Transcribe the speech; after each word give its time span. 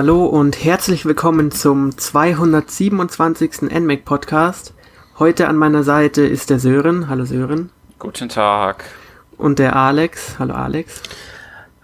Hallo 0.00 0.24
und 0.24 0.64
herzlich 0.64 1.04
willkommen 1.04 1.50
zum 1.50 1.94
227. 1.94 3.70
NMAC 3.70 4.02
Podcast. 4.06 4.72
Heute 5.18 5.46
an 5.46 5.58
meiner 5.58 5.82
Seite 5.82 6.22
ist 6.22 6.48
der 6.48 6.58
Sören. 6.58 7.10
Hallo 7.10 7.26
Sören. 7.26 7.68
Guten 7.98 8.30
Tag. 8.30 8.84
Und 9.36 9.58
der 9.58 9.76
Alex. 9.76 10.38
Hallo 10.38 10.54
Alex. 10.54 11.02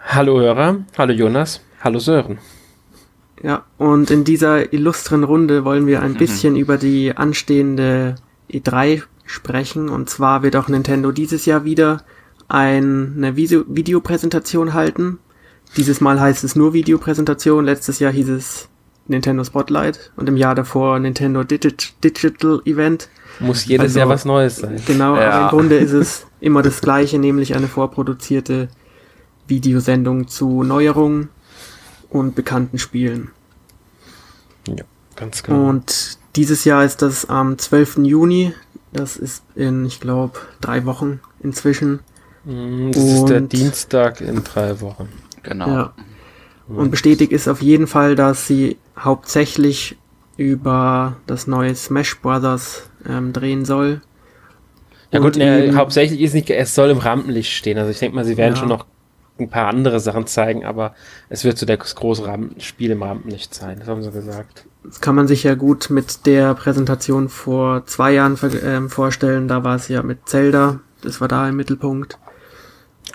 Hallo 0.00 0.40
Hörer. 0.40 0.79
Hallo 0.96 1.12
Jonas. 1.12 1.60
Hallo 1.82 1.98
Sören. 1.98 2.38
Ja, 3.43 3.66
und 3.76 4.10
in 4.10 4.24
dieser 4.24 4.72
illustren 4.72 5.22
Runde 5.22 5.66
wollen 5.66 5.86
wir 5.86 6.00
ein 6.00 6.12
mhm. 6.12 6.16
bisschen 6.16 6.57
über 6.57 6.79
die 6.79 7.14
anstehende 7.14 8.14
E3 8.50 9.02
sprechen. 9.26 9.90
Und 9.90 10.08
zwar 10.08 10.43
wird 10.43 10.57
auch 10.57 10.68
Nintendo 10.68 11.12
dieses 11.12 11.44
Jahr 11.44 11.66
wieder 11.66 12.02
eine 12.48 13.36
Video 13.36 13.64
Videopräsentation 13.68 14.72
halten 14.72 15.18
dieses 15.76 16.00
Mal 16.00 16.20
heißt 16.20 16.44
es 16.44 16.56
nur 16.56 16.72
Videopräsentation. 16.72 17.64
Letztes 17.64 17.98
Jahr 17.98 18.12
hieß 18.12 18.29
es 18.30 18.68
Nintendo 19.08 19.44
Spotlight 19.44 20.11
und 20.16 20.29
im 20.29 20.36
Jahr 20.36 20.54
davor 20.54 20.98
Nintendo 20.98 21.44
Digi 21.44 21.74
Digital 22.02 22.61
Event. 22.64 23.08
Muss 23.38 23.66
jedes 23.66 23.84
also, 23.84 23.98
Jahr 24.00 24.08
was 24.08 24.24
Neues 24.24 24.57
sein. 24.57 24.80
Genau, 24.86 25.16
ja. 25.16 25.30
aber 25.30 25.44
im 25.44 25.50
Grunde 25.50 25.76
ist 25.76 25.93
es 25.93 26.26
immer 26.40 26.62
das 26.62 26.80
Gleiche, 26.80 27.18
nämlich 27.18 27.54
eine 27.54 27.68
vorproduzierte 27.68 28.68
Videosendung 29.46 30.29
zu 30.29 30.62
Neuerungen 30.62 31.29
und 32.08 32.34
bekannten 32.34 32.78
Spielen. 32.78 33.30
Ja, 34.69 34.84
ganz 35.14 35.42
genau. 35.42 35.69
Und 35.69 36.19
dieses 36.34 36.64
Jahr 36.64 36.84
ist 36.84 37.02
das 37.02 37.28
am 37.28 37.58
12. 37.58 37.98
Juni. 37.98 38.54
Das 38.92 39.16
ist 39.16 39.42
in, 39.54 39.84
ich 39.84 40.00
glaube, 40.00 40.38
drei 40.60 40.86
Wochen 40.86 41.20
inzwischen. 41.41 42.00
Mm, 42.44 42.92
das 42.92 43.02
und 43.02 43.14
ist 43.14 43.28
der 43.28 43.41
Dienstag 43.42 44.20
in 44.20 44.42
drei 44.42 44.80
Wochen. 44.80 45.08
Genau. 45.47 45.69
Ja. 45.69 45.94
Und 46.69 46.91
bestätigt 46.91 47.33
ist 47.33 47.48
auf 47.48 47.62
jeden 47.62 47.86
Fall, 47.86 48.16
dass 48.16 48.47
sie 48.47 48.77
hauptsächlich 48.98 49.97
über 50.36 51.16
das 51.27 51.47
neue 51.47 51.75
Smash 51.75 52.20
Brothers 52.20 52.91
ähm, 53.08 53.33
drehen 53.33 53.64
soll. 53.64 54.03
Ja 55.12 55.20
gut, 55.20 55.36
ne, 55.36 55.72
hauptsächlich 55.77 56.20
ist 56.20 56.34
nicht, 56.34 56.50
es 56.50 56.75
soll 56.75 56.91
im 56.91 56.98
Rampenlicht 56.98 57.53
stehen. 57.53 57.78
Also 57.78 57.91
ich 57.91 58.00
denke 58.00 58.16
mal, 58.16 58.25
sie 58.25 58.36
werden 58.36 58.55
ja. 58.55 58.61
schon 58.61 58.69
noch 58.69 58.84
ein 59.38 59.48
paar 59.48 59.69
andere 59.69 60.00
Sachen 60.00 60.27
zeigen, 60.27 60.64
aber 60.64 60.94
es 61.28 61.44
wird 61.44 61.58
so 61.58 61.66
das 61.66 61.94
große 61.94 62.27
Rampen 62.27 62.60
Spiel 62.60 62.91
im 62.91 63.03
Rampenlicht 63.03 63.55
sein, 63.55 63.78
das 63.78 63.88
haben 63.88 64.03
sie 64.03 64.10
gesagt. 64.10 64.66
Das 64.83 65.00
kann 65.00 65.14
man 65.14 65.28
sich 65.28 65.42
ja 65.42 65.55
gut 65.55 65.91
mit 65.91 66.27
der 66.27 66.55
Präsentation 66.55 67.28
vor 67.28 67.86
zwei 67.86 68.12
Jahren 68.12 68.34
äh, 68.34 68.88
vorstellen. 68.88 69.48
Da 69.48 69.64
war 69.64 69.77
es 69.77 69.88
ja 69.88 70.03
mit 70.03 70.28
Zelda, 70.28 70.81
das 71.03 71.20
war 71.20 71.28
da 71.28 71.48
im 71.48 71.56
Mittelpunkt. 71.56 72.19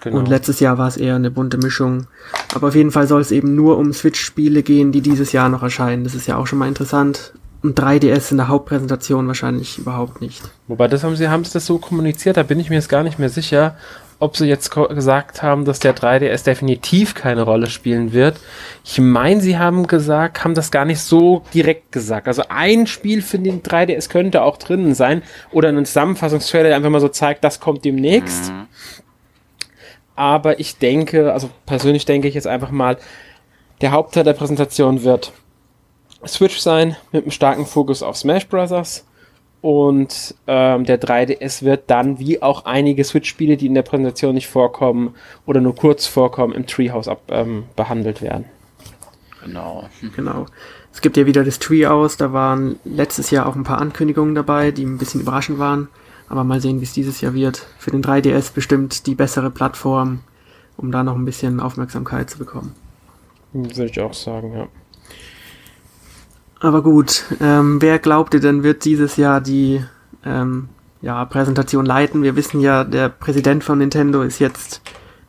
Genau. 0.01 0.17
Und 0.17 0.27
letztes 0.27 0.59
Jahr 0.59 0.77
war 0.77 0.87
es 0.87 0.97
eher 0.97 1.15
eine 1.15 1.31
bunte 1.31 1.57
Mischung. 1.57 2.07
Aber 2.53 2.69
auf 2.69 2.75
jeden 2.75 2.91
Fall 2.91 3.07
soll 3.07 3.21
es 3.21 3.31
eben 3.31 3.55
nur 3.55 3.77
um 3.77 3.93
Switch-Spiele 3.93 4.63
gehen, 4.63 4.91
die 4.91 5.01
dieses 5.01 5.31
Jahr 5.31 5.49
noch 5.49 5.63
erscheinen. 5.63 6.03
Das 6.03 6.15
ist 6.15 6.27
ja 6.27 6.37
auch 6.37 6.47
schon 6.47 6.59
mal 6.59 6.67
interessant. 6.67 7.33
Und 7.63 7.79
3DS 7.79 8.31
in 8.31 8.37
der 8.37 8.47
Hauptpräsentation 8.47 9.27
wahrscheinlich 9.27 9.77
überhaupt 9.77 10.19
nicht. 10.19 10.41
Wobei, 10.67 10.87
das 10.87 11.03
haben 11.03 11.15
sie, 11.15 11.29
haben 11.29 11.45
sie 11.45 11.53
das 11.53 11.67
so 11.67 11.77
kommuniziert, 11.77 12.37
da 12.37 12.41
bin 12.41 12.59
ich 12.59 12.69
mir 12.69 12.77
jetzt 12.77 12.89
gar 12.89 13.03
nicht 13.03 13.19
mehr 13.19 13.29
sicher, 13.29 13.75
ob 14.21 14.37
sie 14.37 14.45
jetzt 14.45 14.71
gesagt 14.71 15.41
haben, 15.41 15.65
dass 15.65 15.79
der 15.79 15.95
3DS 15.95 16.43
definitiv 16.43 17.15
keine 17.15 17.41
Rolle 17.41 17.67
spielen 17.67 18.13
wird. 18.13 18.39
Ich 18.83 18.99
meine, 18.99 19.41
sie 19.41 19.57
haben 19.57 19.87
gesagt, 19.87 20.43
haben 20.43 20.53
das 20.53 20.69
gar 20.69 20.85
nicht 20.85 21.01
so 21.01 21.43
direkt 21.55 21.91
gesagt. 21.91 22.27
Also 22.27 22.43
ein 22.49 22.85
Spiel 22.85 23.23
für 23.23 23.39
den 23.39 23.63
3DS 23.63 24.09
könnte 24.09 24.43
auch 24.43 24.57
drinnen 24.57 24.93
sein 24.93 25.23
oder 25.51 25.69
ein 25.69 25.85
Zusammenfassungstrailer, 25.85 26.69
der 26.69 26.77
einfach 26.77 26.91
mal 26.91 27.01
so 27.01 27.07
zeigt, 27.07 27.43
das 27.43 27.59
kommt 27.59 27.83
demnächst. 27.83 28.51
Mhm. 28.51 28.67
Aber 30.21 30.59
ich 30.59 30.77
denke, 30.77 31.33
also 31.33 31.49
persönlich 31.65 32.05
denke 32.05 32.27
ich 32.27 32.35
jetzt 32.35 32.45
einfach 32.45 32.69
mal, 32.69 32.97
der 33.81 33.91
Hauptteil 33.91 34.23
der 34.23 34.33
Präsentation 34.33 35.03
wird 35.03 35.31
Switch 36.27 36.59
sein, 36.59 36.95
mit 37.11 37.23
einem 37.23 37.31
starken 37.31 37.65
Fokus 37.65 38.03
auf 38.03 38.15
Smash 38.17 38.47
Bros. 38.47 39.03
Und 39.61 40.35
ähm, 40.45 40.85
der 40.85 41.01
3DS 41.01 41.63
wird 41.63 41.85
dann, 41.87 42.19
wie 42.19 42.39
auch 42.39 42.65
einige 42.65 43.03
Switch-Spiele, 43.03 43.57
die 43.57 43.65
in 43.65 43.73
der 43.73 43.81
Präsentation 43.81 44.35
nicht 44.35 44.47
vorkommen 44.47 45.15
oder 45.47 45.59
nur 45.59 45.75
kurz 45.75 46.05
vorkommen, 46.05 46.53
im 46.53 46.67
Treehouse 46.67 47.07
ab, 47.07 47.23
ähm, 47.29 47.63
behandelt 47.75 48.21
werden. 48.21 48.45
Genau. 49.43 49.89
Genau. 50.15 50.45
Es 50.93 51.01
gibt 51.01 51.17
ja 51.17 51.25
wieder 51.25 51.43
das 51.43 51.57
Treehouse, 51.57 52.17
da 52.17 52.31
waren 52.31 52.79
letztes 52.85 53.31
Jahr 53.31 53.47
auch 53.47 53.55
ein 53.55 53.63
paar 53.63 53.81
Ankündigungen 53.81 54.35
dabei, 54.35 54.69
die 54.69 54.85
ein 54.85 54.99
bisschen 54.99 55.21
überraschend 55.21 55.57
waren. 55.57 55.87
Aber 56.31 56.45
mal 56.45 56.61
sehen, 56.61 56.79
wie 56.79 56.85
es 56.85 56.93
dieses 56.93 57.19
Jahr 57.19 57.33
wird. 57.33 57.67
Für 57.77 57.91
den 57.91 58.01
3DS 58.01 58.53
bestimmt 58.53 59.05
die 59.05 59.15
bessere 59.15 59.51
Plattform, 59.51 60.21
um 60.77 60.89
da 60.89 61.03
noch 61.03 61.15
ein 61.15 61.25
bisschen 61.25 61.59
Aufmerksamkeit 61.59 62.29
zu 62.29 62.37
bekommen. 62.37 62.73
Würde 63.51 63.87
ich 63.87 63.99
auch 63.99 64.13
sagen, 64.13 64.53
ja. 64.53 64.67
Aber 66.61 66.83
gut, 66.83 67.25
ähm, 67.41 67.81
wer 67.81 67.99
glaubt 67.99 68.33
ihr 68.33 68.39
denn, 68.39 68.63
wird 68.63 68.85
dieses 68.85 69.17
Jahr 69.17 69.41
die 69.41 69.83
ähm, 70.23 70.69
ja, 71.01 71.25
Präsentation 71.25 71.85
leiten? 71.85 72.23
Wir 72.23 72.37
wissen 72.37 72.61
ja, 72.61 72.85
der 72.85 73.09
Präsident 73.09 73.65
von 73.65 73.79
Nintendo 73.79 74.21
ist 74.21 74.39
jetzt 74.39 74.81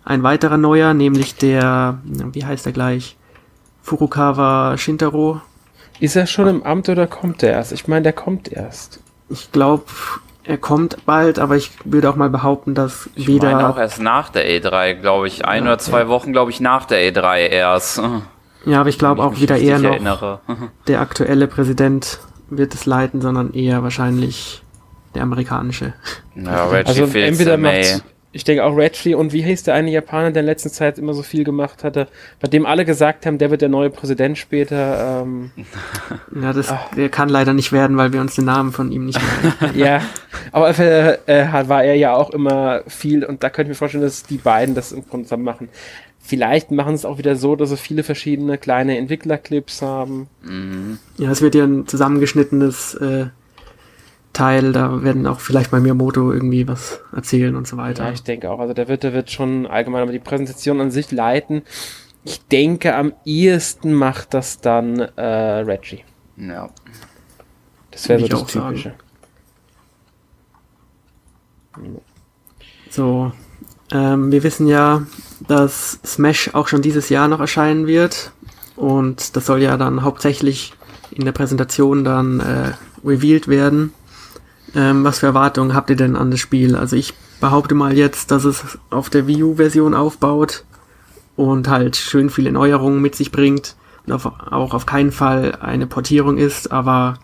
ein 0.05 0.23
weiterer 0.23 0.57
neuer, 0.57 0.95
nämlich 0.95 1.35
der, 1.35 1.99
wie 2.05 2.45
heißt 2.45 2.65
er 2.67 2.73
gleich? 2.73 3.17
Furukawa 3.83 4.79
Shintaro. 4.79 5.41
Ist 5.99 6.15
er 6.15 6.29
schon 6.29 6.47
im 6.47 6.63
Amt 6.63 6.89
oder 6.89 7.09
kommt 7.09 7.43
er 7.43 7.55
erst? 7.55 7.73
Ich 7.73 7.89
meine, 7.89 8.05
der 8.05 8.13
kommt 8.13 8.53
erst. 8.53 9.01
Ich 9.29 9.51
glaube, 9.51 9.85
er 10.45 10.59
kommt 10.59 11.05
bald, 11.07 11.39
aber 11.39 11.57
ich 11.57 11.71
würde 11.85 12.11
auch 12.11 12.17
mal 12.17 12.31
behaupten, 12.31 12.75
dass 12.75 13.09
ich 13.15 13.29
weder. 13.29 13.49
Ich 13.49 13.55
meine 13.55 13.69
auch 13.69 13.79
erst 13.79 14.01
nach 14.01 14.29
der 14.29 14.47
E3, 14.49 14.95
glaube 14.95 15.27
ich. 15.29 15.45
Ein 15.45 15.65
ja, 15.65 15.71
oder 15.71 15.79
zwei 15.79 16.01
ja. 16.01 16.09
Wochen, 16.09 16.33
glaube 16.33 16.51
ich, 16.51 16.61
nach 16.61 16.85
der 16.85 16.99
E3 16.99 17.49
erst. 17.49 18.03
Ja, 18.65 18.81
aber 18.81 18.89
ich 18.89 18.99
glaube 18.99 19.23
auch 19.25 19.41
wieder 19.41 19.59
eher 19.59 19.79
noch 19.79 19.91
erinnere. 19.91 20.41
der 20.87 21.01
aktuelle 21.01 21.49
Präsident 21.49 22.21
wird 22.49 22.75
es 22.75 22.87
leiten, 22.87 23.21
sondern 23.21 23.53
eher 23.55 23.83
wahrscheinlich 23.83 24.63
der 25.15 25.23
amerikanische. 25.23 25.95
Ja, 26.35 26.67
Reggie 26.67 27.03
also 27.03 27.19
entweder 27.19 27.57
macht, 27.57 28.05
ich 28.33 28.45
denke 28.45 28.65
auch 28.65 28.75
Reggie 28.77 29.15
und 29.15 29.33
wie 29.33 29.43
hieß 29.43 29.65
der 29.65 29.75
eine 29.75 29.91
Japaner, 29.91 30.31
der 30.31 30.41
in 30.41 30.47
letzter 30.47 30.71
Zeit 30.71 30.99
immer 30.99 31.13
so 31.13 31.23
viel 31.23 31.45
gemacht 31.45 31.85
hatte, 31.85 32.09
bei 32.41 32.49
dem 32.49 32.65
alle 32.65 32.85
gesagt 32.85 33.27
haben, 33.27 33.39
der 33.39 33.51
wird 33.51 33.61
der 33.61 33.69
neue 33.69 33.91
Präsident 33.91 34.39
später. 34.39 35.23
Ähm, 35.23 35.51
ja, 36.43 36.53
das 36.53 36.73
der 36.97 37.11
kann 37.11 37.29
leider 37.29 37.53
nicht 37.53 37.73
werden, 37.73 37.97
weil 37.97 38.13
wir 38.13 38.21
uns 38.21 38.35
den 38.35 38.47
Namen 38.47 38.73
von 38.73 38.91
ihm 38.91 39.07
nicht 39.07 39.21
merken. 39.21 39.79
ja, 39.79 40.01
aber 40.51 40.79
äh, 40.79 41.19
äh, 41.27 41.69
war 41.69 41.85
er 41.85 41.95
ja 41.95 42.15
auch 42.15 42.31
immer 42.31 42.83
viel 42.87 43.25
und 43.25 43.43
da 43.43 43.51
könnte 43.51 43.71
ich 43.71 43.77
mir 43.77 43.79
vorstellen, 43.79 44.05
dass 44.05 44.23
die 44.23 44.39
beiden 44.39 44.75
das 44.75 44.93
im 44.93 45.07
Grunde 45.07 45.27
zusammen 45.27 45.45
machen. 45.45 45.69
Vielleicht 46.25 46.71
machen 46.71 46.95
es 46.95 47.05
auch 47.05 47.19
wieder 47.19 47.35
so, 47.37 47.57
dass 47.57 47.71
sie 47.71 47.77
viele 47.77 48.05
verschiedene 48.05 48.57
kleine 48.57 48.97
Entwicklerclips 48.97 49.83
haben. 49.83 50.29
Mhm. 50.43 50.99
Ja, 51.19 51.31
es 51.31 51.43
wird 51.43 51.55
ja 51.57 51.65
ein 51.65 51.87
zusammengeschnittenes 51.87 52.95
äh, 52.95 53.27
Teil, 54.33 54.73
da 54.73 55.03
werden 55.03 55.27
auch 55.27 55.41
vielleicht 55.41 55.71
bei 55.71 55.81
Miyamoto 55.81 56.33
irgendwie 56.33 56.67
was 56.67 57.01
erzählen 57.15 57.55
und 57.55 57.67
so 57.67 57.77
weiter. 57.77 58.05
Ja, 58.05 58.13
ich 58.13 58.23
denke 58.23 58.51
auch. 58.51 58.61
Also 58.61 58.73
der 58.73 58.89
wird, 58.89 59.03
der 59.03 59.13
wird 59.13 59.31
schon 59.31 59.67
allgemein 59.67 60.03
aber 60.03 60.13
die 60.13 60.19
Präsentation 60.19 60.81
an 60.81 60.91
sich 60.91 61.11
leiten. 61.11 61.63
Ich 62.25 62.47
denke, 62.47 62.95
am 62.95 63.13
ehesten 63.25 63.93
macht 63.93 64.33
das 64.33 64.61
dann 64.61 65.01
äh, 65.01 65.23
Reggie. 65.23 66.05
Ja. 66.37 66.71
Das 67.91 68.09
wäre 68.09 68.21
so 68.21 68.29
das 68.29 68.47
Typische. 68.47 68.95
Sagen. 71.75 72.01
So, 72.91 73.33
ähm, 73.93 74.31
wir 74.31 74.43
wissen 74.43 74.67
ja, 74.67 75.07
dass 75.49 75.99
Smash 76.05 76.55
auch 76.55 76.69
schon 76.69 76.83
dieses 76.83 77.09
Jahr 77.09 77.29
noch 77.29 77.41
erscheinen 77.41 77.87
wird. 77.87 78.33
Und 78.77 79.37
das 79.37 79.47
soll 79.47 79.63
ja 79.63 79.77
dann 79.77 80.03
hauptsächlich 80.03 80.73
in 81.11 81.25
der 81.25 81.33
Präsentation 81.33 82.05
dann 82.05 82.41
äh, 82.41 82.73
revealed 83.05 83.49
werden. 83.49 83.93
Ähm, 84.75 85.05
was 85.05 85.19
für 85.19 85.27
Erwartungen 85.27 85.75
habt 85.75 85.91
ihr 85.91 85.97
denn 85.97 86.17
an 86.17 86.31
das 86.31 86.41
Spiel? 86.41 86.77
Also 86.77 86.97
ich 86.97 87.15
behaupte 87.41 87.75
mal 87.75 87.97
jetzt, 87.97 88.31
dass 88.31 88.45
es 88.45 88.79
auf 88.91 89.11
der 89.11 89.27
Wii 89.27 89.43
U-Version 89.43 89.95
aufbaut 89.95 90.65
und 91.37 91.69
halt 91.69 91.97
schön 91.97 92.31
viele 92.31 92.53
Neuerungen 92.53 93.01
mit 93.01 93.15
sich 93.15 93.33
bringt 93.33 93.77
und 94.07 94.13
auf, 94.13 94.27
auch 94.27 94.75
auf 94.75 94.87
keinen 94.87 95.13
Fall 95.13 95.57
eine 95.61 95.87
Portierung 95.87 96.39
ist, 96.39 96.73
aber 96.73 97.19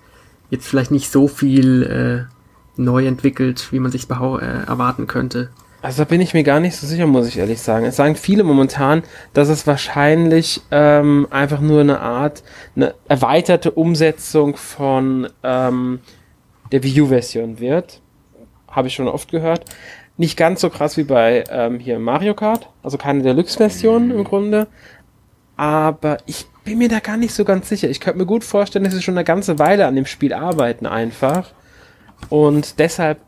jetzt 0.51 0.67
vielleicht 0.67 0.91
nicht 0.91 1.11
so 1.11 1.29
viel 1.29 1.83
äh, 2.29 2.35
neu 2.77 3.07
entwickelt, 3.07 3.69
wie 3.71 3.81
man 3.81 3.93
sich 3.93 4.09
äh, 4.11 4.67
erwarten 4.67 5.07
könnte. 5.07 5.51
Also 5.81 6.03
da 6.03 6.09
bin 6.09 6.21
ich 6.21 6.35
mir 6.35 6.43
gar 6.43 6.59
nicht 6.59 6.77
so 6.77 6.87
sicher, 6.87 7.07
muss 7.07 7.29
ich 7.29 7.39
ehrlich 7.39 7.61
sagen. 7.61 7.87
Es 7.87 7.97
sagen 7.97 8.17
viele 8.17 8.43
momentan, 8.43 9.05
dass 9.33 9.49
es 9.49 9.67
wahrscheinlich 9.67 10.61
ähm, 10.73 11.29
einfach 11.31 11.61
nur 11.61 11.81
eine 11.81 12.01
Art, 12.01 12.43
eine 12.75 12.95
erweiterte 13.07 13.71
Umsetzung 13.71 14.57
von 14.57 15.29
ähm, 15.45 16.01
der 16.73 16.83
Wii 16.83 17.03
U-Version 17.03 17.61
wird. 17.61 18.01
Habe 18.69 18.89
ich 18.89 18.95
schon 18.95 19.09
oft 19.09 19.31
gehört. 19.31 19.65
Nicht 20.17 20.37
ganz 20.37 20.61
so 20.61 20.71
krass 20.71 20.97
wie 20.97 21.05
bei 21.05 21.45
ähm, 21.51 21.79
hier 21.79 21.99
Mario 21.99 22.35
Kart, 22.35 22.69
also 22.83 22.99
keine 22.99 23.23
Deluxe-Version 23.23 24.11
im 24.11 24.25
Grunde. 24.25 24.67
Aber 25.57 26.19
ich 26.27 26.47
bin 26.65 26.79
mir 26.79 26.89
da 26.89 26.99
gar 26.99 27.17
nicht 27.17 27.33
so 27.33 27.45
ganz 27.45 27.69
sicher. 27.69 27.89
Ich 27.89 28.01
könnte 28.01 28.19
mir 28.19 28.27
gut 28.27 28.45
vorstellen, 28.45 28.85
dass 28.85 28.95
sie 28.95 29.03
schon 29.03 29.17
eine 29.17 29.25
ganze 29.25 29.59
Weile 29.59 29.87
an 29.87 29.97
dem 29.97 30.07
Spiel 30.07 30.33
arbeiten 30.33 30.87
einfach. 30.87 31.53
Und 32.29 32.79
deshalb 32.79 33.19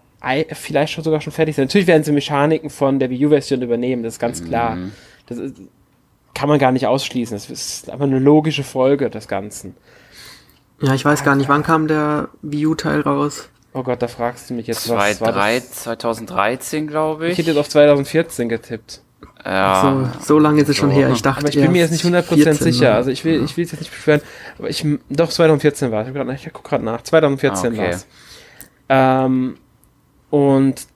vielleicht 0.53 0.93
schon 0.93 1.05
sogar 1.05 1.21
schon 1.21 1.33
fertig 1.33 1.57
sind. 1.57 1.67
Natürlich 1.67 1.87
werden 1.87 2.05
sie 2.05 2.13
Mechaniken 2.13 2.69
von 2.71 2.99
der 2.99 3.09
Wii 3.09 3.27
U-Version 3.27 3.63
übernehmen, 3.63 4.03
das 4.03 4.15
ist 4.15 4.19
ganz 4.19 4.45
klar. 4.45 4.77
Mhm. 4.77 4.93
Das 5.27 5.39
ist, 5.39 5.57
kann 6.35 6.49
man 6.49 6.59
gar 6.59 6.73
nicht 6.73 6.87
ausschließen. 6.87 7.37
Es 7.37 7.49
ist 7.49 7.91
aber 7.91 8.05
eine 8.05 8.19
logische 8.19 8.65
Folge 8.65 9.09
des 9.11 9.29
Ganzen. 9.29 9.75
Ja, 10.81 10.95
ich 10.95 11.05
weiß 11.05 11.25
gar 11.25 11.37
nicht, 11.37 11.49
wann 11.49 11.63
kam 11.63 11.89
der 11.89 12.29
Wii 12.43 12.67
U-Teil 12.69 13.01
raus? 13.03 13.49
Oh 13.73 13.83
Gott, 13.83 14.03
da 14.03 14.09
fragst 14.09 14.51
du 14.51 14.55
mich 14.55 14.67
jetzt, 14.67 14.85
Zwei, 14.85 15.11
was 15.13 15.21
war 15.21 15.33
drei, 15.33 15.61
das? 15.61 15.71
2013, 15.83 16.87
glaube 16.89 17.27
Ich 17.27 17.33
ich. 17.33 17.39
hätte 17.39 17.51
jetzt 17.51 17.59
auf 17.59 17.69
2014 17.69 18.49
getippt. 18.49 19.01
ja. 19.45 20.11
So, 20.19 20.25
so 20.35 20.39
lange 20.39 20.63
ist 20.63 20.69
es 20.69 20.77
schon 20.77 20.91
So. 20.91 20.97
her. 20.97 21.11
Ich 21.11 21.23
dachte, 21.23 21.41
Aber 21.41 21.49
ich 21.51 21.55
bin 21.57 21.71
mir 21.71 21.79
jetzt 21.83 21.93
nicht 21.93 22.05
100% 22.05 22.23
14, 22.23 22.55
sicher. 22.55 22.91
ne? 22.91 22.95
Also 22.97 23.11
ich 23.11 23.25
will, 23.25 23.45
ich 23.45 23.57
will 23.57 23.65
es 23.65 23.71
jetzt 23.73 23.81
nicht 23.81 23.91
beschweren. 23.93 24.23
Aber 24.59 24.69
ich, 24.71 24.85
doch 25.09 25.29
2014 25.31 25.93
war 25.93 26.03
es. 26.03 26.09
Ich, 26.09 26.15
grad- 26.15 26.29
ich 26.35 26.53
gucke 26.53 26.69
gerade 26.69 26.85
nach. 26.85 27.03
2014 27.03 27.75
Ah, 27.75 27.77
war 27.77 27.85
okay. 27.85 27.95
es. 27.95 28.07
Ähm, 28.89 29.57
und 30.31 30.87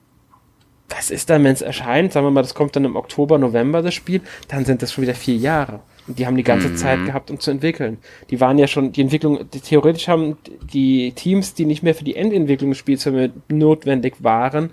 das 0.89 1.11
ist 1.11 1.29
dann, 1.29 1.43
wenn 1.43 1.53
es 1.53 1.61
erscheint, 1.61 2.11
sagen 2.13 2.25
wir 2.25 2.31
mal, 2.31 2.41
das 2.41 2.53
kommt 2.55 2.75
dann 2.75 2.85
im 2.85 2.95
Oktober, 2.95 3.37
November 3.37 3.81
das 3.81 3.93
Spiel, 3.93 4.21
dann 4.49 4.65
sind 4.65 4.81
das 4.81 4.91
schon 4.91 5.03
wieder 5.03 5.15
vier 5.15 5.35
Jahre. 5.35 5.79
Und 6.07 6.19
die 6.19 6.27
haben 6.27 6.37
die 6.37 6.43
ganze 6.43 6.69
Mhm. 6.69 6.77
Zeit 6.77 7.05
gehabt, 7.05 7.31
um 7.31 7.39
zu 7.39 7.51
entwickeln. 7.51 7.97
Die 8.29 8.39
waren 8.39 8.57
ja 8.57 8.67
schon, 8.67 8.91
die 8.91 9.01
Entwicklung, 9.01 9.49
die, 9.51 9.59
theoretisch 9.59 10.07
haben 10.07 10.37
die 10.71 11.13
Teams, 11.13 11.53
die 11.55 11.65
nicht 11.65 11.81
mehr 11.81 11.95
für 11.95 12.03
die 12.03 12.15
Endentwicklung 12.15 12.71
des 12.71 12.77
Spiels 12.77 13.09
notwendig 13.49 14.15
waren, 14.19 14.69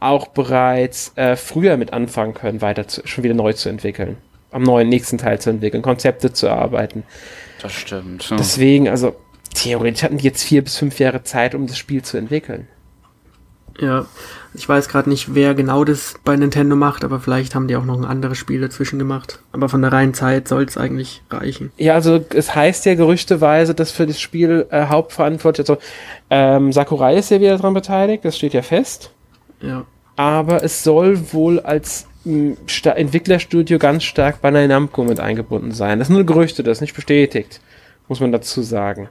auch 0.00 0.28
bereits 0.28 1.12
äh, 1.16 1.34
früher 1.34 1.76
mit 1.76 1.92
anfangen 1.92 2.34
können, 2.34 2.60
weiter 2.62 2.86
zu, 2.86 3.02
schon 3.06 3.24
wieder 3.24 3.34
neu 3.34 3.52
zu 3.52 3.68
entwickeln. 3.68 4.18
Am 4.52 4.62
neuen 4.62 4.88
nächsten 4.88 5.18
Teil 5.18 5.40
zu 5.40 5.50
entwickeln, 5.50 5.82
Konzepte 5.82 6.32
zu 6.32 6.46
erarbeiten. 6.46 7.02
Das 7.60 7.72
stimmt. 7.72 8.30
Deswegen, 8.38 8.88
also 8.88 9.16
theoretisch 9.54 10.04
hatten 10.04 10.18
die 10.18 10.24
jetzt 10.24 10.44
vier 10.44 10.62
bis 10.62 10.76
fünf 10.78 11.00
Jahre 11.00 11.24
Zeit, 11.24 11.54
um 11.54 11.66
das 11.66 11.76
Spiel 11.76 12.02
zu 12.02 12.16
entwickeln. 12.16 12.68
Ja, 13.80 14.06
ich 14.54 14.68
weiß 14.68 14.88
gerade 14.88 15.08
nicht, 15.08 15.36
wer 15.36 15.54
genau 15.54 15.84
das 15.84 16.14
bei 16.24 16.34
Nintendo 16.34 16.74
macht, 16.74 17.04
aber 17.04 17.20
vielleicht 17.20 17.54
haben 17.54 17.68
die 17.68 17.76
auch 17.76 17.84
noch 17.84 17.96
ein 17.96 18.04
anderes 18.04 18.36
Spiel 18.36 18.60
dazwischen 18.60 18.98
gemacht. 18.98 19.40
Aber 19.52 19.68
von 19.68 19.82
der 19.82 19.92
reinen 19.92 20.14
Zeit 20.14 20.48
soll 20.48 20.64
es 20.64 20.76
eigentlich 20.76 21.22
reichen. 21.30 21.70
Ja, 21.76 21.94
also 21.94 22.24
es 22.34 22.56
heißt 22.56 22.86
ja 22.86 22.96
gerüchteweise, 22.96 23.74
dass 23.74 23.92
für 23.92 24.06
das 24.06 24.20
Spiel 24.20 24.66
äh, 24.70 24.86
hauptverantwortlich, 24.86 25.68
also 25.68 25.80
ähm, 26.28 26.72
Sakurai 26.72 27.16
ist 27.16 27.30
ja 27.30 27.40
wieder 27.40 27.56
daran 27.56 27.74
beteiligt, 27.74 28.24
das 28.24 28.36
steht 28.36 28.52
ja 28.52 28.62
fest. 28.62 29.12
Ja. 29.60 29.84
Aber 30.16 30.64
es 30.64 30.82
soll 30.82 31.32
wohl 31.32 31.60
als 31.60 32.06
Sta- 32.66 32.90
Entwicklerstudio 32.90 33.78
ganz 33.78 34.02
stark 34.02 34.42
bei 34.42 34.50
Namco 34.50 35.04
mit 35.04 35.20
eingebunden 35.20 35.70
sein. 35.70 36.00
Das 36.00 36.08
sind 36.08 36.16
nur 36.16 36.26
Gerüchte, 36.26 36.64
das 36.64 36.78
ist 36.78 36.80
nicht 36.82 36.96
bestätigt, 36.96 37.60
muss 38.08 38.18
man 38.18 38.32
dazu 38.32 38.62
sagen. 38.62 39.08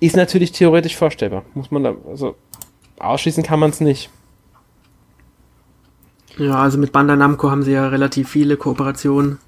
Ist 0.00 0.16
natürlich 0.16 0.52
theoretisch 0.52 0.96
vorstellbar, 0.96 1.44
muss 1.52 1.70
man 1.70 1.84
da, 1.84 1.94
also 2.08 2.36
ausschließen 3.00 3.42
kann 3.42 3.58
man 3.60 3.70
es 3.70 3.80
nicht. 3.80 4.10
Ja, 6.36 6.56
also 6.56 6.78
mit 6.78 6.92
Bandai 6.92 7.16
Namco 7.16 7.50
haben 7.50 7.62
sie 7.62 7.72
ja 7.72 7.88
relativ 7.88 8.28
viele 8.28 8.56
Kooperationen. 8.56 9.38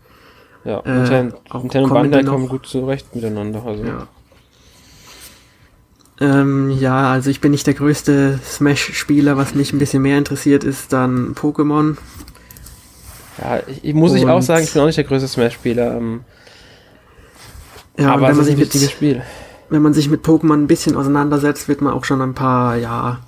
Ja, 0.64 0.80
Äh, 0.80 0.92
Nintendo, 0.98 1.38
Nintendo 1.54 1.88
und 1.88 1.94
Bandai 1.94 2.22
noch. 2.22 2.32
kommen 2.32 2.48
gut 2.48 2.66
zurecht 2.66 3.14
miteinander. 3.14 3.64
Also. 3.64 3.84
Ja. 3.84 4.06
Ähm, 6.20 6.70
ja, 6.78 7.10
also 7.12 7.30
ich 7.30 7.40
bin 7.40 7.50
nicht 7.52 7.66
der 7.66 7.74
größte 7.74 8.38
Smash-Spieler. 8.44 9.36
Was 9.36 9.54
mich 9.54 9.72
ein 9.72 9.78
bisschen 9.78 10.02
mehr 10.02 10.18
interessiert, 10.18 10.64
ist 10.64 10.92
dann 10.92 11.34
Pokémon. 11.34 11.96
Ja, 13.40 13.60
ich, 13.66 13.84
ich 13.84 13.94
muss 13.94 14.12
ich 14.14 14.26
auch 14.26 14.36
Und- 14.36 14.42
sagen, 14.42 14.64
ich 14.64 14.72
bin 14.72 14.82
auch 14.82 14.86
nicht 14.86 14.98
der 14.98 15.04
größte 15.04 15.28
Smash-Spieler. 15.28 15.96
Ähm, 15.96 16.24
Ja, 17.96 18.12
aber 18.12 18.28
und 18.28 18.38
wenn 18.38 18.46
man, 18.46 18.58
mit, 18.58 19.22
wenn 19.70 19.82
man 19.82 19.94
sich 19.94 20.10
mit 20.10 20.24
Pokémon 20.24 20.54
ein 20.54 20.66
bisschen 20.66 20.94
auseinandersetzt, 20.96 21.68
wird 21.68 21.80
man 21.80 21.92
auch 21.94 22.04
schon 22.04 22.20
ein 22.20 22.34
paar, 22.34 22.76
ja, 22.76 23.20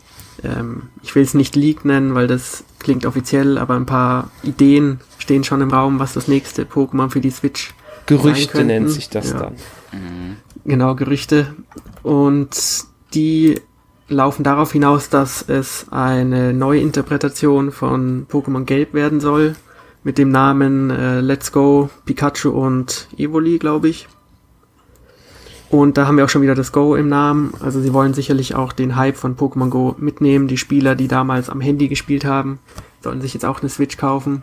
ähm, 0.44 0.84
ich 1.02 1.14
will 1.14 1.22
es 1.22 1.34
nicht 1.34 1.56
Leak 1.56 1.84
nennen, 1.84 2.14
weil 2.14 2.26
das 2.26 2.64
klingt 2.78 3.06
offiziell, 3.06 3.58
aber 3.58 3.74
ein 3.76 3.86
paar 3.86 4.30
Ideen 4.42 5.00
stehen 5.18 5.44
schon 5.44 5.60
im 5.60 5.70
Raum, 5.70 5.98
was 5.98 6.12
das 6.12 6.28
nächste 6.28 6.64
Pokémon 6.64 7.10
für 7.10 7.20
die 7.20 7.30
Switch 7.30 7.72
Gerüchte 8.06 8.64
nennt 8.64 8.90
sich 8.90 9.08
das 9.08 9.30
Ja. 9.30 9.38
dann. 9.38 10.36
Genau, 10.64 10.94
Gerüchte. 10.94 11.54
Und 12.02 12.84
die 13.14 13.60
laufen 14.08 14.42
darauf 14.44 14.72
hinaus, 14.72 15.08
dass 15.08 15.42
es 15.48 15.86
eine 15.90 16.52
Neuinterpretation 16.52 17.72
von 17.72 18.26
Pokémon 18.30 18.64
Gelb 18.64 18.94
werden 18.94 19.20
soll. 19.20 19.56
Mit 20.04 20.18
dem 20.18 20.30
Namen 20.30 20.90
äh, 20.90 21.20
Let's 21.20 21.52
Go 21.52 21.88
Pikachu 22.04 22.50
und 22.50 23.06
Evoli, 23.16 23.58
glaube 23.58 23.88
ich. 23.88 24.08
Und 25.72 25.96
da 25.96 26.06
haben 26.06 26.18
wir 26.18 26.26
auch 26.26 26.28
schon 26.28 26.42
wieder 26.42 26.54
das 26.54 26.70
Go 26.70 26.94
im 26.96 27.08
Namen. 27.08 27.54
Also 27.60 27.80
sie 27.80 27.94
wollen 27.94 28.12
sicherlich 28.12 28.54
auch 28.54 28.74
den 28.74 28.94
Hype 28.94 29.16
von 29.16 29.38
Pokémon 29.38 29.70
Go 29.70 29.96
mitnehmen. 29.96 30.46
Die 30.46 30.58
Spieler, 30.58 30.94
die 30.94 31.08
damals 31.08 31.48
am 31.48 31.62
Handy 31.62 31.88
gespielt 31.88 32.26
haben, 32.26 32.58
sollen 33.00 33.22
sich 33.22 33.32
jetzt 33.32 33.46
auch 33.46 33.60
eine 33.60 33.70
Switch 33.70 33.96
kaufen. 33.96 34.42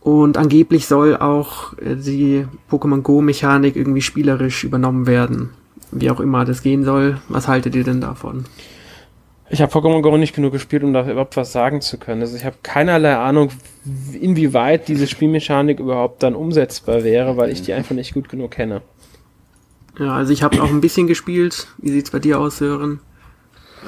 Und 0.00 0.38
angeblich 0.38 0.86
soll 0.86 1.18
auch 1.18 1.76
äh, 1.76 1.96
die 1.96 2.46
Pokémon 2.70 3.02
Go-Mechanik 3.02 3.76
irgendwie 3.76 4.00
spielerisch 4.00 4.64
übernommen 4.64 5.06
werden. 5.06 5.50
Wie 5.92 6.10
auch 6.10 6.20
immer 6.20 6.46
das 6.46 6.62
gehen 6.62 6.82
soll. 6.82 7.20
Was 7.28 7.46
haltet 7.46 7.74
ihr 7.74 7.84
denn 7.84 8.00
davon? 8.00 8.46
Ich 9.50 9.60
habe 9.60 9.70
Pokémon 9.70 10.00
Go 10.00 10.16
nicht 10.16 10.34
genug 10.34 10.52
gespielt, 10.52 10.82
um 10.82 10.94
da 10.94 11.06
überhaupt 11.06 11.36
was 11.36 11.52
sagen 11.52 11.82
zu 11.82 11.98
können. 11.98 12.22
Also 12.22 12.38
ich 12.38 12.46
habe 12.46 12.56
keinerlei 12.62 13.16
Ahnung, 13.16 13.50
inwieweit 14.18 14.88
diese 14.88 15.06
Spielmechanik 15.06 15.78
überhaupt 15.78 16.22
dann 16.22 16.34
umsetzbar 16.34 17.04
wäre, 17.04 17.36
weil 17.36 17.50
ich 17.50 17.60
die 17.60 17.74
einfach 17.74 17.94
nicht 17.94 18.14
gut 18.14 18.30
genug 18.30 18.52
kenne. 18.52 18.80
Ja, 19.98 20.14
also 20.14 20.32
ich 20.32 20.42
habe 20.42 20.62
auch 20.62 20.68
ein 20.68 20.80
bisschen 20.80 21.06
gespielt. 21.06 21.68
Wie 21.78 21.90
sieht's 21.90 22.10
bei 22.10 22.18
dir 22.18 22.38
aus, 22.38 22.58
Sören? 22.58 23.00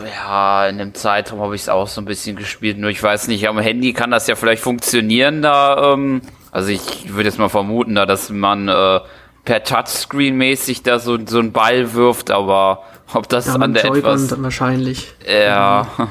Ja, 0.04 0.66
in 0.68 0.78
dem 0.78 0.94
Zeitraum 0.94 1.40
habe 1.40 1.54
ich 1.54 1.62
es 1.62 1.68
auch 1.68 1.88
so 1.88 2.00
ein 2.00 2.04
bisschen 2.04 2.36
gespielt. 2.36 2.78
Nur 2.78 2.90
ich 2.90 3.02
weiß 3.02 3.28
nicht, 3.28 3.48
am 3.48 3.58
Handy 3.58 3.92
kann 3.92 4.10
das 4.10 4.26
ja 4.26 4.36
vielleicht 4.36 4.62
funktionieren 4.62 5.42
da. 5.42 5.92
Ähm, 5.94 6.22
also 6.52 6.68
ich 6.70 7.12
würde 7.12 7.28
jetzt 7.28 7.38
mal 7.38 7.48
vermuten, 7.48 7.94
da, 7.96 8.06
dass 8.06 8.30
man 8.30 8.68
äh, 8.68 9.00
per 9.44 9.64
Touchscreen 9.64 10.36
mäßig 10.36 10.82
da 10.82 10.98
so, 10.98 11.18
so 11.26 11.40
einen 11.40 11.52
Ball 11.52 11.92
wirft, 11.94 12.30
aber 12.30 12.84
ob 13.12 13.28
das 13.28 13.46
Ja, 13.46 13.54
an 13.56 13.74
der 13.74 13.86
etwas. 13.86 14.40
wahrscheinlich. 14.42 15.14
Ja. 15.26 15.86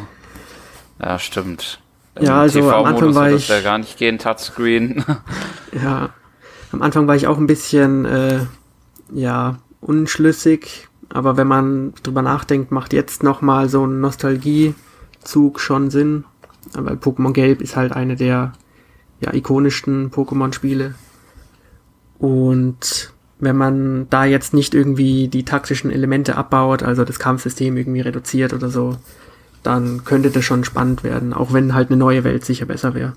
Ja, 0.99 1.19
stimmt. 1.19 1.79
Ja, 2.19 2.23
Im 2.37 2.39
also 2.39 2.71
am 2.71 2.85
Anfang 2.85 3.13
war 3.13 3.29
ich- 3.29 3.47
ja 3.47 3.61
gar 3.61 3.77
nicht 3.77 3.97
gehen, 3.99 4.17
Touchscreen. 4.17 5.05
Ja, 5.83 6.09
am 6.71 6.81
Anfang 6.81 7.07
war 7.07 7.15
ich 7.15 7.27
auch 7.27 7.37
ein 7.37 7.45
bisschen, 7.45 8.03
äh, 8.05 8.39
ja, 9.13 9.59
unschlüssig. 9.81 10.87
Aber 11.09 11.37
wenn 11.37 11.47
man 11.47 11.93
drüber 12.03 12.21
nachdenkt, 12.21 12.71
macht 12.71 12.93
jetzt 12.93 13.23
nochmal 13.23 13.69
so 13.69 13.85
ein 13.85 14.01
Nostalgiezug 14.01 15.59
schon 15.59 15.89
Sinn. 15.89 16.25
Weil 16.73 16.95
Pokémon 16.95 17.33
Gelb 17.33 17.61
ist 17.61 17.75
halt 17.75 17.93
eine 17.93 18.15
der 18.15 18.53
ja, 19.21 19.33
ikonischsten 19.33 20.11
Pokémon-Spiele. 20.11 20.95
Und 22.19 23.13
wenn 23.39 23.55
man 23.55 24.09
da 24.09 24.25
jetzt 24.25 24.53
nicht 24.53 24.73
irgendwie 24.73 25.27
die 25.27 25.45
taktischen 25.45 25.91
Elemente 25.91 26.35
abbaut, 26.35 26.83
also 26.83 27.03
das 27.05 27.19
Kampfsystem 27.19 27.77
irgendwie 27.77 28.01
reduziert 28.01 28.53
oder 28.53 28.69
so, 28.69 28.97
dann 29.63 30.03
könnte 30.05 30.31
das 30.31 30.43
schon 30.43 30.63
spannend 30.63 31.03
werden, 31.03 31.33
auch 31.33 31.53
wenn 31.53 31.73
halt 31.73 31.89
eine 31.89 31.97
neue 31.97 32.23
Welt 32.23 32.45
sicher 32.45 32.65
besser 32.65 32.93
wäre. 32.93 33.13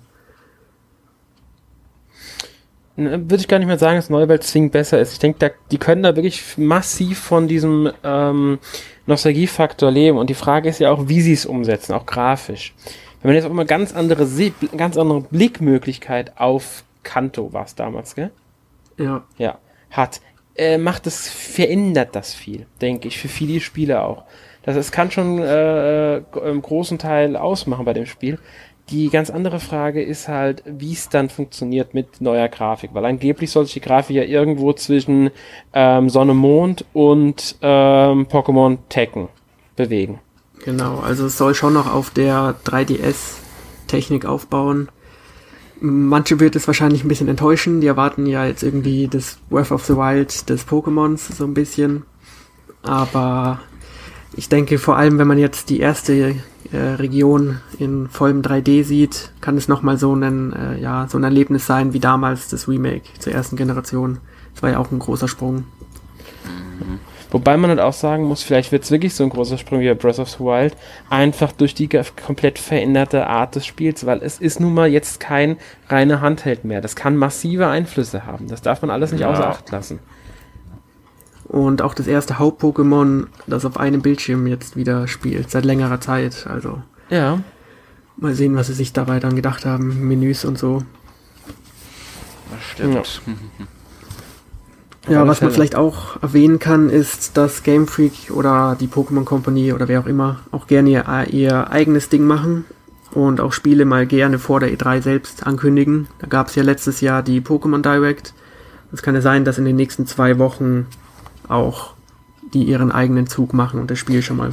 Würde 2.96 3.36
ich 3.36 3.48
gar 3.48 3.58
nicht 3.58 3.68
mehr 3.68 3.78
sagen, 3.78 3.96
dass 3.96 4.10
Neue 4.10 4.28
Welt 4.28 4.42
zwingend 4.42 4.72
besser 4.72 5.00
ist. 5.00 5.12
Ich 5.12 5.18
denke, 5.18 5.38
da, 5.38 5.50
die 5.70 5.78
können 5.78 6.02
da 6.02 6.16
wirklich 6.16 6.58
massiv 6.58 7.18
von 7.18 7.48
diesem 7.48 7.90
ähm, 8.04 8.58
Nostalgiefaktor 9.06 9.90
leben. 9.90 10.18
Und 10.18 10.28
die 10.28 10.34
Frage 10.34 10.68
ist 10.68 10.80
ja 10.80 10.90
auch, 10.90 11.08
wie 11.08 11.20
sie 11.20 11.32
es 11.32 11.46
umsetzen, 11.46 11.94
auch 11.94 12.04
grafisch. 12.04 12.74
Wenn 13.22 13.30
man 13.30 13.36
jetzt 13.36 13.46
auch 13.46 13.52
mal 13.52 13.66
ganz 13.66 13.94
andere, 13.94 14.26
ganz 14.76 14.96
andere 14.96 15.20
Blickmöglichkeit 15.22 16.32
auf 16.36 16.84
Kanto 17.02 17.52
war 17.52 17.64
es 17.64 17.74
damals, 17.74 18.14
gell? 18.14 18.30
Ja. 18.98 19.24
ja, 19.38 19.58
hat, 19.90 20.20
äh, 20.56 20.76
macht 20.76 21.06
es, 21.06 21.28
verändert 21.28 22.14
das 22.14 22.34
viel, 22.34 22.66
denke 22.80 23.08
ich, 23.08 23.18
für 23.18 23.28
viele 23.28 23.60
Spieler 23.60 24.04
auch. 24.04 24.24
Das 24.62 24.76
es 24.76 24.92
kann 24.92 25.10
schon 25.10 25.38
äh, 25.38 26.18
äh, 26.18 26.22
im 26.44 26.60
großen 26.60 26.98
Teil 26.98 27.36
ausmachen 27.36 27.86
bei 27.86 27.94
dem 27.94 28.04
Spiel. 28.04 28.38
Die 28.90 29.08
ganz 29.08 29.30
andere 29.30 29.60
Frage 29.60 30.02
ist 30.02 30.26
halt, 30.26 30.64
wie 30.66 30.92
es 30.92 31.08
dann 31.08 31.28
funktioniert 31.28 31.94
mit 31.94 32.20
neuer 32.20 32.48
Grafik, 32.48 32.90
weil 32.92 33.04
angeblich 33.04 33.52
soll 33.52 33.64
sich 33.64 33.74
die 33.74 33.80
Grafik 33.80 34.16
ja 34.16 34.24
irgendwo 34.24 34.72
zwischen 34.72 35.30
ähm, 35.72 36.10
Sonne, 36.10 36.34
Mond 36.34 36.84
und 36.92 37.56
ähm, 37.62 38.26
Pokémon 38.26 38.78
Tekken 38.88 39.28
bewegen. 39.76 40.18
Genau, 40.64 40.98
also 40.98 41.26
es 41.26 41.38
soll 41.38 41.54
schon 41.54 41.72
noch 41.72 41.92
auf 41.92 42.10
der 42.10 42.56
3DS-Technik 42.64 44.26
aufbauen. 44.26 44.88
Manche 45.80 46.40
wird 46.40 46.56
es 46.56 46.66
wahrscheinlich 46.66 47.04
ein 47.04 47.08
bisschen 47.08 47.28
enttäuschen. 47.28 47.80
Die 47.80 47.86
erwarten 47.86 48.26
ja 48.26 48.44
jetzt 48.44 48.62
irgendwie 48.62 49.08
das 49.08 49.38
Breath 49.48 49.70
of 49.70 49.84
the 49.86 49.96
Wild 49.96 50.50
des 50.50 50.66
Pokémons 50.66 51.32
so 51.32 51.44
ein 51.44 51.54
bisschen. 51.54 52.02
Aber 52.82 53.60
ich 54.36 54.48
denke, 54.48 54.78
vor 54.78 54.96
allem, 54.96 55.18
wenn 55.18 55.28
man 55.28 55.38
jetzt 55.38 55.70
die 55.70 55.80
erste 55.80 56.34
äh, 56.72 56.76
Region 56.76 57.60
in 57.78 58.08
vollem 58.08 58.42
3D 58.42 58.84
sieht, 58.84 59.32
kann 59.40 59.56
es 59.56 59.68
nochmal 59.68 59.98
so 59.98 60.14
ein, 60.14 60.52
äh, 60.52 60.80
ja, 60.80 61.06
so 61.08 61.18
ein 61.18 61.24
Erlebnis 61.24 61.66
sein 61.66 61.92
wie 61.92 62.00
damals 62.00 62.48
das 62.48 62.68
Remake 62.68 63.02
zur 63.18 63.32
ersten 63.32 63.56
Generation. 63.56 64.18
Das 64.54 64.62
war 64.62 64.70
ja 64.70 64.78
auch 64.78 64.90
ein 64.90 64.98
großer 64.98 65.28
Sprung. 65.28 65.64
Wobei 67.30 67.56
man 67.56 67.70
halt 67.70 67.80
auch 67.80 67.92
sagen 67.92 68.24
muss, 68.24 68.42
vielleicht 68.42 68.72
wird 68.72 68.82
es 68.82 68.90
wirklich 68.90 69.14
so 69.14 69.22
ein 69.22 69.30
großer 69.30 69.56
Sprung 69.56 69.80
wie 69.80 69.88
bei 69.88 69.94
Breath 69.94 70.18
of 70.18 70.28
the 70.28 70.40
Wild, 70.40 70.76
einfach 71.10 71.52
durch 71.52 71.74
die 71.74 71.88
komplett 71.88 72.58
veränderte 72.58 73.26
Art 73.26 73.54
des 73.54 73.66
Spiels, 73.66 74.04
weil 74.04 74.20
es 74.22 74.38
ist 74.38 74.58
nun 74.58 74.74
mal 74.74 74.88
jetzt 74.88 75.20
kein 75.20 75.56
reiner 75.88 76.20
Handheld 76.20 76.64
mehr. 76.64 76.80
Das 76.80 76.96
kann 76.96 77.16
massive 77.16 77.68
Einflüsse 77.68 78.26
haben. 78.26 78.48
Das 78.48 78.62
darf 78.62 78.82
man 78.82 78.90
alles 78.90 79.12
nicht 79.12 79.20
ja. 79.20 79.30
außer 79.30 79.46
Acht 79.46 79.70
lassen. 79.70 80.00
Und 81.50 81.82
auch 81.82 81.94
das 81.94 82.06
erste 82.06 82.38
Haupt-Pokémon, 82.38 83.26
das 83.48 83.64
auf 83.64 83.76
einem 83.76 84.02
Bildschirm 84.02 84.46
jetzt 84.46 84.76
wieder 84.76 85.08
spielt, 85.08 85.50
seit 85.50 85.64
längerer 85.64 86.00
Zeit. 86.00 86.46
Also. 86.48 86.80
Ja. 87.08 87.40
Mal 88.16 88.34
sehen, 88.34 88.54
was 88.54 88.68
sie 88.68 88.72
sich 88.72 88.92
dabei 88.92 89.18
dann 89.18 89.34
gedacht 89.34 89.66
haben, 89.66 90.06
Menüs 90.06 90.44
und 90.44 90.58
so. 90.58 90.84
Das 92.52 92.62
stimmt. 92.62 93.20
Ja, 95.08 95.12
ja 95.12 95.26
was 95.26 95.40
man 95.40 95.50
vielleicht 95.50 95.74
auch 95.74 96.22
erwähnen 96.22 96.60
kann, 96.60 96.88
ist, 96.88 97.36
dass 97.36 97.64
Game 97.64 97.88
Freak 97.88 98.30
oder 98.30 98.76
die 98.78 98.86
Pokémon 98.86 99.24
Company 99.24 99.72
oder 99.72 99.88
wer 99.88 99.98
auch 99.98 100.06
immer 100.06 100.38
auch 100.52 100.68
gerne 100.68 100.90
ihr, 100.90 101.26
ihr 101.32 101.70
eigenes 101.72 102.08
Ding 102.08 102.28
machen 102.28 102.64
und 103.10 103.40
auch 103.40 103.52
Spiele 103.52 103.86
mal 103.86 104.06
gerne 104.06 104.38
vor 104.38 104.60
der 104.60 104.70
E3 104.70 105.02
selbst 105.02 105.48
ankündigen. 105.48 106.06
Da 106.20 106.28
gab 106.28 106.46
es 106.46 106.54
ja 106.54 106.62
letztes 106.62 107.00
Jahr 107.00 107.24
die 107.24 107.40
Pokémon 107.40 107.82
Direct. 107.82 108.34
Es 108.92 109.02
kann 109.02 109.16
ja 109.16 109.20
sein, 109.20 109.44
dass 109.44 109.58
in 109.58 109.64
den 109.64 109.74
nächsten 109.74 110.06
zwei 110.06 110.38
Wochen 110.38 110.86
auch 111.50 111.94
die 112.54 112.64
ihren 112.64 112.90
eigenen 112.90 113.26
Zug 113.26 113.52
machen 113.52 113.80
und 113.80 113.90
das 113.90 113.98
Spiel 113.98 114.22
schon 114.22 114.38
mal 114.38 114.52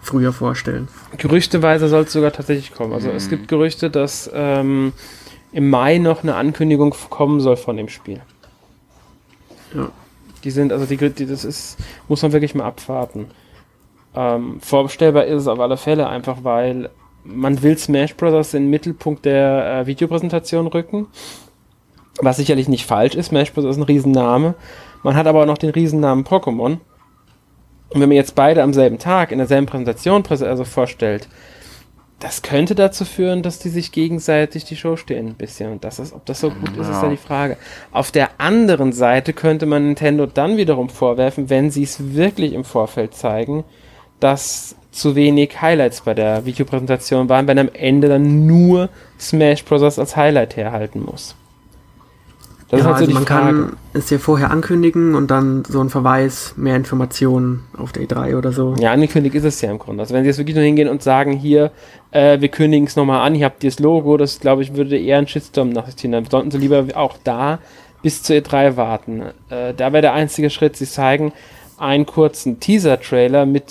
früher 0.00 0.32
vorstellen. 0.32 0.88
Gerüchteweise 1.16 1.88
soll 1.88 2.02
es 2.02 2.12
sogar 2.12 2.32
tatsächlich 2.32 2.74
kommen. 2.74 2.92
Also 2.92 3.08
mhm. 3.08 3.16
es 3.16 3.28
gibt 3.28 3.48
Gerüchte, 3.48 3.90
dass 3.90 4.30
ähm, 4.32 4.92
im 5.52 5.70
Mai 5.70 5.98
noch 5.98 6.22
eine 6.22 6.34
Ankündigung 6.34 6.94
kommen 7.10 7.40
soll 7.40 7.56
von 7.56 7.76
dem 7.76 7.88
Spiel. 7.88 8.20
Ja. 9.74 9.90
Die 10.44 10.50
sind, 10.50 10.72
also 10.72 10.86
die, 10.86 10.96
die 10.96 11.26
das 11.26 11.44
ist, 11.44 11.78
muss 12.08 12.22
man 12.22 12.32
wirklich 12.32 12.54
mal 12.54 12.64
abwarten. 12.64 13.26
Ähm, 14.14 14.60
vorstellbar 14.60 15.24
ist 15.26 15.42
es 15.42 15.48
auf 15.48 15.60
alle 15.60 15.76
Fälle 15.76 16.08
einfach, 16.08 16.38
weil 16.42 16.90
man 17.24 17.62
will 17.62 17.78
Smash 17.78 18.16
Bros. 18.16 18.54
in 18.54 18.64
den 18.64 18.70
Mittelpunkt 18.70 19.24
der 19.24 19.80
äh, 19.80 19.86
Videopräsentation 19.86 20.66
rücken. 20.66 21.06
Was 22.20 22.36
sicherlich 22.36 22.68
nicht 22.68 22.86
falsch 22.86 23.14
ist. 23.14 23.26
Smash 23.26 23.52
Bros. 23.52 23.64
ist 23.64 23.76
ein 23.76 23.82
Riesenname. 23.82 24.54
Man 25.02 25.16
hat 25.16 25.26
aber 25.26 25.42
auch 25.42 25.46
noch 25.46 25.58
den 25.58 25.70
Riesennamen 25.70 26.24
Pokémon. 26.24 26.78
Und 27.88 28.00
wenn 28.00 28.08
man 28.08 28.16
jetzt 28.16 28.34
beide 28.34 28.62
am 28.62 28.72
selben 28.72 28.98
Tag 28.98 29.32
in 29.32 29.38
derselben 29.38 29.66
Präsentation 29.66 30.22
also 30.26 30.64
vorstellt, 30.64 31.28
das 32.20 32.42
könnte 32.42 32.76
dazu 32.76 33.04
führen, 33.04 33.42
dass 33.42 33.58
die 33.58 33.68
sich 33.68 33.90
gegenseitig 33.90 34.64
die 34.64 34.76
Show 34.76 34.96
stehen 34.96 35.26
ein 35.26 35.34
bisschen. 35.34 35.72
Und 35.72 35.82
das 35.84 35.98
ist, 35.98 36.12
ob 36.12 36.24
das 36.24 36.40
so 36.40 36.50
gut 36.50 36.76
ist, 36.76 36.88
ist 36.88 37.02
ja 37.02 37.08
die 37.08 37.16
Frage. 37.16 37.56
Auf 37.90 38.12
der 38.12 38.40
anderen 38.40 38.92
Seite 38.92 39.32
könnte 39.32 39.66
man 39.66 39.86
Nintendo 39.86 40.26
dann 40.26 40.56
wiederum 40.56 40.88
vorwerfen, 40.88 41.50
wenn 41.50 41.70
sie 41.70 41.82
es 41.82 42.14
wirklich 42.14 42.52
im 42.52 42.64
Vorfeld 42.64 43.14
zeigen, 43.14 43.64
dass 44.20 44.76
zu 44.92 45.16
wenig 45.16 45.60
Highlights 45.60 46.02
bei 46.02 46.14
der 46.14 46.44
Videopräsentation 46.46 47.28
waren, 47.28 47.48
wenn 47.48 47.58
am 47.58 47.70
Ende 47.72 48.08
dann 48.08 48.46
nur 48.46 48.88
Smash 49.18 49.64
Bros. 49.64 49.98
als 49.98 50.16
Highlight 50.16 50.56
herhalten 50.56 51.02
muss. 51.04 51.34
Das 52.72 52.80
ja, 52.80 52.86
ist 52.86 52.86
halt 52.86 52.98
so 53.00 53.04
also 53.04 53.14
man 53.14 53.26
Frage. 53.26 53.44
kann 53.44 53.76
es 53.92 54.08
ja 54.08 54.16
vorher 54.16 54.50
ankündigen 54.50 55.14
und 55.14 55.30
dann 55.30 55.62
so 55.66 55.78
ein 55.82 55.90
Verweis, 55.90 56.54
mehr 56.56 56.74
Informationen 56.74 57.64
auf 57.76 57.92
der 57.92 58.04
E3 58.04 58.38
oder 58.38 58.50
so. 58.50 58.74
Ja, 58.78 58.92
angekündigt 58.92 59.34
ist 59.34 59.44
es 59.44 59.60
ja 59.60 59.70
im 59.70 59.78
Grunde. 59.78 60.00
Also 60.00 60.14
wenn 60.14 60.22
sie 60.22 60.28
jetzt 60.28 60.38
wirklich 60.38 60.56
nur 60.56 60.64
hingehen 60.64 60.88
und 60.88 61.02
sagen, 61.02 61.32
hier, 61.32 61.70
äh, 62.12 62.40
wir 62.40 62.48
kündigen 62.48 62.86
es 62.86 62.96
nochmal 62.96 63.26
an, 63.26 63.34
hier 63.34 63.44
habt 63.44 63.62
ihr 63.62 63.68
das 63.68 63.78
Logo, 63.78 64.16
das 64.16 64.40
glaube 64.40 64.62
ich 64.62 64.74
würde 64.74 64.98
eher 64.98 65.18
ein 65.18 65.28
Shitstorm 65.28 65.68
nach 65.68 65.84
sich 65.84 65.96
ziehen. 65.96 66.12
Dann 66.12 66.24
sollten 66.24 66.50
sie 66.50 66.56
lieber 66.56 66.86
auch 66.94 67.18
da 67.22 67.58
bis 68.00 68.22
zur 68.22 68.36
E3 68.36 68.74
warten. 68.78 69.20
Äh, 69.50 69.74
da 69.76 69.92
wäre 69.92 70.00
der 70.00 70.14
einzige 70.14 70.48
Schritt, 70.48 70.76
sie 70.76 70.86
zeigen 70.86 71.34
einen 71.76 72.06
kurzen 72.06 72.58
Teaser-Trailer 72.58 73.44
mit 73.44 73.64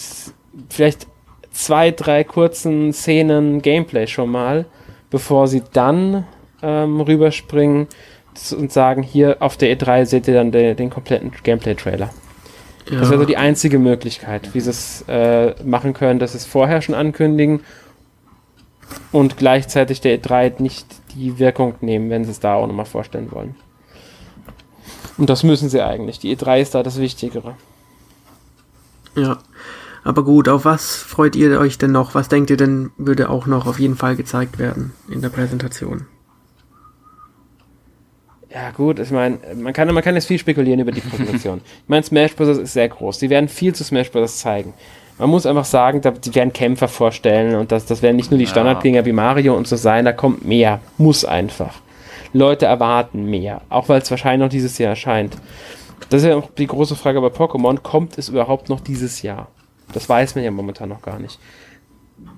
vielleicht 0.70 1.08
zwei, 1.51 1.89
drei 1.89 2.24
kurzen 2.24 2.93
Szenen 2.93 3.63
Gameplay 3.63 4.05
schon 4.05 4.29
mal, 4.29 4.65
bevor 5.10 5.48
sie 5.48 5.63
dann 5.74 6.25
ähm, 6.62 7.01
rüberspringen 7.01 7.88
und 8.57 8.71
sagen, 8.71 9.03
hier 9.03 9.38
auf 9.39 9.57
der 9.57 9.75
E3 9.77 10.05
seht 10.05 10.27
ihr 10.27 10.33
dann 10.33 10.51
den, 10.51 10.75
den 10.75 10.89
kompletten 10.89 11.31
Gameplay-Trailer. 11.43 12.09
Ja. 12.89 13.00
Das 13.00 13.09
wäre 13.09 13.19
so 13.19 13.25
die 13.25 13.38
einzige 13.38 13.79
Möglichkeit, 13.79 14.53
wie 14.53 14.59
sie 14.59 14.69
es 14.69 15.05
äh, 15.07 15.53
machen 15.63 15.93
können, 15.93 16.19
dass 16.19 16.31
sie 16.31 16.39
es 16.39 16.45
vorher 16.45 16.81
schon 16.81 16.95
ankündigen 16.95 17.61
und 19.11 19.38
gleichzeitig 19.38 20.01
der 20.01 20.19
E3 20.19 20.61
nicht 20.61 20.88
die 21.15 21.39
Wirkung 21.39 21.75
nehmen, 21.81 22.09
wenn 22.09 22.25
sie 22.25 22.31
es 22.31 22.39
da 22.39 22.55
auch 22.55 22.67
nochmal 22.67 22.85
vorstellen 22.85 23.31
wollen. 23.31 23.55
Und 25.17 25.29
das 25.29 25.43
müssen 25.43 25.69
sie 25.69 25.81
eigentlich. 25.81 26.19
Die 26.19 26.35
E3 26.35 26.61
ist 26.61 26.75
da 26.75 26.83
das 26.83 27.00
Wichtigere. 27.00 27.55
Ja. 29.15 29.39
Aber 30.03 30.23
gut, 30.23 30.50
auf 30.50 30.65
was 30.65 30.95
freut 30.95 31.35
ihr 31.35 31.59
euch 31.59 31.77
denn 31.77 31.91
noch? 31.91 32.15
Was 32.15 32.27
denkt 32.27 32.50
ihr 32.50 32.57
denn, 32.57 32.91
würde 32.97 33.29
auch 33.29 33.45
noch 33.45 33.67
auf 33.67 33.79
jeden 33.79 33.95
Fall 33.95 34.15
gezeigt 34.15 34.57
werden 34.57 34.93
in 35.09 35.21
der 35.21 35.29
Präsentation? 35.29 36.07
Ja, 38.53 38.72
gut, 38.72 39.00
ich 39.00 39.12
meine, 39.12 39.38
man 39.55 39.72
kann, 39.72 39.93
man 39.93 40.03
kann 40.03 40.15
jetzt 40.15 40.27
viel 40.27 40.38
spekulieren 40.38 40.79
über 40.79 40.91
die 40.91 41.00
Präsentation. 41.00 41.62
ich 41.84 41.89
meine, 41.89 42.03
Smash 42.03 42.36
Bros. 42.36 42.58
ist 42.58 42.74
sehr 42.74 42.89
groß. 42.89 43.20
Die 43.20 43.29
werden 43.29 43.48
viel 43.48 43.74
zu 43.74 43.84
Smash 43.84 44.12
Bros. 44.12 44.39
zeigen. 44.39 44.74
Man 45.17 45.29
muss 45.29 45.46
einfach 45.46 45.65
sagen, 45.65 46.01
die 46.01 46.36
werden 46.36 46.51
Kämpfer 46.51 46.88
vorstellen 46.88 47.55
und 47.55 47.72
das, 47.72 47.86
das 47.86 48.01
werden 48.01 48.15
nicht 48.15 48.31
nur 48.31 48.39
die 48.39 48.48
Standardgänger 48.48 49.05
wie 49.05 49.12
Mario 49.12 49.55
und 49.55 49.67
so 49.67 49.75
sein, 49.75 50.03
da 50.03 50.13
kommt 50.13 50.46
mehr. 50.46 50.79
Muss 50.98 51.24
einfach. 51.24 51.75
Leute 52.34 52.65
erwarten 52.65 53.25
mehr, 53.25 53.62
auch 53.70 53.88
weil 53.88 54.01
es 54.01 54.10
wahrscheinlich 54.10 54.46
noch 54.46 54.50
dieses 54.50 54.77
Jahr 54.77 54.91
erscheint. 54.91 55.38
Das 56.10 56.24
ist 56.24 56.27
ja 56.27 56.36
auch 56.36 56.50
die 56.58 56.67
große 56.67 56.96
Frage 56.96 57.22
bei 57.22 57.27
Pokémon, 57.27 57.77
kommt 57.81 58.17
es 58.17 58.29
überhaupt 58.29 58.70
noch 58.70 58.79
dieses 58.79 59.22
Jahr? 59.22 59.48
Das 59.93 60.10
weiß 60.10 60.36
man 60.36 60.43
ja 60.43 60.51
momentan 60.51 60.89
noch 60.89 61.01
gar 61.01 61.20
nicht 61.20 61.39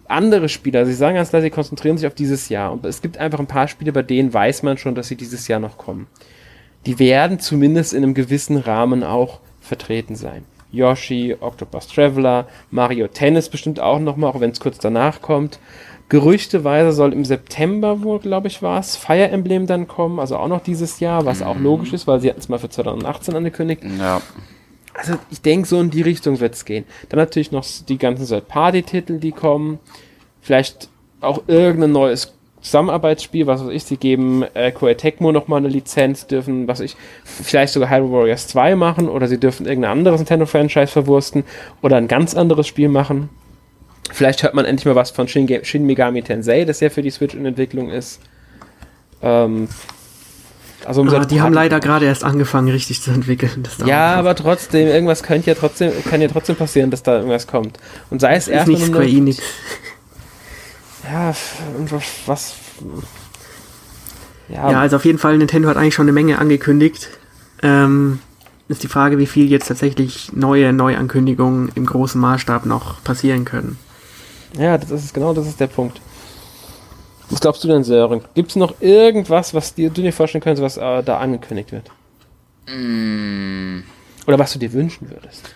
andere 0.07 0.49
Spiele, 0.49 0.79
also 0.79 0.91
sie 0.91 0.97
sagen 0.97 1.15
ganz 1.15 1.29
klar, 1.29 1.41
sie 1.41 1.49
konzentrieren 1.49 1.97
sich 1.97 2.07
auf 2.07 2.15
dieses 2.15 2.49
Jahr. 2.49 2.71
Und 2.71 2.85
es 2.85 3.01
gibt 3.01 3.17
einfach 3.17 3.39
ein 3.39 3.47
paar 3.47 3.67
Spiele, 3.67 3.91
bei 3.91 4.03
denen 4.03 4.33
weiß 4.33 4.63
man 4.63 4.77
schon, 4.77 4.95
dass 4.95 5.07
sie 5.07 5.15
dieses 5.15 5.47
Jahr 5.47 5.59
noch 5.59 5.77
kommen. 5.77 6.07
Die 6.85 6.99
werden 6.99 7.39
zumindest 7.39 7.93
in 7.93 8.03
einem 8.03 8.13
gewissen 8.13 8.57
Rahmen 8.57 9.03
auch 9.03 9.39
vertreten 9.61 10.15
sein. 10.15 10.43
Yoshi, 10.71 11.35
Octopus 11.39 11.87
Traveler, 11.87 12.47
Mario 12.71 13.07
Tennis 13.07 13.47
bestimmt 13.47 13.79
auch 13.79 13.99
nochmal, 13.99 14.31
auch 14.31 14.39
wenn 14.39 14.49
es 14.49 14.59
kurz 14.59 14.79
danach 14.79 15.21
kommt. 15.21 15.59
Gerüchteweise 16.09 16.91
soll 16.91 17.13
im 17.13 17.25
September 17.25 18.03
wohl, 18.03 18.19
glaube 18.19 18.47
ich, 18.47 18.61
war 18.61 18.79
es, 18.79 18.95
Fire 18.95 19.29
Emblem 19.29 19.67
dann 19.67 19.87
kommen, 19.87 20.19
also 20.19 20.35
auch 20.37 20.47
noch 20.47 20.61
dieses 20.61 20.99
Jahr, 20.99 21.25
was 21.25 21.39
mhm. 21.39 21.45
auch 21.45 21.59
logisch 21.59 21.93
ist, 21.93 22.07
weil 22.07 22.19
sie 22.19 22.29
hatten 22.29 22.39
es 22.39 22.49
mal 22.49 22.59
für 22.59 22.69
2018 22.69 23.35
angekündigt. 23.35 23.83
Ja. 23.99 24.21
Also 24.93 25.15
ich 25.31 25.41
denke, 25.41 25.67
so 25.67 25.79
in 25.79 25.89
die 25.89 26.01
Richtung 26.01 26.39
wird 26.39 26.53
es 26.53 26.65
gehen. 26.65 26.85
Dann 27.09 27.19
natürlich 27.19 27.51
noch 27.51 27.65
die 27.88 27.97
ganzen 27.97 28.27
Third-Party-Titel, 28.27 29.19
die 29.19 29.31
kommen. 29.31 29.79
Vielleicht 30.41 30.89
auch 31.21 31.43
irgendein 31.47 31.91
neues 31.91 32.33
Zusammenarbeitsspiel, 32.62 33.45
was 33.45 33.63
weiß 33.63 33.71
ich, 33.71 33.83
sie 33.83 33.97
geben 33.97 34.43
äh, 34.53 34.71
Koei 34.71 34.93
Tecmo 34.93 35.31
nochmal 35.31 35.59
eine 35.59 35.67
Lizenz, 35.67 36.27
dürfen, 36.27 36.67
was 36.67 36.79
ich, 36.79 36.95
vielleicht 37.25 37.73
sogar 37.73 37.89
Hyrule 37.89 38.12
Warriors 38.12 38.47
2 38.47 38.75
machen 38.75 39.09
oder 39.09 39.27
sie 39.27 39.38
dürfen 39.38 39.65
irgendein 39.65 39.91
anderes 39.91 40.21
Nintendo-Franchise 40.21 40.88
verwursten 40.88 41.43
oder 41.81 41.97
ein 41.97 42.07
ganz 42.07 42.35
anderes 42.35 42.67
Spiel 42.67 42.88
machen. 42.88 43.29
Vielleicht 44.12 44.43
hört 44.43 44.53
man 44.53 44.65
endlich 44.65 44.85
mal 44.85 44.95
was 44.95 45.12
von 45.12 45.27
Shin, 45.27 45.50
Shin 45.63 45.85
Megami 45.85 46.21
Tensei, 46.21 46.63
das 46.63 46.79
ja 46.79 46.89
für 46.89 47.01
die 47.01 47.09
Switch 47.09 47.35
in 47.35 47.45
Entwicklung 47.45 47.89
ist. 47.89 48.21
Ähm, 49.21 49.67
also 50.85 51.01
um 51.01 51.09
ah, 51.09 51.25
die 51.25 51.41
haben 51.41 51.53
leider 51.53 51.79
gerade 51.79 52.05
erst 52.05 52.23
angefangen, 52.23 52.69
richtig 52.69 53.01
zu 53.01 53.11
entwickeln. 53.11 53.63
ja, 53.85 54.15
aber 54.15 54.35
trotzdem, 54.35 54.87
irgendwas 54.87 55.23
könnte 55.23 55.49
ja 55.49 55.55
trotzdem, 55.55 55.91
kann 56.09 56.21
ja 56.21 56.27
trotzdem 56.27 56.55
passieren, 56.55 56.91
dass 56.91 57.03
da 57.03 57.17
irgendwas 57.17 57.47
kommt. 57.47 57.77
Und 58.09 58.21
sei 58.21 58.35
es 58.35 58.47
erst 58.47 58.67
nicht 58.67 58.85
Square 58.85 59.07
Enix. 59.07 59.39
Ja, 61.11 61.33
was. 62.25 62.55
Ja. 64.49 64.71
ja, 64.71 64.79
also 64.79 64.97
auf 64.97 65.05
jeden 65.05 65.19
Fall, 65.19 65.37
Nintendo 65.37 65.69
hat 65.69 65.77
eigentlich 65.77 65.93
schon 65.93 66.05
eine 66.05 66.13
Menge 66.13 66.39
angekündigt. 66.39 67.09
Ähm, 67.61 68.19
ist 68.67 68.83
die 68.83 68.87
Frage, 68.87 69.17
wie 69.17 69.25
viel 69.25 69.49
jetzt 69.49 69.67
tatsächlich 69.67 70.31
neue 70.33 70.73
Neuankündigungen 70.73 71.71
im 71.75 71.85
großen 71.85 72.19
Maßstab 72.19 72.65
noch 72.65 73.03
passieren 73.03 73.45
können. 73.45 73.77
Ja, 74.57 74.77
das 74.77 74.91
ist 74.91 75.13
genau 75.13 75.33
das 75.33 75.47
ist 75.47 75.59
der 75.59 75.67
Punkt. 75.67 76.01
Was 77.29 77.39
glaubst 77.39 77.63
du 77.63 77.67
denn, 77.67 77.83
Sören? 77.83 78.21
Gibt 78.35 78.51
es 78.51 78.55
noch 78.55 78.81
irgendwas, 78.81 79.53
was 79.53 79.73
dir, 79.73 79.89
du 79.89 80.01
dir 80.01 80.13
vorstellen 80.13 80.43
könntest, 80.43 80.63
was 80.63 80.77
äh, 80.77 81.03
da 81.03 81.17
angekündigt 81.17 81.71
wird? 81.71 81.89
Mm. 82.67 83.79
Oder 84.27 84.39
was 84.39 84.53
du 84.53 84.59
dir 84.59 84.71
wünschen 84.73 85.09
würdest? 85.09 85.53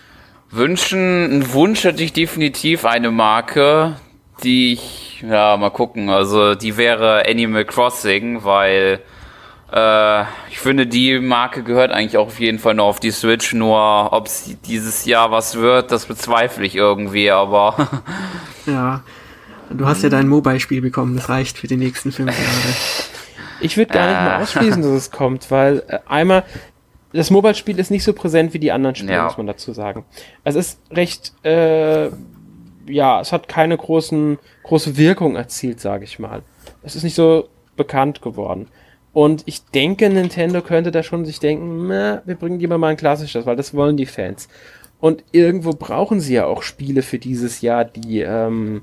Wünschen, 0.50 1.40
ein 1.40 1.52
Wunsch 1.52 1.84
hätte 1.84 2.02
ich 2.02 2.12
definitiv 2.12 2.84
eine 2.84 3.10
Marke, 3.10 3.96
die 4.42 4.74
ich, 4.74 5.24
ja, 5.28 5.56
mal 5.56 5.70
gucken, 5.70 6.08
also 6.08 6.54
die 6.54 6.76
wäre 6.76 7.24
Animal 7.26 7.64
Crossing, 7.64 8.44
weil 8.44 9.00
äh, 9.72 10.22
ich 10.50 10.58
finde, 10.58 10.86
die 10.86 11.18
Marke 11.18 11.62
gehört 11.62 11.92
eigentlich 11.92 12.16
auch 12.16 12.28
auf 12.28 12.40
jeden 12.40 12.58
Fall 12.58 12.74
noch 12.74 12.86
auf 12.86 13.00
die 13.00 13.10
Switch, 13.10 13.52
nur 13.52 14.12
ob 14.12 14.26
es 14.26 14.56
dieses 14.66 15.04
Jahr 15.04 15.30
was 15.30 15.56
wird, 15.56 15.92
das 15.92 16.06
bezweifle 16.06 16.64
ich 16.64 16.74
irgendwie, 16.74 17.30
aber. 17.30 17.88
ja, 18.66 19.02
Du 19.70 19.86
hast 19.86 20.02
ja 20.02 20.08
dein 20.08 20.28
Mobile-Spiel 20.28 20.80
bekommen, 20.80 21.16
das 21.16 21.28
reicht 21.28 21.58
für 21.58 21.66
die 21.66 21.76
nächsten 21.76 22.12
fünf 22.12 22.30
Jahre. 22.30 22.48
Ich 23.60 23.76
würde 23.76 23.92
gar 23.92 24.06
nicht 24.06 24.20
mal 24.20 24.40
ausschließen, 24.40 24.82
dass 24.82 24.92
es 24.92 25.10
kommt, 25.10 25.50
weil 25.50 25.82
äh, 25.88 25.98
einmal, 26.06 26.44
das 27.12 27.30
Mobile-Spiel 27.30 27.76
ist 27.80 27.90
nicht 27.90 28.04
so 28.04 28.12
präsent 28.12 28.54
wie 28.54 28.60
die 28.60 28.70
anderen 28.70 28.94
Spiele, 28.94 29.14
Ja. 29.14 29.24
muss 29.24 29.36
man 29.36 29.48
dazu 29.48 29.72
sagen. 29.72 30.04
Es 30.44 30.54
ist 30.54 30.78
recht, 30.92 31.32
äh, 31.44 32.08
ja, 32.86 33.20
es 33.20 33.32
hat 33.32 33.48
keine 33.48 33.76
großen, 33.76 34.38
große 34.62 34.96
Wirkung 34.96 35.34
erzielt, 35.34 35.80
sage 35.80 36.04
ich 36.04 36.20
mal. 36.20 36.42
Es 36.84 36.94
ist 36.94 37.02
nicht 37.02 37.16
so 37.16 37.48
bekannt 37.76 38.22
geworden. 38.22 38.68
Und 39.12 39.42
ich 39.46 39.64
denke, 39.64 40.08
Nintendo 40.08 40.60
könnte 40.62 40.92
da 40.92 41.02
schon 41.02 41.24
sich 41.24 41.40
denken, 41.40 41.88
na, 41.88 42.22
wir 42.26 42.36
bringen 42.36 42.60
lieber 42.60 42.78
mal 42.78 42.88
ein 42.90 42.96
klassisches, 42.96 43.44
weil 43.44 43.56
das 43.56 43.74
wollen 43.74 43.96
die 43.96 44.06
Fans. 44.06 44.48
Und 45.00 45.24
irgendwo 45.32 45.72
brauchen 45.72 46.20
sie 46.20 46.34
ja 46.34 46.46
auch 46.46 46.62
Spiele 46.62 47.02
für 47.02 47.18
dieses 47.18 47.60
Jahr, 47.60 47.84
die 47.84 48.20
ähm, 48.20 48.82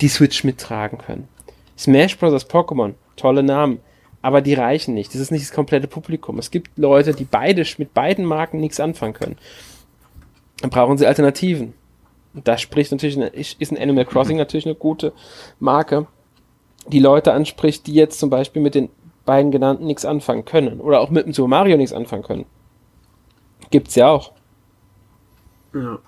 die 0.00 0.08
Switch 0.08 0.44
mittragen 0.44 0.98
können. 0.98 1.28
Smash 1.76 2.18
Bros. 2.18 2.48
Pokémon, 2.48 2.94
tolle 3.16 3.42
Namen, 3.42 3.80
aber 4.22 4.40
die 4.40 4.54
reichen 4.54 4.94
nicht. 4.94 5.14
Das 5.14 5.20
ist 5.20 5.30
nicht 5.30 5.44
das 5.44 5.52
komplette 5.52 5.86
Publikum. 5.86 6.38
Es 6.38 6.50
gibt 6.50 6.76
Leute, 6.76 7.14
die 7.14 7.24
beide 7.24 7.64
mit 7.78 7.94
beiden 7.94 8.24
Marken 8.24 8.60
nichts 8.60 8.80
anfangen 8.80 9.14
können. 9.14 9.36
Dann 10.60 10.70
brauchen 10.70 10.98
sie 10.98 11.06
Alternativen. 11.06 11.74
Und 12.34 12.46
da 12.46 12.58
spricht 12.58 12.92
natürlich, 12.92 13.16
ist 13.60 13.72
ein 13.72 13.78
Animal 13.78 14.04
Crossing 14.04 14.36
natürlich 14.36 14.66
eine 14.66 14.74
gute 14.74 15.12
Marke, 15.60 16.06
die 16.88 17.00
Leute 17.00 17.32
anspricht, 17.32 17.86
die 17.86 17.94
jetzt 17.94 18.18
zum 18.18 18.30
Beispiel 18.30 18.62
mit 18.62 18.74
den 18.74 18.90
beiden 19.24 19.50
genannten 19.50 19.86
nichts 19.86 20.04
anfangen 20.04 20.44
können. 20.44 20.80
Oder 20.80 21.00
auch 21.00 21.10
mit 21.10 21.26
dem 21.26 21.32
Super 21.32 21.48
Mario 21.48 21.76
nichts 21.76 21.92
anfangen 21.92 22.22
können. 22.22 22.46
Gibt's 23.70 23.94
ja 23.94 24.08
auch. 24.08 24.32
Ja. 25.74 25.98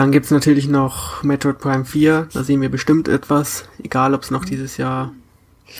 Dann 0.00 0.12
gibt's 0.12 0.30
natürlich 0.30 0.66
noch 0.66 1.22
Metroid 1.22 1.58
Prime 1.58 1.84
4. 1.84 2.28
Da 2.32 2.42
sehen 2.42 2.62
wir 2.62 2.70
bestimmt 2.70 3.06
etwas, 3.06 3.66
egal 3.84 4.14
ob 4.14 4.22
es 4.22 4.30
noch 4.30 4.46
dieses 4.46 4.78
Jahr 4.78 5.12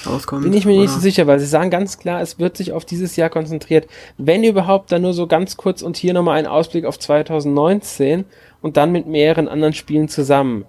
rauskommt. 0.04 0.42
Bin 0.42 0.52
ich 0.52 0.66
mir 0.66 0.72
nicht 0.72 0.90
oder- 0.90 0.92
so 0.92 1.00
sicher, 1.00 1.26
weil 1.26 1.40
sie 1.40 1.46
sagen 1.46 1.70
ganz 1.70 1.98
klar, 1.98 2.20
es 2.20 2.38
wird 2.38 2.54
sich 2.58 2.72
auf 2.72 2.84
dieses 2.84 3.16
Jahr 3.16 3.30
konzentriert. 3.30 3.88
Wenn 4.18 4.44
überhaupt, 4.44 4.92
dann 4.92 5.00
nur 5.00 5.14
so 5.14 5.26
ganz 5.26 5.56
kurz 5.56 5.80
und 5.80 5.96
hier 5.96 6.12
nochmal 6.12 6.36
ein 6.38 6.46
Ausblick 6.46 6.84
auf 6.84 6.98
2019 6.98 8.26
und 8.60 8.76
dann 8.76 8.92
mit 8.92 9.06
mehreren 9.06 9.48
anderen 9.48 9.72
Spielen 9.72 10.10
zusammen. 10.10 10.66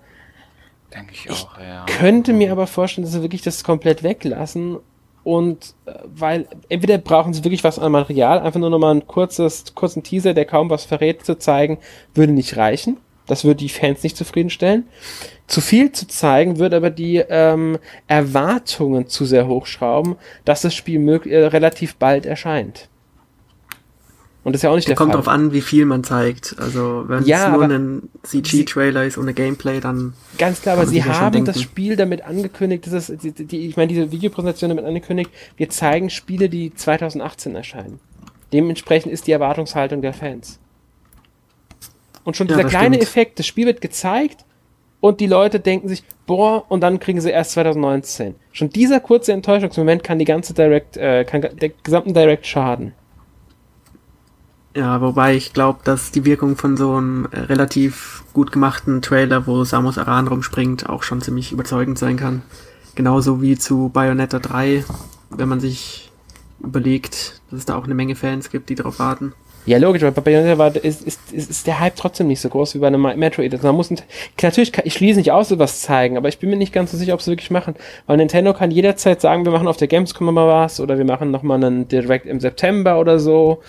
Denke 0.96 1.12
ich 1.14 1.30
auch, 1.30 1.60
ja. 1.60 1.86
Könnte 1.88 2.32
mir 2.32 2.54
aber 2.54 2.68
vorstellen, 2.68 3.04
dass 3.04 3.12
sie 3.12 3.22
wirklich 3.22 3.42
das 3.42 3.66
komplett 3.66 4.02
weglassen 4.02 4.78
und 5.26 5.74
äh, 5.88 5.92
weil 6.06 6.48
entweder 6.70 7.00
brauchen 7.00 7.34
sie 7.34 7.44
wirklich 7.44 7.66
was 7.66 7.80
an 7.80 7.92
Material, 7.92 8.40
einfach 8.40 8.62
nur 8.62 8.70
nochmal 8.70 8.96
ein 8.96 9.08
kurzes, 9.08 9.76
kurzen 9.76 10.04
Teaser, 10.04 10.34
der 10.34 10.46
kaum 10.46 10.70
was 10.70 10.86
verrät, 10.86 11.26
zu 11.26 11.38
zeigen, 11.38 11.80
würde 12.14 12.32
nicht 12.32 12.56
reichen. 12.56 12.96
Das 13.28 13.44
würde 13.44 13.58
die 13.58 13.70
Fans 13.70 14.04
nicht 14.04 14.18
zufriedenstellen. 14.18 14.86
Zu 15.48 15.62
viel 15.62 15.92
zu 15.92 16.08
zeigen 16.08 16.60
würde 16.60 16.78
aber 16.78 16.90
die 16.90 17.18
ähm, 17.18 17.78
Erwartungen 18.08 19.08
zu 19.08 19.26
sehr 19.26 19.48
hochschrauben, 19.48 20.16
dass 20.46 20.62
das 20.62 20.74
Spiel 20.74 21.00
mög 21.00 21.26
äh, 21.26 21.46
relativ 21.46 21.96
bald 21.96 22.26
erscheint. 22.26 22.88
Und 24.44 24.54
das 24.54 24.60
ist 24.62 24.64
ja 24.64 24.72
auch 24.72 24.76
nicht 24.76 24.88
Der 24.88 24.94
der 24.94 24.98
kommt 24.98 25.12
Fall. 25.12 25.22
drauf 25.22 25.28
an, 25.28 25.54
wie 25.54 25.62
viel 25.62 25.86
man 25.86 26.04
zeigt. 26.04 26.56
Also 26.58 27.04
wenn 27.08 27.24
Ja, 27.26 27.46
es 27.50 27.54
nur 27.54 27.64
ein 27.64 28.10
CG-Trailer 28.24 29.06
ist 29.06 29.20
ohne 29.20 29.36
Gameplay, 29.36 29.80
dann 29.80 30.14
Ganz 30.40 30.62
klar, 30.64 30.78
aber 30.78 30.88
sie 30.88 31.04
haben 31.04 31.46
das. 31.46 31.62
Spiel 31.62 31.96
damit 31.96 32.24
angekündigt, 32.24 32.88
das 32.88 33.10
ist, 33.12 33.24
die, 33.24 33.32
die, 33.34 33.68
ich 33.68 33.78
meine, 33.78 33.90
diese 33.90 34.12
Videopräsentation 34.12 34.70
damit 34.70 34.86
angekündigt, 34.86 35.30
wir 35.58 35.70
zeigen 35.70 36.10
Spiele, 36.10 36.50
die 36.50 36.74
2018 36.74 37.56
erscheinen. 37.56 38.00
Dementsprechend 38.52 39.12
ist 39.14 39.28
die 39.28 39.32
Erwartungshaltung 39.32 40.02
der 40.02 40.14
Fans. 40.14 40.60
Und 42.24 42.38
schon 42.38 42.48
Ja, 42.48 42.58
dieser 42.58 42.64
kleine 42.66 42.98
stimmt. 42.98 43.04
Effekt, 43.04 43.40
das 43.40 43.48
Spiel 43.48 43.66
wird 43.66 43.82
gezeigt 43.82 44.46
und 45.00 45.20
die 45.20 45.28
Leute 45.28 45.60
denken 45.60 45.88
sich, 45.90 46.04
boah, 46.28 46.70
und 46.70 46.82
dann 46.82 47.00
kriegen 47.00 47.22
sie 47.22 47.32
erst 47.32 47.52
2019. 47.52 48.36
Schon 48.52 48.70
dieser 48.70 49.00
kurze 49.00 49.34
Enttäuschungsmoment 49.34 50.04
kann 50.04 50.20
die 50.20 50.26
ganze 50.26 50.54
Direct, 50.54 50.98
äh, 50.98 51.26
kann 51.26 51.42
der 51.42 51.70
gesamten 51.84 52.14
Direct 52.14 52.46
schaden. 52.48 52.94
Ja, 54.76 55.02
wobei 55.02 55.36
ich 55.36 55.52
glaube, 55.54 55.80
dass 55.84 56.12
die 56.12 56.24
Wirkung 56.24 56.56
von 56.56 56.78
so 56.78 56.96
einem 56.96 57.28
äh, 57.32 57.40
relativ 57.42 58.24
gut 58.34 58.52
gemachten 58.54 59.02
Trailer, 59.02 59.46
wo 59.46 59.64
Samus 59.66 59.98
Aran 59.98 60.28
rumspringt, 60.30 60.88
auch 60.88 61.04
schon 61.04 61.22
ziemlich 61.22 61.52
überzeugend 61.52 62.00
sein 62.00 62.16
kann. 62.16 62.44
Genauso 62.96 63.42
wie 63.42 63.58
zu 63.58 63.90
Bayonetta 63.90 64.40
3, 64.40 64.86
wenn 65.30 65.50
man 65.50 65.60
sich 65.60 66.12
überlegt, 66.62 67.42
dass 67.50 67.60
es 67.60 67.66
da 67.66 67.76
auch 67.76 67.84
eine 67.84 67.96
Menge 67.96 68.16
Fans 68.16 68.50
gibt, 68.50 68.70
die 68.70 68.76
darauf 68.76 69.00
warten. 69.00 69.34
Ja, 69.66 69.78
logisch, 69.78 70.02
aber 70.02 70.12
bei 70.12 70.22
Bayonetta 70.22 70.58
war, 70.58 70.76
ist, 70.76 71.04
ist, 71.04 71.20
ist, 71.32 71.50
ist 71.52 71.68
der 71.68 71.80
Hype 71.80 71.96
trotzdem 71.96 72.28
nicht 72.28 72.42
so 72.42 72.50
groß 72.50 72.74
wie 72.74 72.80
bei 72.80 72.88
einem 72.88 73.02
Metroid. 73.02 73.54
Also 73.54 73.68
man 73.68 73.76
muss, 73.76 73.92
nicht- 73.92 74.04
natürlich, 74.42 74.72
kann, 74.72 74.86
ich 74.88 74.94
schließe 74.94 75.20
nicht 75.20 75.32
aus, 75.32 75.50
sowas 75.50 75.82
zeigen, 75.82 76.18
aber 76.18 76.30
ich 76.30 76.40
bin 76.40 76.50
mir 76.50 76.56
nicht 76.56 76.74
ganz 76.74 76.92
so 76.92 76.98
sicher, 76.98 77.14
ob 77.14 77.22
sie 77.22 77.32
wirklich 77.32 77.52
machen. 77.52 77.76
Weil 78.08 78.18
Nintendo 78.18 78.54
kann 78.54 78.72
jederzeit 78.72 79.22
sagen, 79.22 79.46
wir 79.46 79.52
machen 79.52 79.68
auf 79.68 79.78
der 79.78 79.88
Gamescom 79.88 80.34
mal 80.34 80.48
was 80.48 80.80
oder 80.80 80.98
wir 80.98 81.06
machen 81.06 81.30
nochmal 81.30 81.64
einen 81.64 81.88
Direct 81.88 82.26
im 82.26 82.40
September 82.40 83.00
oder 83.00 83.20
so. 83.20 83.62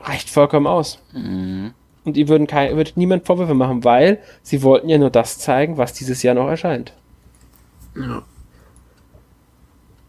Reicht 0.00 0.28
vollkommen 0.28 0.66
aus. 0.66 0.98
Mhm. 1.14 1.72
Und 2.04 2.16
die 2.16 2.28
würden 2.28 2.46
kein, 2.46 2.76
würde 2.76 2.92
niemand 2.96 3.26
Vorwürfe 3.26 3.54
machen, 3.54 3.84
weil 3.84 4.18
sie 4.42 4.62
wollten 4.62 4.88
ja 4.88 4.98
nur 4.98 5.10
das 5.10 5.38
zeigen, 5.38 5.78
was 5.78 5.94
dieses 5.94 6.22
Jahr 6.22 6.34
noch 6.34 6.48
erscheint. 6.48 6.92
Ja. 7.96 8.22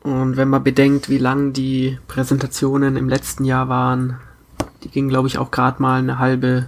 Und 0.03 0.37
wenn 0.37 0.47
man 0.47 0.63
bedenkt, 0.63 1.09
wie 1.09 1.17
lang 1.17 1.53
die 1.53 1.97
Präsentationen 2.07 2.95
im 2.95 3.09
letzten 3.09 3.43
Jahr 3.45 3.67
waren, 3.67 4.17
die 4.83 4.89
gingen, 4.89 5.09
glaube 5.09 5.27
ich, 5.27 5.37
auch 5.37 5.51
gerade 5.51 5.81
mal 5.81 5.99
eine 5.99 6.19
halbe 6.19 6.67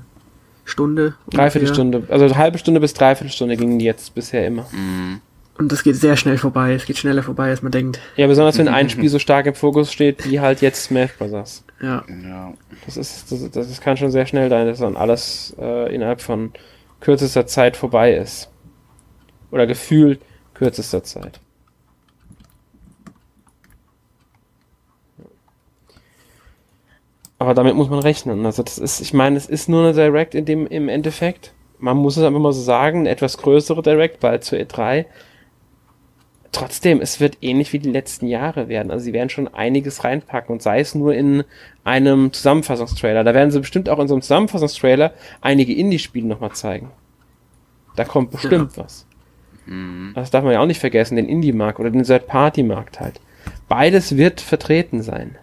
Stunde. 0.65 1.15
Dreiviertelstunde, 1.29 2.03
also 2.09 2.25
eine 2.25 2.37
halbe 2.37 2.57
Stunde 2.57 2.79
bis 2.79 2.93
Dreiviertelstunde 2.93 3.57
gingen 3.57 3.79
die 3.79 3.85
jetzt 3.85 4.13
bisher 4.15 4.45
immer. 4.45 4.65
Mhm. 4.71 5.21
Und 5.57 5.71
das 5.71 5.83
geht 5.83 5.95
sehr 5.95 6.17
schnell 6.17 6.39
vorbei. 6.39 6.73
Es 6.73 6.85
geht 6.85 6.97
schneller 6.97 7.21
vorbei, 7.21 7.49
als 7.49 7.61
man 7.61 7.71
denkt. 7.71 7.99
Ja, 8.15 8.25
besonders 8.25 8.57
wenn 8.57 8.67
ein 8.67 8.89
Spiel 8.89 9.09
so 9.09 9.19
stark 9.19 9.45
im 9.45 9.53
Fokus 9.53 9.91
steht, 9.91 10.27
wie 10.27 10.39
halt 10.39 10.61
jetzt 10.61 10.85
Smash 10.85 11.13
Bros. 11.17 11.63
Ja. 11.81 12.03
Ja. 12.23 12.53
Das 12.85 12.97
ist, 12.97 13.31
das, 13.31 13.51
das 13.51 13.81
kann 13.81 13.97
schon 13.97 14.09
sehr 14.09 14.25
schnell 14.25 14.49
sein, 14.49 14.65
dass 14.65 14.79
dann 14.79 14.95
alles 14.95 15.55
äh, 15.59 15.93
innerhalb 15.93 16.21
von 16.21 16.51
kürzester 16.99 17.45
Zeit 17.45 17.77
vorbei 17.77 18.15
ist. 18.15 18.49
Oder 19.51 19.67
gefühlt 19.67 20.21
kürzester 20.53 21.03
Zeit. 21.03 21.40
Aber 27.41 27.55
damit 27.55 27.73
muss 27.73 27.89
man 27.89 27.97
rechnen. 27.97 28.45
Also 28.45 28.61
das 28.61 28.77
ist, 28.77 29.01
ich 29.01 29.15
meine, 29.15 29.35
es 29.35 29.47
ist 29.47 29.67
nur 29.67 29.83
eine 29.83 29.93
Direct 29.93 30.35
in 30.35 30.45
dem, 30.45 30.67
im 30.67 30.87
Endeffekt. 30.87 31.53
Man 31.79 31.97
muss 31.97 32.15
es 32.15 32.23
einfach 32.23 32.39
mal 32.39 32.53
so 32.53 32.61
sagen, 32.61 32.99
eine 32.99 33.09
etwas 33.09 33.39
größere 33.39 33.81
Direct, 33.81 34.19
bald 34.19 34.43
zur 34.43 34.59
E3. 34.59 35.05
Trotzdem, 36.51 37.01
es 37.01 37.19
wird 37.19 37.39
ähnlich 37.41 37.73
wie 37.73 37.79
die 37.79 37.89
letzten 37.89 38.27
Jahre 38.27 38.69
werden. 38.69 38.91
Also 38.91 39.05
sie 39.05 39.13
werden 39.13 39.29
schon 39.29 39.47
einiges 39.47 40.03
reinpacken 40.03 40.53
und 40.53 40.61
sei 40.61 40.81
es 40.81 40.93
nur 40.93 41.15
in 41.15 41.43
einem 41.83 42.31
Zusammenfassungstrailer. 42.31 43.23
Da 43.23 43.33
werden 43.33 43.49
sie 43.49 43.59
bestimmt 43.59 43.89
auch 43.89 43.97
in 43.97 44.07
so 44.07 44.13
einem 44.13 44.21
Zusammenfassungstrailer 44.21 45.11
einige 45.41 45.73
Indie-Spiele 45.73 46.27
nochmal 46.27 46.51
zeigen. 46.51 46.91
Da 47.95 48.03
kommt 48.03 48.29
bestimmt 48.29 48.77
was. 48.77 49.07
Mhm. 49.65 50.11
Das 50.13 50.29
darf 50.29 50.43
man 50.43 50.53
ja 50.53 50.59
auch 50.59 50.67
nicht 50.67 50.79
vergessen, 50.79 51.15
den 51.15 51.27
Indie-Markt 51.27 51.79
oder 51.79 51.89
den 51.89 52.03
Third-Party-Markt 52.03 52.99
halt. 52.99 53.19
Beides 53.67 54.15
wird 54.15 54.41
vertreten 54.41 55.01
sein. 55.01 55.39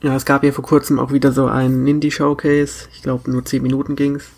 Ja, 0.00 0.14
es 0.14 0.24
gab 0.24 0.44
ja 0.44 0.52
vor 0.52 0.64
kurzem 0.64 0.98
auch 0.98 1.12
wieder 1.12 1.32
so 1.32 1.46
einen 1.46 1.86
Indie-Showcase. 1.86 2.88
Ich 2.92 3.02
glaube, 3.02 3.30
nur 3.30 3.44
10 3.44 3.62
Minuten 3.62 3.96
ging's. 3.96 4.30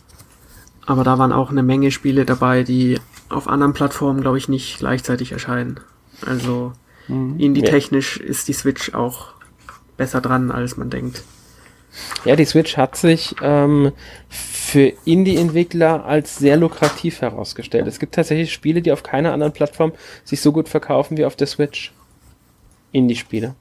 Aber 0.87 1.05
da 1.05 1.19
waren 1.19 1.33
auch 1.33 1.51
eine 1.51 1.63
Menge 1.63 1.91
Spiele 1.91 2.25
dabei, 2.25 2.63
die 2.63 2.99
auf 3.29 3.47
anderen 3.47 3.75
Plattformen, 3.75 4.23
glaube 4.23 4.39
ich, 4.39 4.49
nicht 4.49 4.79
gleichzeitig 4.79 5.33
erscheinen. 5.33 5.79
Also 6.25 6.73
indie-technisch 7.09 8.19
ist 8.19 8.49
die 8.49 8.53
Switch 8.53 8.95
auch 8.95 9.35
besser 9.97 10.21
dran, 10.21 10.51
als 10.51 10.77
man 10.77 10.91
denkt. 10.91 11.23
Ja, 12.25 12.37
die 12.37 12.45
Switch 12.45 12.77
hat 12.77 12.97
sich 12.97 13.35
ähm, 13.43 13.93
für 14.29 14.93
Indie-Entwickler 15.05 16.05
als 16.05 16.39
sehr 16.39 16.57
lukrativ 16.57 17.21
herausgestellt. 17.21 17.87
Es 17.87 17.99
gibt 17.99 18.15
tatsächlich 18.15 18.53
Spiele, 18.53 18.81
die 18.81 18.93
auf 18.93 19.03
keiner 19.03 19.33
anderen 19.33 19.53
Plattform 19.53 19.93
sich 20.25 20.41
so 20.41 20.53
gut 20.53 20.69
verkaufen 20.69 21.17
wie 21.17 21.25
auf 21.25 21.37
der 21.37 21.49
Switch. 21.49 21.93
Indie-Spiele. 22.93 23.55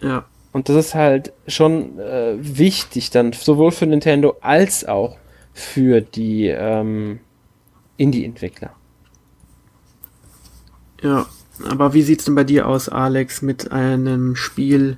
Ja, 0.00 0.24
Und 0.56 0.70
das 0.70 0.76
ist 0.86 0.94
halt 0.94 1.34
schon 1.46 1.98
äh, 1.98 2.34
wichtig 2.38 3.10
dann, 3.10 3.34
sowohl 3.34 3.72
für 3.72 3.84
Nintendo 3.84 4.38
als 4.40 4.86
auch 4.86 5.18
für 5.52 6.00
die 6.00 6.46
ähm, 6.46 7.20
Indie-Entwickler. 7.98 8.70
ja. 11.02 11.26
Aber 11.68 11.92
wie 11.92 12.00
sieht's 12.00 12.24
denn 12.24 12.34
bei 12.34 12.44
dir 12.44 12.66
aus, 12.68 12.88
Alex, 12.88 13.42
mit 13.42 13.70
einem 13.70 14.34
Spiel, 14.34 14.96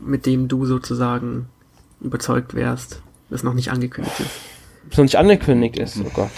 mit 0.00 0.26
dem 0.26 0.48
du 0.48 0.66
sozusagen 0.66 1.48
überzeugt 2.02 2.52
wärst, 2.52 3.00
das 3.30 3.42
noch 3.42 3.54
nicht 3.54 3.70
angekündigt 3.70 4.20
ist? 4.20 4.32
Was 4.90 4.98
noch 4.98 5.04
nicht 5.04 5.16
angekündigt 5.16 5.78
ist, 5.78 5.96
oh 5.98 6.10
Gott. 6.12 6.30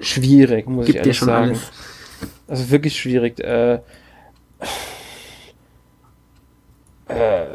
Schwierig, 0.00 0.66
muss 0.66 0.88
ich 0.88 0.94
Gibt 0.94 0.96
dir 0.96 1.00
ehrlich 1.02 1.18
schon 1.18 1.28
sagen. 1.28 1.44
alles. 1.50 1.70
Also 2.48 2.68
wirklich 2.68 2.98
schwierig. 2.98 3.38
Äh, 3.38 3.78
äh, 7.08 7.46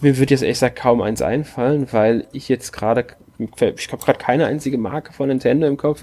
mir 0.00 0.18
wird 0.18 0.30
jetzt 0.30 0.42
ehrlich 0.42 0.56
gesagt 0.56 0.76
kaum 0.76 1.02
eins 1.02 1.22
einfallen, 1.22 1.88
weil 1.90 2.26
ich 2.32 2.48
jetzt 2.48 2.72
gerade, 2.72 3.06
ich 3.38 3.92
habe 3.92 4.02
gerade 4.02 4.18
keine 4.18 4.46
einzige 4.46 4.78
Marke 4.78 5.12
von 5.12 5.28
Nintendo 5.28 5.66
im 5.66 5.76
Kopf. 5.76 6.02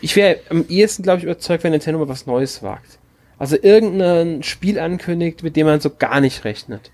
Ich 0.00 0.14
wäre 0.16 0.38
am 0.50 0.64
ehesten, 0.68 1.02
glaube 1.02 1.18
ich, 1.18 1.24
überzeugt, 1.24 1.64
wenn 1.64 1.72
Nintendo 1.72 1.98
mal 1.98 2.08
was 2.08 2.26
Neues 2.26 2.62
wagt. 2.62 2.98
Also 3.38 3.56
irgendein 3.60 4.42
Spiel 4.42 4.78
ankündigt, 4.78 5.42
mit 5.42 5.56
dem 5.56 5.66
man 5.66 5.80
so 5.80 5.90
gar 5.90 6.20
nicht 6.20 6.44
rechnet. 6.44 6.90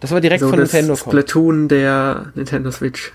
Das 0.00 0.10
war 0.10 0.20
direkt 0.20 0.40
so 0.40 0.50
von 0.50 0.58
das 0.58 0.72
Nintendo 0.72 0.94
kommt. 0.94 1.12
Splatoon 1.12 1.68
der 1.68 2.32
Nintendo 2.34 2.70
Switch. 2.70 3.12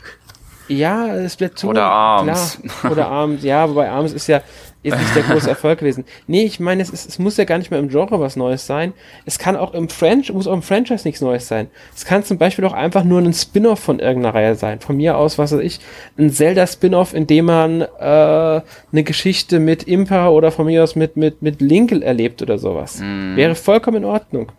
Ja, 0.67 1.29
Splatoon. 1.29 1.71
Oder 1.71 1.83
Arms. 1.83 2.59
Klar. 2.79 2.91
Oder 2.91 3.07
Arms, 3.07 3.43
ja, 3.43 3.69
wobei 3.69 3.89
Arms 3.89 4.13
ist 4.13 4.27
ja 4.27 4.41
ist 4.83 4.97
nicht 4.97 5.15
der 5.15 5.23
große 5.23 5.49
Erfolg 5.49 5.79
gewesen. 5.79 6.05
Nee, 6.27 6.43
ich 6.43 6.59
meine, 6.59 6.81
es, 6.81 6.89
ist, 6.89 7.07
es 7.07 7.19
muss 7.19 7.37
ja 7.37 7.43
gar 7.43 7.57
nicht 7.57 7.69
mehr 7.69 7.79
im 7.79 7.89
Genre 7.89 8.19
was 8.19 8.35
Neues 8.35 8.65
sein. 8.65 8.93
Es 9.25 9.37
kann 9.37 9.55
auch 9.55 9.73
im 9.73 9.89
Franchise, 9.89 10.33
muss 10.33 10.47
auch 10.47 10.53
im 10.53 10.63
Franchise 10.63 11.07
nichts 11.07 11.21
Neues 11.21 11.47
sein. 11.47 11.67
Es 11.95 12.05
kann 12.05 12.23
zum 12.23 12.37
Beispiel 12.37 12.65
auch 12.65 12.73
einfach 12.73 13.03
nur 13.03 13.19
ein 13.19 13.33
Spin-off 13.33 13.79
von 13.79 13.99
irgendeiner 13.99 14.33
Reihe 14.33 14.55
sein. 14.55 14.79
Von 14.79 14.97
mir 14.97 15.17
aus, 15.17 15.37
was 15.37 15.51
weiß 15.51 15.61
ich, 15.61 15.79
ein 16.17 16.31
Zelda-Spin-off, 16.31 17.13
in 17.13 17.27
dem 17.27 17.45
man 17.45 17.81
äh, 17.81 17.85
eine 17.99 19.03
Geschichte 19.03 19.59
mit 19.59 19.83
Impa 19.83 20.29
oder 20.29 20.51
von 20.51 20.65
mir 20.65 20.83
aus 20.83 20.95
mit, 20.95 21.15
mit, 21.15 21.41
mit 21.41 21.61
Linkel 21.61 22.01
erlebt 22.01 22.41
oder 22.41 22.57
sowas. 22.57 22.99
Mhm. 22.99 23.35
Wäre 23.35 23.55
vollkommen 23.55 23.97
in 23.97 24.05
Ordnung. 24.05 24.51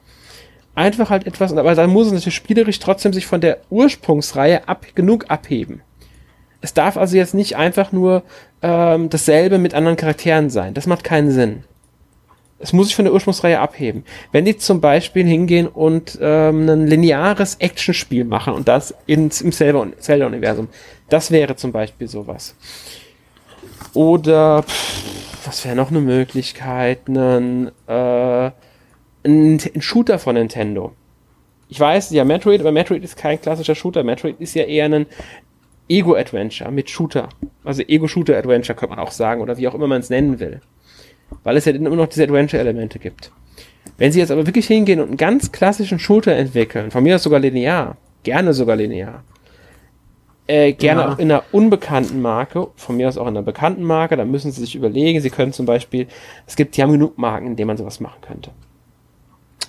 Einfach 0.74 1.10
halt 1.10 1.26
etwas, 1.26 1.52
aber 1.52 1.74
dann 1.74 1.90
muss 1.90 2.06
es 2.06 2.12
natürlich 2.12 2.34
spielerisch 2.34 2.78
trotzdem 2.78 3.12
sich 3.12 3.26
von 3.26 3.40
der 3.40 3.58
Ursprungsreihe 3.68 4.68
ab, 4.68 4.86
genug 4.94 5.26
abheben. 5.28 5.82
Es 6.62 6.72
darf 6.72 6.96
also 6.96 7.16
jetzt 7.16 7.34
nicht 7.34 7.56
einfach 7.56 7.92
nur 7.92 8.22
ähm, 8.62 9.10
dasselbe 9.10 9.58
mit 9.58 9.74
anderen 9.74 9.96
Charakteren 9.96 10.48
sein. 10.48 10.74
Das 10.74 10.86
macht 10.86 11.04
keinen 11.04 11.30
Sinn. 11.30 11.64
Es 12.60 12.72
muss 12.72 12.86
sich 12.86 12.96
von 12.96 13.04
der 13.04 13.12
Ursprungsreihe 13.12 13.58
abheben. 13.58 14.04
Wenn 14.30 14.44
die 14.44 14.56
zum 14.56 14.80
Beispiel 14.80 15.26
hingehen 15.26 15.66
und 15.66 16.16
ähm, 16.22 16.68
ein 16.68 16.86
lineares 16.86 17.56
Actionspiel 17.56 18.24
machen 18.24 18.54
und 18.54 18.68
das 18.68 18.94
ins, 19.06 19.40
im 19.40 19.50
Zelda- 19.50 19.88
Zelda-Universum, 19.98 20.68
das 21.08 21.32
wäre 21.32 21.56
zum 21.56 21.72
Beispiel 21.72 22.06
sowas. 22.06 22.54
Oder, 23.94 24.62
pff, 24.62 25.44
was 25.44 25.64
wäre 25.64 25.74
noch 25.74 25.90
eine 25.90 26.00
Möglichkeit? 26.00 27.00
Einen, 27.08 27.72
äh, 27.88 28.50
ein, 29.24 29.60
ein 29.74 29.82
Shooter 29.82 30.20
von 30.20 30.36
Nintendo. 30.36 30.92
Ich 31.68 31.80
weiß, 31.80 32.10
ja, 32.10 32.24
Metroid, 32.24 32.60
aber 32.60 32.70
Metroid 32.70 33.02
ist 33.02 33.16
kein 33.16 33.40
klassischer 33.40 33.74
Shooter. 33.74 34.04
Metroid 34.04 34.36
ist 34.38 34.54
ja 34.54 34.62
eher 34.62 34.84
ein 34.84 35.06
Ego-Adventure 35.92 36.70
mit 36.70 36.88
Shooter. 36.90 37.28
Also 37.64 37.82
Ego-Shooter-Adventure 37.82 38.76
könnte 38.76 38.94
man 38.96 39.04
auch 39.04 39.10
sagen, 39.10 39.40
oder 39.40 39.56
wie 39.58 39.68
auch 39.68 39.74
immer 39.74 39.86
man 39.86 40.00
es 40.00 40.10
nennen 40.10 40.40
will. 40.40 40.60
Weil 41.44 41.56
es 41.56 41.64
ja 41.64 41.72
immer 41.72 41.90
noch 41.90 42.06
diese 42.08 42.24
Adventure-Elemente 42.24 42.98
gibt. 42.98 43.30
Wenn 43.98 44.10
sie 44.12 44.20
jetzt 44.20 44.30
aber 44.30 44.46
wirklich 44.46 44.66
hingehen 44.66 45.00
und 45.00 45.08
einen 45.08 45.16
ganz 45.16 45.52
klassischen 45.52 45.98
Shooter 45.98 46.32
entwickeln, 46.34 46.90
von 46.90 47.02
mir 47.02 47.16
aus 47.16 47.22
sogar 47.22 47.40
linear, 47.40 47.96
gerne 48.22 48.52
sogar 48.54 48.76
linear, 48.76 49.22
äh, 50.46 50.72
gerne 50.72 51.00
Ja. 51.02 51.12
auch 51.12 51.18
in 51.18 51.30
einer 51.30 51.44
unbekannten 51.52 52.20
Marke, 52.22 52.68
von 52.76 52.96
mir 52.96 53.08
aus 53.08 53.18
auch 53.18 53.22
in 53.26 53.36
einer 53.36 53.42
bekannten 53.42 53.82
Marke, 53.82 54.16
dann 54.16 54.30
müssen 54.30 54.50
sie 54.50 54.60
sich 54.60 54.74
überlegen, 54.74 55.20
sie 55.20 55.30
können 55.30 55.52
zum 55.52 55.66
Beispiel, 55.66 56.06
es 56.46 56.56
gibt, 56.56 56.76
die 56.76 56.82
haben 56.82 56.92
genug 56.92 57.18
Marken, 57.18 57.46
in 57.48 57.56
denen 57.56 57.68
man 57.68 57.76
sowas 57.76 58.00
machen 58.00 58.20
könnte. 58.22 58.50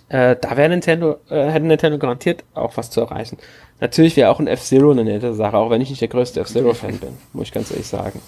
Äh, 0.10 0.36
da 0.40 0.56
wäre 0.58 0.70
Nintendo, 0.70 1.18
äh, 1.30 1.50
hätte 1.50 1.66
Nintendo 1.66 1.98
garantiert 1.98 2.44
auch 2.54 2.78
was 2.78 2.90
zu 2.92 3.02
erreichen. 3.02 3.38
Natürlich 3.84 4.16
wäre 4.16 4.30
auch 4.30 4.40
ein 4.40 4.48
F-Zero 4.48 4.92
eine 4.92 5.04
nette 5.04 5.34
Sache, 5.34 5.58
auch 5.58 5.70
wenn 5.70 5.82
ich 5.82 5.90
nicht 5.90 6.00
der 6.00 6.08
größte 6.08 6.40
F-Zero-Fan 6.40 7.00
bin, 7.00 7.10
muss 7.34 7.48
ich 7.48 7.52
ganz 7.52 7.70
ehrlich 7.70 7.86
sagen. 7.86 8.22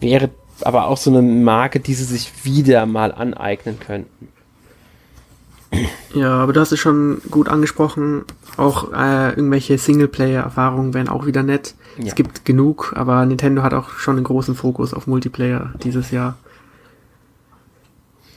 Wäre 0.00 0.30
aber 0.62 0.88
auch 0.88 0.96
so 0.96 1.10
eine 1.10 1.22
Marke, 1.22 1.78
die 1.78 1.94
sie 1.94 2.02
sich 2.02 2.44
wieder 2.44 2.84
mal 2.84 3.12
aneignen 3.12 3.78
könnten. 3.78 4.28
Ja, 6.12 6.38
aber 6.38 6.52
du 6.52 6.58
hast 6.58 6.72
es 6.72 6.80
schon 6.80 7.22
gut 7.30 7.48
angesprochen. 7.48 8.24
Auch 8.56 8.92
äh, 8.92 9.30
irgendwelche 9.30 9.78
Singleplayer-Erfahrungen 9.78 10.92
wären 10.92 11.08
auch 11.08 11.24
wieder 11.24 11.44
nett. 11.44 11.76
Ja. 11.96 12.06
Es 12.06 12.16
gibt 12.16 12.44
genug, 12.44 12.94
aber 12.96 13.24
Nintendo 13.26 13.62
hat 13.62 13.74
auch 13.74 13.90
schon 13.90 14.16
einen 14.16 14.24
großen 14.24 14.56
Fokus 14.56 14.92
auf 14.92 15.06
Multiplayer 15.06 15.72
dieses 15.84 16.10
Jahr. 16.10 16.36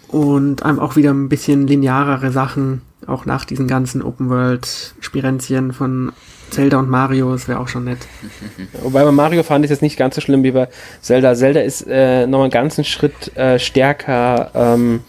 Und 0.09 0.63
einem 0.63 0.79
auch 0.79 0.95
wieder 0.95 1.11
ein 1.11 1.29
bisschen 1.29 1.67
linearere 1.67 2.31
Sachen, 2.31 2.81
auch 3.05 3.25
nach 3.25 3.45
diesen 3.45 3.67
ganzen 3.67 4.01
Open-World-Spirenzien 4.01 5.73
von 5.73 6.11
Zelda 6.49 6.79
und 6.79 6.89
Mario, 6.89 7.31
das 7.33 7.47
wäre 7.47 7.59
auch 7.59 7.67
schon 7.67 7.85
nett. 7.85 7.99
Wobei 8.83 9.03
bei 9.03 9.11
Mario 9.11 9.43
fand 9.43 9.65
ich 9.65 9.71
es 9.71 9.77
jetzt 9.77 9.81
nicht 9.81 9.97
ganz 9.97 10.15
so 10.15 10.21
schlimm 10.21 10.43
wie 10.43 10.51
bei 10.51 10.69
Zelda. 11.01 11.35
Zelda 11.35 11.61
ist 11.61 11.85
äh, 11.87 12.25
nochmal 12.25 12.45
einen 12.45 12.51
ganzen 12.51 12.83
Schritt 12.83 13.35
äh, 13.35 13.59
stärker 13.59 14.51
ähm, 14.53 15.01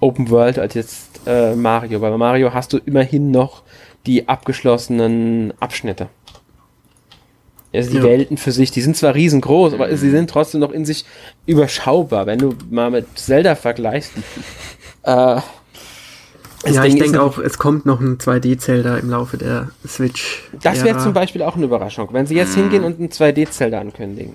Open 0.00 0.30
World 0.30 0.58
als 0.58 0.74
jetzt 0.74 1.20
äh, 1.26 1.54
Mario. 1.54 2.00
Weil 2.00 2.10
bei 2.10 2.16
Mario 2.16 2.52
hast 2.52 2.72
du 2.72 2.78
immerhin 2.78 3.30
noch 3.30 3.62
die 4.06 4.28
abgeschlossenen 4.28 5.52
Abschnitte. 5.60 6.08
Also 7.72 7.90
die 7.90 7.96
Ja. 7.98 8.02
Welten 8.02 8.36
für 8.36 8.52
sich, 8.52 8.70
die 8.70 8.80
sind 8.80 8.96
zwar 8.96 9.14
riesengroß, 9.14 9.74
aber 9.74 9.96
sie 9.96 10.10
sind 10.10 10.28
trotzdem 10.28 10.60
noch 10.60 10.72
in 10.72 10.84
sich 10.84 11.04
überschaubar. 11.46 12.26
Wenn 12.26 12.38
du 12.38 12.54
mal 12.70 12.90
mit 12.90 13.06
Zelda 13.16 13.54
vergleichst, 13.54 14.12
äh, 15.04 15.10
ja, 15.10 15.42
Ding 16.82 16.84
ich 16.84 16.98
denke 16.98 17.22
auch, 17.22 17.38
es 17.38 17.56
kommt 17.58 17.86
noch 17.86 18.00
ein 18.00 18.18
2D-Zelda 18.18 18.98
im 18.98 19.08
Laufe 19.10 19.38
der 19.38 19.70
Switch. 19.86 20.42
Das 20.62 20.78
wäre 20.84 20.96
Ära. 20.96 20.98
zum 21.04 21.14
Beispiel 21.14 21.42
auch 21.42 21.56
eine 21.56 21.64
Überraschung, 21.64 22.08
wenn 22.12 22.26
sie 22.26 22.34
jetzt 22.34 22.54
hingehen 22.54 22.84
und 22.84 23.00
ein 23.00 23.08
2D-Zelda 23.08 23.80
ankündigen. 23.80 24.34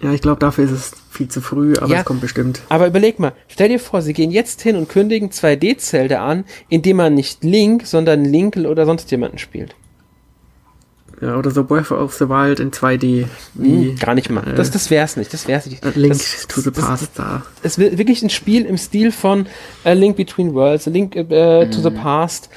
Ja, 0.00 0.12
ich 0.12 0.22
glaube, 0.22 0.38
dafür 0.38 0.64
ist 0.64 0.70
es 0.70 0.92
viel 1.10 1.28
zu 1.28 1.40
früh, 1.40 1.74
aber 1.76 1.92
Ja. 1.92 1.98
es 2.00 2.04
kommt 2.04 2.20
bestimmt. 2.20 2.60
Aber 2.68 2.86
überleg 2.86 3.18
mal, 3.18 3.32
stell 3.48 3.68
dir 3.68 3.80
vor, 3.80 4.00
sie 4.00 4.12
gehen 4.12 4.30
jetzt 4.30 4.62
hin 4.62 4.76
und 4.76 4.88
kündigen 4.88 5.30
2D-Zelda 5.30 6.24
an, 6.24 6.44
indem 6.68 6.98
man 6.98 7.14
nicht 7.14 7.42
Link, 7.44 7.84
sondern 7.86 8.24
Linkel 8.24 8.66
oder 8.66 8.86
sonst 8.86 9.10
jemanden 9.10 9.38
spielt. 9.38 9.74
Ja, 11.20 11.36
oder 11.36 11.50
so 11.50 11.64
Breath 11.64 11.90
of 11.90 12.14
the 12.14 12.28
Wild 12.28 12.60
in 12.60 12.70
2D. 12.70 13.26
Wie 13.54 13.90
Hm, 13.90 13.96
gar 13.96 14.14
nicht 14.14 14.30
mal. 14.30 14.46
äh, 14.46 14.54
Das, 14.54 14.70
das 14.70 14.90
wär's 14.90 15.16
nicht. 15.16 15.32
Das 15.34 15.48
wär's 15.48 15.66
nicht. 15.66 15.84
äh, 15.84 15.90
Link 15.96 16.12
das, 16.12 16.46
to 16.46 16.60
the 16.60 16.70
Past 16.70 17.10
da. 17.16 17.42
Es 17.62 17.78
wird 17.78 17.98
wirklich 17.98 18.22
ein 18.22 18.30
Spiel 18.30 18.64
im 18.64 18.78
Stil 18.78 19.10
von 19.10 19.46
A 19.84 19.92
Link 19.92 20.16
Between 20.16 20.54
Worlds, 20.54 20.86
A 20.86 20.90
Link 20.90 21.16
äh, 21.16 21.68
to 21.70 21.80
the 21.80 21.90
Past. 21.90 22.48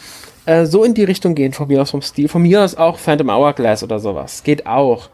Äh, 0.45 0.65
so 0.65 0.83
in 0.83 0.93
die 0.93 1.03
Richtung 1.03 1.33
gehen, 1.35 1.53
von 1.53 1.67
mir 1.67 1.81
aus 1.81 1.91
vom 1.91 2.01
Stil. 2.01 2.27
Von 2.27 2.43
mir 2.43 2.63
aus 2.63 2.75
auch 2.75 2.97
Phantom 2.99 3.29
Hourglass 3.29 3.83
oder 3.83 3.99
sowas. 3.99 4.43
Geht 4.43 4.65
auch. 4.67 5.09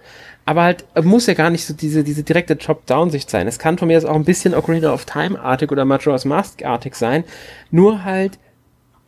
Aber 0.45 0.63
halt, 0.63 0.85
äh, 0.95 1.01
muss 1.01 1.25
ja 1.27 1.33
gar 1.33 1.49
nicht 1.49 1.65
so 1.65 1.73
diese, 1.73 2.03
diese 2.03 2.23
direkte 2.23 2.57
Top-Down-Sicht 2.57 3.29
sein. 3.29 3.47
Es 3.47 3.59
kann 3.59 3.77
von 3.77 3.87
mir 3.89 3.97
aus 3.97 4.05
auch 4.05 4.15
ein 4.15 4.23
bisschen 4.25 4.53
Ocarina 4.55 4.93
of 4.93 5.03
Time-artig 5.05 5.71
oder 5.71 5.83
Majora's 5.85 6.23
Mask-artig 6.25 6.95
sein. 6.95 7.23
Nur 7.71 8.03
halt 8.05 8.39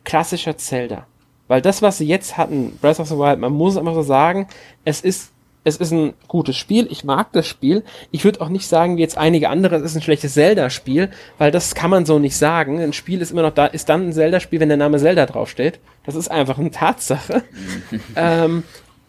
klassischer 0.04 0.56
Zelda. 0.58 1.06
Weil 1.50 1.60
das, 1.60 1.82
was 1.82 1.98
sie 1.98 2.06
jetzt 2.06 2.36
hatten, 2.36 2.78
Breath 2.80 3.00
of 3.00 3.08
the 3.08 3.16
Wild, 3.16 3.40
man 3.40 3.52
muss 3.52 3.76
einfach 3.76 3.94
so 3.94 4.02
sagen, 4.02 4.46
es 4.84 5.00
ist, 5.00 5.32
es 5.64 5.78
ist 5.78 5.90
ein 5.90 6.14
gutes 6.28 6.56
Spiel. 6.56 6.86
Ich 6.92 7.02
mag 7.02 7.32
das 7.32 7.44
Spiel. 7.48 7.82
Ich 8.12 8.22
würde 8.22 8.40
auch 8.40 8.50
nicht 8.50 8.68
sagen, 8.68 8.96
wie 8.96 9.00
jetzt 9.00 9.18
einige 9.18 9.48
andere, 9.48 9.74
es 9.74 9.82
ist 9.82 9.96
ein 9.96 10.02
schlechtes 10.02 10.34
Zelda-Spiel, 10.34 11.10
weil 11.38 11.50
das 11.50 11.74
kann 11.74 11.90
man 11.90 12.06
so 12.06 12.20
nicht 12.20 12.36
sagen. 12.36 12.78
Ein 12.80 12.92
Spiel 12.92 13.20
ist 13.20 13.32
immer 13.32 13.42
noch 13.42 13.52
da, 13.52 13.66
ist 13.66 13.88
dann 13.88 14.06
ein 14.06 14.12
Zelda-Spiel, 14.12 14.60
wenn 14.60 14.68
der 14.68 14.78
Name 14.78 14.98
Zelda 14.98 15.26
draufsteht. 15.26 15.80
Das 16.06 16.14
ist 16.14 16.30
einfach 16.30 16.56
eine 16.56 16.70
Tatsache. 16.70 17.42
ähm, 18.14 18.62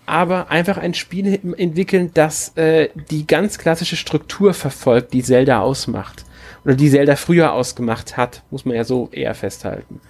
aber 0.07 0.49
einfach 0.49 0.79
ein 0.79 0.95
Spiel 0.95 1.39
entwickeln, 1.57 2.09
das 2.15 2.57
äh, 2.57 2.89
die 3.11 3.27
ganz 3.27 3.59
klassische 3.59 3.97
Struktur 3.97 4.55
verfolgt, 4.55 5.13
die 5.13 5.21
Zelda 5.21 5.61
ausmacht. 5.61 6.25
Oder 6.65 6.73
die 6.73 6.89
Zelda 6.89 7.17
früher 7.17 7.53
ausgemacht 7.53 8.17
hat, 8.17 8.41
muss 8.49 8.65
man 8.65 8.75
ja 8.75 8.83
so 8.83 9.09
eher 9.11 9.35
festhalten. 9.35 10.01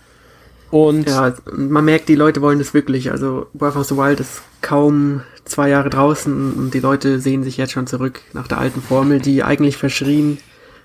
Und 0.71 1.07
Ja, 1.07 1.33
man 1.53 1.85
merkt, 1.85 2.09
die 2.09 2.15
Leute 2.15 2.41
wollen 2.41 2.59
das 2.59 2.73
wirklich. 2.73 3.11
Also 3.11 3.47
Breath 3.53 3.75
of 3.75 3.85
the 3.85 3.97
Wild 3.97 4.19
ist 4.19 4.41
kaum 4.61 5.21
zwei 5.43 5.69
Jahre 5.69 5.89
draußen 5.89 6.53
und 6.53 6.73
die 6.73 6.79
Leute 6.79 7.19
sehen 7.19 7.43
sich 7.43 7.57
jetzt 7.57 7.73
schon 7.73 7.87
zurück 7.87 8.21
nach 8.33 8.47
der 8.47 8.57
alten 8.57 8.81
Formel, 8.81 9.19
die 9.19 9.43
eigentlich 9.43 9.77
verschrien 9.77 10.37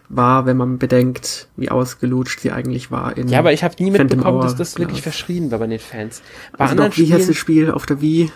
war, 0.08 0.46
wenn 0.46 0.56
man 0.56 0.78
bedenkt, 0.78 1.48
wie 1.56 1.70
ausgelutscht 1.70 2.40
sie 2.40 2.52
eigentlich 2.52 2.90
war. 2.90 3.16
In 3.16 3.28
Ja, 3.28 3.40
aber 3.40 3.52
ich 3.52 3.64
habe 3.64 3.74
nie 3.78 3.90
Phantom 3.90 4.18
mitbekommen, 4.18 4.40
dass 4.40 4.52
Hour, 4.52 4.58
das 4.58 4.78
wirklich 4.78 5.02
klar. 5.02 5.12
verschrien 5.12 5.50
war 5.50 5.58
bei 5.58 5.66
den 5.66 5.78
Fans. 5.78 6.22
Bei 6.52 6.60
also 6.60 6.72
anderen 6.72 6.90
doch, 6.90 6.98
wie 6.98 7.12
heißt 7.12 7.22
Spielen, 7.22 7.28
das 7.28 7.36
Spiel 7.36 7.70
auf 7.70 7.86
der 7.86 8.00
Wii? 8.00 8.30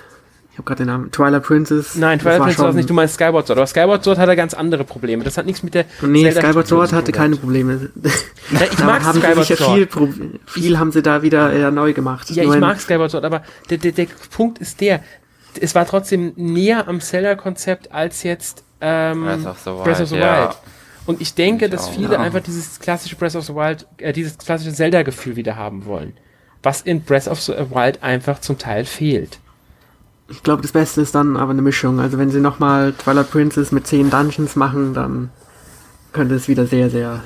Habe 0.60 0.66
gerade 0.66 0.84
den 0.84 0.86
Namen. 0.88 1.10
Twilight 1.10 1.42
Princess. 1.42 1.94
nein, 1.94 2.18
Das 2.18 2.22
Twilight 2.24 2.38
war 2.40 2.46
Princess 2.46 2.62
war 2.62 2.70
es 2.70 2.76
nicht, 2.76 2.90
du 2.90 2.94
meinst 2.94 3.14
Skyward 3.14 3.46
Sword. 3.46 3.58
Aber 3.58 3.66
Skyward 3.66 4.04
Sword 4.04 4.18
hatte 4.18 4.36
ganz 4.36 4.54
andere 4.54 4.84
Probleme. 4.84 5.24
Das 5.24 5.36
hat 5.38 5.46
nichts 5.46 5.62
mit 5.62 5.74
der 5.74 5.84
Nee, 6.02 6.24
Zelda- 6.30 6.40
Skyward 6.48 6.66
Sword 6.68 6.92
hatte 6.92 7.12
keine. 7.12 7.36
Probleme. 7.36 7.90
Ja, 8.52 8.60
ich 8.70 8.76
Da 8.76 8.84
mag 8.84 9.02
haben 9.04 9.14
sie 9.20 9.20
Skyward 9.26 9.46
sicher 9.46 9.56
Sword. 9.64 9.76
viel, 9.76 9.86
Pro 9.86 10.08
viel 10.46 10.78
haben 10.78 10.92
sie 10.92 11.02
da 11.02 11.22
wieder 11.22 11.52
äh, 11.52 11.70
neu 11.70 11.92
gemacht. 11.92 12.28
Ja, 12.30 12.44
Nur 12.44 12.54
ich 12.54 12.60
mag 12.60 12.80
Skyward 12.80 13.10
Sword, 13.10 13.24
aber 13.24 13.42
der, 13.70 13.78
der, 13.78 13.92
der 13.92 14.06
Punkt 14.30 14.58
ist 14.58 14.80
der, 14.80 15.02
es 15.60 15.74
war 15.74 15.86
trotzdem 15.86 16.32
näher 16.36 16.86
am 16.88 17.00
Zelda-Konzept 17.00 17.92
als 17.92 18.22
jetzt 18.22 18.64
ähm, 18.80 19.24
Breath 19.24 19.46
of 19.46 19.58
the 19.60 19.70
Wild, 19.70 19.84
Breath 19.84 20.00
of 20.00 20.08
the 20.08 20.16
ja. 20.16 20.42
Wild. 20.48 20.56
Und 21.06 21.20
ich 21.20 21.34
denke, 21.34 21.64
Ich 21.66 21.70
dass 21.70 21.86
auch, 21.88 21.92
viele 21.94 22.14
ja. 22.14 22.20
einfach 22.20 22.40
dieses 22.40 22.78
klassische 22.78 23.16
Breath 23.16 23.34
of 23.36 23.44
the 23.44 23.54
Wild, 23.54 23.86
äh, 23.98 24.12
dieses 24.12 24.36
klassische 24.38 24.72
Zelda-Gefühl 24.74 25.36
wieder 25.36 25.56
haben 25.56 25.86
wollen. 25.86 26.12
Was 26.62 26.82
in 26.82 27.02
Breath 27.02 27.26
of 27.26 27.40
the 27.40 27.52
Wild 27.70 28.02
einfach 28.02 28.40
zum 28.40 28.58
Teil 28.58 28.84
fehlt. 28.84 29.38
Ich 30.30 30.42
glaube, 30.42 30.62
das 30.62 30.72
Beste 30.72 31.00
ist 31.00 31.14
dann 31.14 31.36
aber 31.36 31.50
eine 31.50 31.62
Mischung. 31.62 32.00
Also 32.00 32.16
wenn 32.18 32.30
sie 32.30 32.40
nochmal 32.40 32.92
Twilight 32.92 33.30
Princess 33.30 33.72
mit 33.72 33.86
10 33.86 34.10
Dungeons 34.10 34.56
machen, 34.56 34.94
dann 34.94 35.30
könnte 36.12 36.34
es 36.34 36.48
wieder 36.48 36.66
sehr, 36.66 36.88
sehr 36.90 37.22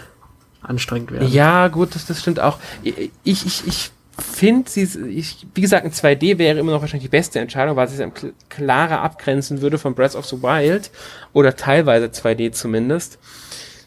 anstrengend 0.62 1.12
werden. 1.12 1.28
Ja, 1.28 1.68
gut, 1.68 1.94
das, 1.94 2.06
das 2.06 2.20
stimmt 2.20 2.40
auch. 2.40 2.58
Ich, 2.82 3.10
ich, 3.24 3.66
ich 3.66 3.90
finde, 4.18 4.70
wie 4.74 5.60
gesagt, 5.60 5.84
ein 5.84 5.92
2D 5.92 6.38
wäre 6.38 6.58
immer 6.58 6.72
noch 6.72 6.80
wahrscheinlich 6.80 7.08
die 7.10 7.16
beste 7.16 7.40
Entscheidung, 7.40 7.76
weil 7.76 7.86
es 7.86 7.98
kl- 7.98 8.32
klarer 8.48 9.00
abgrenzen 9.02 9.60
würde 9.60 9.76
von 9.78 9.94
Breath 9.94 10.14
of 10.14 10.24
the 10.26 10.40
Wild 10.42 10.90
oder 11.32 11.56
teilweise 11.56 12.06
2D 12.06 12.52
zumindest. 12.52 13.18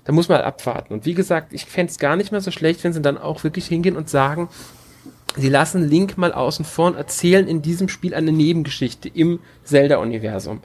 Da 0.06 0.13
muss 0.13 0.30
man 0.30 0.38
halt 0.38 0.47
abwarten. 0.47 0.93
Und 0.93 1.06
wie 1.06 1.13
gesagt, 1.13 1.53
ich 1.53 1.65
fände 1.65 1.91
es 1.91 1.97
gar 1.99 2.15
nicht 2.15 2.32
mehr 2.32 2.41
so 2.41 2.51
schlecht, 2.51 2.84
wenn 2.84 2.93
sie 2.93 3.01
dann 3.01 3.17
auch 3.17 3.43
wirklich 3.43 3.67
hingehen 3.67 3.97
und 3.97 4.10
sagen, 4.10 4.47
Sie 5.38 5.50
lassen 5.50 5.88
Link 5.88 6.17
mal 6.17 6.34
außen 6.34 6.65
vor 6.65 6.88
und 6.88 6.95
erzählen 6.95 7.47
in 7.47 7.62
diesem 7.62 7.89
Spiel 7.89 8.13
eine 8.13 8.32
Nebengeschichte 8.32 9.10
im 9.10 9.39
Zelda-Universum 9.63 10.62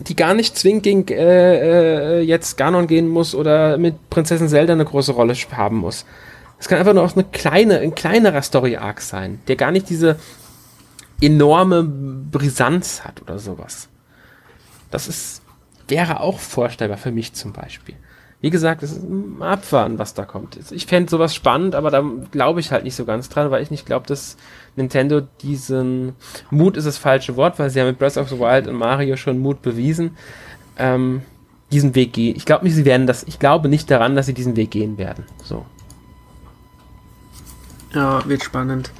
die 0.00 0.16
gar 0.16 0.34
nicht 0.34 0.56
zwingend 0.56 0.82
gegen 0.82 1.08
äh, 1.08 2.18
äh, 2.18 2.20
jetzt 2.20 2.56
Ganon 2.56 2.86
gehen 2.86 3.08
muss 3.08 3.34
oder 3.34 3.78
mit 3.78 4.10
Prinzessin 4.10 4.48
Zelda 4.48 4.72
eine 4.72 4.84
große 4.84 5.12
Rolle 5.12 5.34
haben 5.34 5.76
muss. 5.76 6.04
Es 6.58 6.68
kann 6.68 6.78
einfach 6.78 6.94
nur 6.94 7.04
auch 7.04 7.14
eine 7.14 7.24
kleine, 7.24 7.80
ein 7.80 7.94
kleinerer 7.94 8.42
Story-Arc 8.42 9.00
sein, 9.00 9.40
der 9.48 9.56
gar 9.56 9.70
nicht 9.70 9.88
diese 9.88 10.18
enorme 11.20 11.82
Brisanz 11.84 13.04
hat 13.04 13.22
oder 13.22 13.38
sowas. 13.38 13.88
Das 14.90 15.08
ist, 15.08 15.42
wäre 15.88 16.20
auch 16.20 16.38
vorstellbar 16.38 16.98
für 16.98 17.12
mich 17.12 17.32
zum 17.32 17.52
Beispiel. 17.52 17.94
Wie 18.40 18.50
gesagt, 18.50 18.84
es 18.84 18.92
ist 18.92 19.04
abwarten, 19.40 19.98
was 19.98 20.14
da 20.14 20.24
kommt. 20.24 20.58
Ich 20.70 20.86
fände 20.86 21.10
sowas 21.10 21.34
spannend, 21.34 21.74
aber 21.74 21.90
da 21.90 22.04
glaube 22.30 22.60
ich 22.60 22.70
halt 22.70 22.84
nicht 22.84 22.94
so 22.94 23.04
ganz 23.04 23.28
dran, 23.28 23.50
weil 23.50 23.62
ich 23.62 23.72
nicht 23.72 23.84
glaube, 23.84 24.06
dass 24.06 24.36
Nintendo 24.76 25.22
diesen 25.42 26.14
Mut 26.50 26.76
ist 26.76 26.86
das 26.86 26.98
falsche 26.98 27.34
Wort, 27.34 27.58
weil 27.58 27.68
sie 27.68 27.80
ja 27.80 27.84
mit 27.84 27.98
Breath 27.98 28.16
of 28.16 28.28
the 28.28 28.38
Wild 28.38 28.68
und 28.68 28.76
Mario 28.76 29.16
schon 29.16 29.40
Mut 29.40 29.60
bewiesen, 29.60 30.16
ähm, 30.76 31.22
diesen 31.72 31.96
Weg 31.96 32.12
gehen. 32.12 32.36
Ich 32.36 32.46
glaube 32.46 32.64
nicht, 32.64 32.76
sie 32.76 32.84
werden 32.84 33.08
das, 33.08 33.24
ich 33.24 33.40
glaube 33.40 33.68
nicht 33.68 33.90
daran, 33.90 34.14
dass 34.14 34.26
sie 34.26 34.34
diesen 34.34 34.54
Weg 34.54 34.70
gehen 34.70 34.98
werden. 34.98 35.24
So. 35.42 35.66
Ja, 37.92 38.26
wird 38.28 38.44
spannend. 38.44 38.92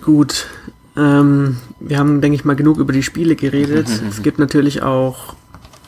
Gut. 0.00 0.48
Ähm, 0.96 1.58
wir 1.78 1.98
haben, 1.98 2.20
denke 2.20 2.34
ich 2.34 2.44
mal, 2.44 2.56
genug 2.56 2.78
über 2.78 2.92
die 2.92 3.04
Spiele 3.04 3.36
geredet. 3.36 3.88
es 4.08 4.22
gibt 4.22 4.40
natürlich 4.40 4.82
auch 4.82 5.36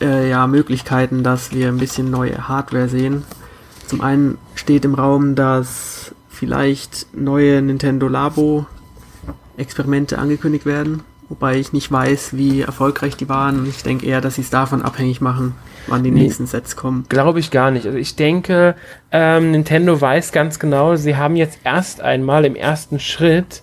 äh, 0.01 0.29
ja, 0.29 0.47
Möglichkeiten, 0.47 1.23
dass 1.23 1.53
wir 1.53 1.67
ein 1.67 1.77
bisschen 1.77 2.09
neue 2.09 2.47
Hardware 2.47 2.89
sehen. 2.89 3.23
Zum 3.87 4.01
einen 4.01 4.37
steht 4.55 4.85
im 4.85 4.95
Raum, 4.95 5.35
dass 5.35 6.13
vielleicht 6.29 7.07
neue 7.15 7.61
Nintendo 7.61 8.07
Labo 8.07 8.65
Experimente 9.57 10.17
angekündigt 10.17 10.65
werden, 10.65 11.03
wobei 11.29 11.57
ich 11.57 11.71
nicht 11.71 11.91
weiß, 11.91 12.35
wie 12.35 12.61
erfolgreich 12.61 13.15
die 13.15 13.29
waren. 13.29 13.65
Ich 13.67 13.83
denke 13.83 14.05
eher, 14.05 14.19
dass 14.21 14.35
sie 14.35 14.41
es 14.41 14.49
davon 14.49 14.81
abhängig 14.81 15.21
machen, 15.21 15.55
wann 15.87 16.03
die 16.03 16.11
nee, 16.11 16.23
nächsten 16.23 16.45
Sets 16.45 16.75
kommen. 16.75 17.05
Glaube 17.07 17.39
ich 17.39 17.51
gar 17.51 17.71
nicht. 17.71 17.85
Also 17.85 17.97
ich 17.97 18.15
denke, 18.15 18.75
ähm, 19.11 19.51
Nintendo 19.51 19.99
weiß 19.99 20.33
ganz 20.33 20.59
genau, 20.59 20.95
sie 20.97 21.15
haben 21.15 21.37
jetzt 21.37 21.59
erst 21.63 22.01
einmal 22.01 22.43
im 22.43 22.55
ersten 22.55 22.99
Schritt 22.99 23.61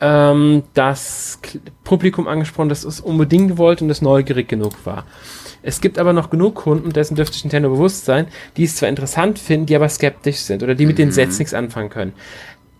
ähm, 0.00 0.62
das 0.74 1.40
Publikum 1.82 2.28
angesprochen, 2.28 2.68
das 2.68 2.84
es 2.84 3.00
unbedingt 3.00 3.58
wollte 3.58 3.84
und 3.84 3.88
das 3.88 4.02
neugierig 4.02 4.48
genug 4.48 4.74
war. 4.84 5.04
Es 5.66 5.80
gibt 5.80 5.98
aber 5.98 6.12
noch 6.12 6.30
genug 6.30 6.54
Kunden, 6.54 6.92
dessen 6.92 7.16
dürfte 7.16 7.34
sich 7.34 7.44
Nintendo 7.44 7.68
bewusst 7.68 8.04
sein, 8.04 8.28
die 8.56 8.62
es 8.64 8.76
zwar 8.76 8.88
interessant 8.88 9.40
finden, 9.40 9.66
die 9.66 9.74
aber 9.74 9.88
skeptisch 9.88 10.36
sind 10.36 10.62
oder 10.62 10.76
die 10.76 10.86
mit 10.86 10.96
den 10.96 11.08
mhm. 11.08 11.12
Sets 11.12 11.40
nichts 11.40 11.54
anfangen 11.54 11.90
können. 11.90 12.12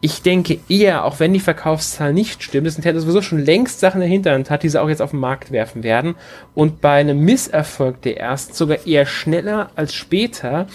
Ich 0.01 0.23
denke 0.23 0.61
eher, 0.69 1.05
auch 1.05 1.19
wenn 1.19 1.33
die 1.33 1.41
Verkaufszahl 1.41 2.13
nicht 2.13 2.45
stimmt, 2.45 2.69
dass 2.69 2.77
Nintendo 2.77 3.01
sowieso 3.01 3.23
schon 3.23 3.45
längst 3.45 3.81
Sachen 3.81 3.97
in 3.97 4.09
der 4.09 4.11
Hinterhand 4.11 4.51
hat, 4.51 4.63
die 4.63 4.69
sie 4.69 4.81
auch 4.81 4.89
jetzt 4.89 5.03
auf 5.03 5.11
den 5.11 5.19
Markt 5.19 5.51
werfen 5.51 5.83
werden 5.83 6.15
und 6.55 6.81
bei 6.81 7.01
einem 7.01 7.19
Misserfolg 7.19 8.03
der 8.03 8.21
ersten 8.21 8.55
sogar 8.55 8.87
eher 8.87 9.05
schneller 9.05 9.71
als 9.75 9.93
später 9.93 10.69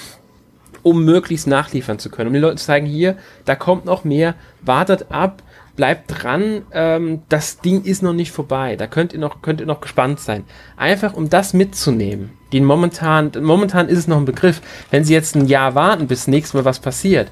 um 0.84 1.06
möglichst 1.06 1.48
nachliefern 1.48 2.00
zu 2.00 2.10
können. 2.10 2.28
Um 2.28 2.34
den 2.34 2.42
Leuten 2.42 2.58
zu 2.58 2.66
zeigen, 2.66 2.88
hier, 2.88 3.16
da 3.46 3.56
kommt 3.56 3.86
noch 3.86 4.04
mehr, 4.04 4.36
wartet 4.62 5.12
ab, 5.12 5.44
bleibt 5.82 6.24
dran, 6.24 6.62
ähm, 6.74 7.24
das 7.28 7.58
Ding 7.58 7.82
ist 7.82 8.04
noch 8.04 8.14
nicht 8.14 8.32
vorbei. 8.32 8.76
Da 8.76 8.86
könnt 8.86 9.14
ihr 9.14 9.20
noch, 9.20 9.42
könnt 9.42 9.62
ihr 9.62 9.66
noch 9.66 9.82
gespannt 9.82 10.20
sein. 10.20 10.44
Einfach 10.78 11.14
um 11.14 11.28
das 11.28 11.56
mitzunehmen. 11.56 12.34
Den 12.54 12.66
momentan, 12.66 13.32
momentan 13.42 13.90
ist 13.90 13.98
es 13.98 14.08
noch 14.08 14.18
ein 14.18 14.26
Begriff. 14.26 14.62
Wenn 14.92 15.06
sie 15.06 15.14
jetzt 15.16 15.36
ein 15.36 15.48
Jahr 15.48 15.74
warten, 15.74 16.06
bis 16.06 16.28
nächstes 16.28 16.54
Mal 16.54 16.66
was 16.66 16.78
passiert, 16.78 17.32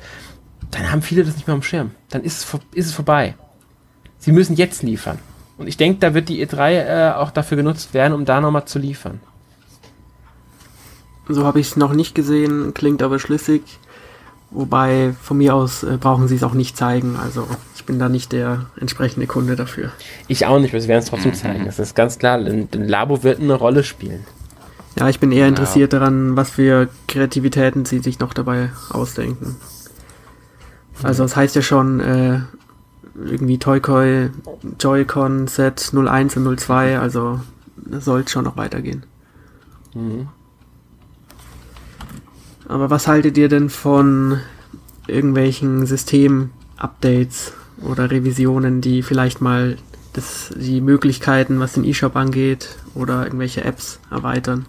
dann 0.72 0.92
haben 0.92 1.04
viele 1.04 1.24
das 1.24 1.36
nicht 1.36 1.46
mehr 1.46 1.54
am 1.54 1.62
Schirm. 1.62 1.92
Dann 2.10 2.24
ist 2.24 2.44
es, 2.44 2.60
ist 2.74 2.88
es 2.88 2.92
vorbei. 2.92 3.36
Sie 4.18 4.32
müssen 4.32 4.56
jetzt 4.56 4.82
liefern. 4.82 5.20
Und 5.60 5.68
ich 5.68 5.78
denke, 5.78 6.00
da 6.00 6.16
wird 6.16 6.28
die 6.28 6.44
E3 6.44 6.72
äh, 6.72 7.14
auch 7.18 7.30
dafür 7.30 7.58
genutzt 7.58 7.94
werden, 7.94 8.14
um 8.14 8.26
da 8.26 8.42
nochmal 8.42 8.66
zu 8.66 8.80
liefern. 8.80 9.20
So 11.28 11.46
habe 11.46 11.60
ich 11.60 11.68
es 11.68 11.78
noch 11.78 11.94
nicht 11.94 12.16
gesehen, 12.16 12.74
klingt 12.74 13.04
aber 13.04 13.20
schlüssig. 13.20 13.62
Wobei 14.52 15.14
von 15.22 15.38
mir 15.38 15.54
aus 15.54 15.84
äh, 15.84 15.98
brauchen 16.00 16.28
sie 16.28 16.36
es 16.36 16.44
auch 16.44 16.54
nicht 16.54 16.76
zeigen. 16.76 17.18
Also 17.18 17.48
ich 17.76 17.86
bin 17.86 18.00
da 18.00 18.10
nicht 18.10 18.32
der 18.32 18.66
entsprechende 18.80 19.28
Kunde 19.28 19.56
dafür. 19.56 19.92
Ich 20.28 20.46
auch 20.46 20.60
nicht, 20.60 20.74
aber 20.74 20.82
sie 20.82 20.88
werden 20.88 21.04
es 21.04 21.10
trotzdem 21.10 21.32
mhm. 21.32 21.36
zeigen. 21.36 21.66
Das 21.66 21.78
ist 21.78 21.96
ganz 21.96 22.18
klar. 22.18 22.38
Ein, 22.40 22.68
Labo 22.72 23.24
wird 23.24 23.40
eine 23.40 23.54
Rolle 23.54 23.84
spielen. 23.84 24.26
Ja, 24.98 25.08
ich 25.08 25.20
bin 25.20 25.32
eher 25.32 25.48
interessiert 25.48 25.94
ja. 25.94 26.00
daran, 26.00 26.36
was 26.36 26.50
für 26.50 26.90
Kreativitäten 27.08 27.86
sie 27.86 28.00
sich 28.00 28.20
noch 28.20 28.34
dabei 28.34 28.72
ausdenken. 28.90 29.56
Also 31.04 31.24
es 31.24 31.36
heißt 31.36 31.56
ja 31.56 31.62
schon 31.62 32.00
äh, 32.00 32.40
irgendwie 33.16 33.60
Toykoi, 33.60 34.32
Joy-Con 34.80 35.48
Set 35.48 35.92
01 35.96 36.38
und 36.38 36.60
02, 36.60 37.00
also 37.00 37.40
soll 38.00 38.22
es 38.22 38.32
schon 38.32 38.44
noch 38.44 38.58
weitergehen. 38.58 39.04
Mhm. 39.94 40.28
Aber 42.70 42.90
was 42.92 43.08
haltet 43.08 43.38
ihr 43.38 43.50
denn 43.50 43.70
von 43.70 44.40
irgendwelchen 45.08 45.86
System-Updates 45.88 47.54
oder 47.82 48.12
Revisionen, 48.12 48.80
die 48.80 49.02
vielleicht 49.02 49.42
mal 49.42 49.78
das, 50.14 50.54
die 50.56 50.80
Möglichkeiten, 50.80 51.60
was 51.60 51.74
den 51.74 51.84
eShop 51.84 52.16
angeht, 52.16 52.78
oder 52.94 53.24
irgendwelche 53.24 53.64
Apps 53.66 54.00
erweitern? 54.12 54.68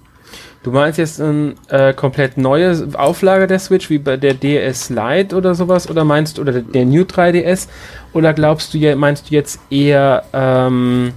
Du 0.63 0.73
meinst 0.73 0.99
jetzt 0.99 1.21
eine 1.21 1.55
äh, 1.69 1.93
komplett 1.93 2.39
neue 2.39 2.89
Auflage 2.95 3.47
der 3.47 3.59
Switch, 3.59 3.91
wie 3.91 3.99
bei 3.99 4.17
der 4.17 4.35
DS 4.35 4.89
Lite 4.89 5.37
oder 5.37 5.55
sowas, 5.55 5.89
oder 5.89 6.05
meinst 6.05 6.39
du, 6.39 6.43
oder 6.43 6.53
der, 6.53 6.87
New 6.87 7.03
3DS, 7.03 7.69
oder 8.15 8.33
glaubst 8.33 8.73
du, 8.73 8.97
meinst 8.97 9.31
du 9.31 9.35
jetzt 9.35 9.61
eher 9.71 10.25
ähm, 10.33 11.13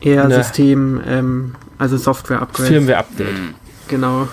eher 0.00 0.30
System, 0.30 1.00
ähm, 1.06 1.54
also 1.78 1.96
Software-Upgrade? 1.96 2.68
Firmware-Update. 2.68 3.54
Genau. 3.88 4.28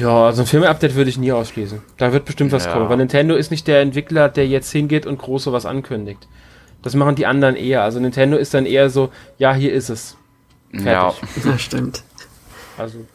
Ja, 0.00 0.26
also 0.26 0.42
ein 0.42 0.46
Firmware-Update 0.46 0.94
würde 0.94 1.10
ich 1.10 1.18
nie 1.18 1.32
ausschließen. 1.32 1.80
Da 1.96 2.12
wird 2.12 2.24
bestimmt 2.24 2.52
was 2.52 2.66
ja. 2.66 2.72
kommen. 2.72 2.88
Weil 2.88 2.98
Nintendo 2.98 3.34
ist 3.36 3.50
nicht 3.50 3.66
der 3.66 3.80
Entwickler, 3.80 4.28
der 4.28 4.46
jetzt 4.46 4.70
hingeht 4.70 5.06
und 5.06 5.18
groß 5.18 5.44
sowas 5.44 5.66
ankündigt. 5.66 6.28
Das 6.82 6.94
machen 6.94 7.16
die 7.16 7.26
anderen 7.26 7.56
eher. 7.56 7.82
Also 7.82 7.98
Nintendo 8.00 8.36
ist 8.36 8.54
dann 8.54 8.66
eher 8.66 8.90
so, 8.90 9.10
ja, 9.38 9.54
hier 9.54 9.72
ist 9.72 9.88
es. 9.88 10.16
Fertig. 10.70 11.22
Ja, 11.44 11.50
das 11.50 11.62
stimmt. 11.62 12.02
Also. 12.76 13.06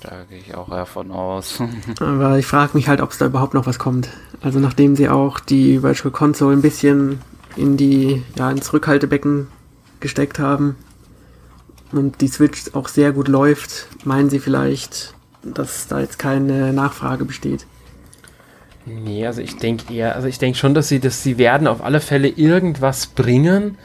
Da 0.00 0.24
gehe 0.28 0.38
ich 0.38 0.54
auch 0.54 0.70
eher 0.70 0.86
von 0.86 1.10
aus. 1.10 1.62
Aber 2.00 2.38
ich 2.38 2.46
frage 2.46 2.72
mich 2.74 2.88
halt, 2.88 3.00
ob 3.00 3.10
es 3.10 3.18
da 3.18 3.26
überhaupt 3.26 3.54
noch 3.54 3.66
was 3.66 3.78
kommt. 3.78 4.10
Also 4.42 4.58
nachdem 4.58 4.96
sie 4.96 5.08
auch 5.08 5.40
die 5.40 5.82
Virtual 5.82 6.12
Console 6.12 6.54
ein 6.54 6.62
bisschen 6.62 7.20
in 7.56 7.78
die, 7.78 8.22
ja, 8.36 8.50
ins 8.50 8.72
Rückhaltebecken 8.72 9.48
gesteckt 10.00 10.38
haben 10.38 10.76
und 11.94 12.20
die 12.20 12.28
Switch 12.28 12.74
auch 12.74 12.88
sehr 12.88 13.12
gut 13.12 13.28
läuft, 13.28 13.86
meinen 14.04 14.30
sie 14.30 14.40
vielleicht, 14.40 15.14
dass 15.42 15.86
da 15.86 16.00
jetzt 16.00 16.18
keine 16.18 16.72
Nachfrage 16.72 17.24
besteht. 17.24 17.66
Nee, 18.86 19.26
also 19.26 19.40
ich 19.40 19.56
denke 19.56 19.94
eher, 19.94 20.14
also 20.14 20.28
ich 20.28 20.38
denke 20.38 20.58
schon, 20.58 20.74
dass 20.74 20.88
sie, 20.88 21.00
dass 21.00 21.22
sie 21.22 21.38
werden 21.38 21.66
auf 21.66 21.82
alle 21.82 22.00
Fälle 22.00 22.28
irgendwas 22.28 23.06
bringen. 23.06 23.78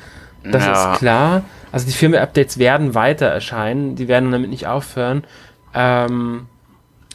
Das 0.44 0.66
ja. 0.66 0.94
ist 0.94 1.00
klar. 1.00 1.44
Also 1.72 1.86
die 1.86 1.94
Firmware-Updates 1.94 2.58
werden 2.58 2.96
weiter 2.96 3.28
erscheinen, 3.28 3.96
die 3.96 4.08
werden 4.08 4.32
damit 4.32 4.50
nicht 4.50 4.68
aufhören. 4.68 5.24
Ähm, 5.74 6.48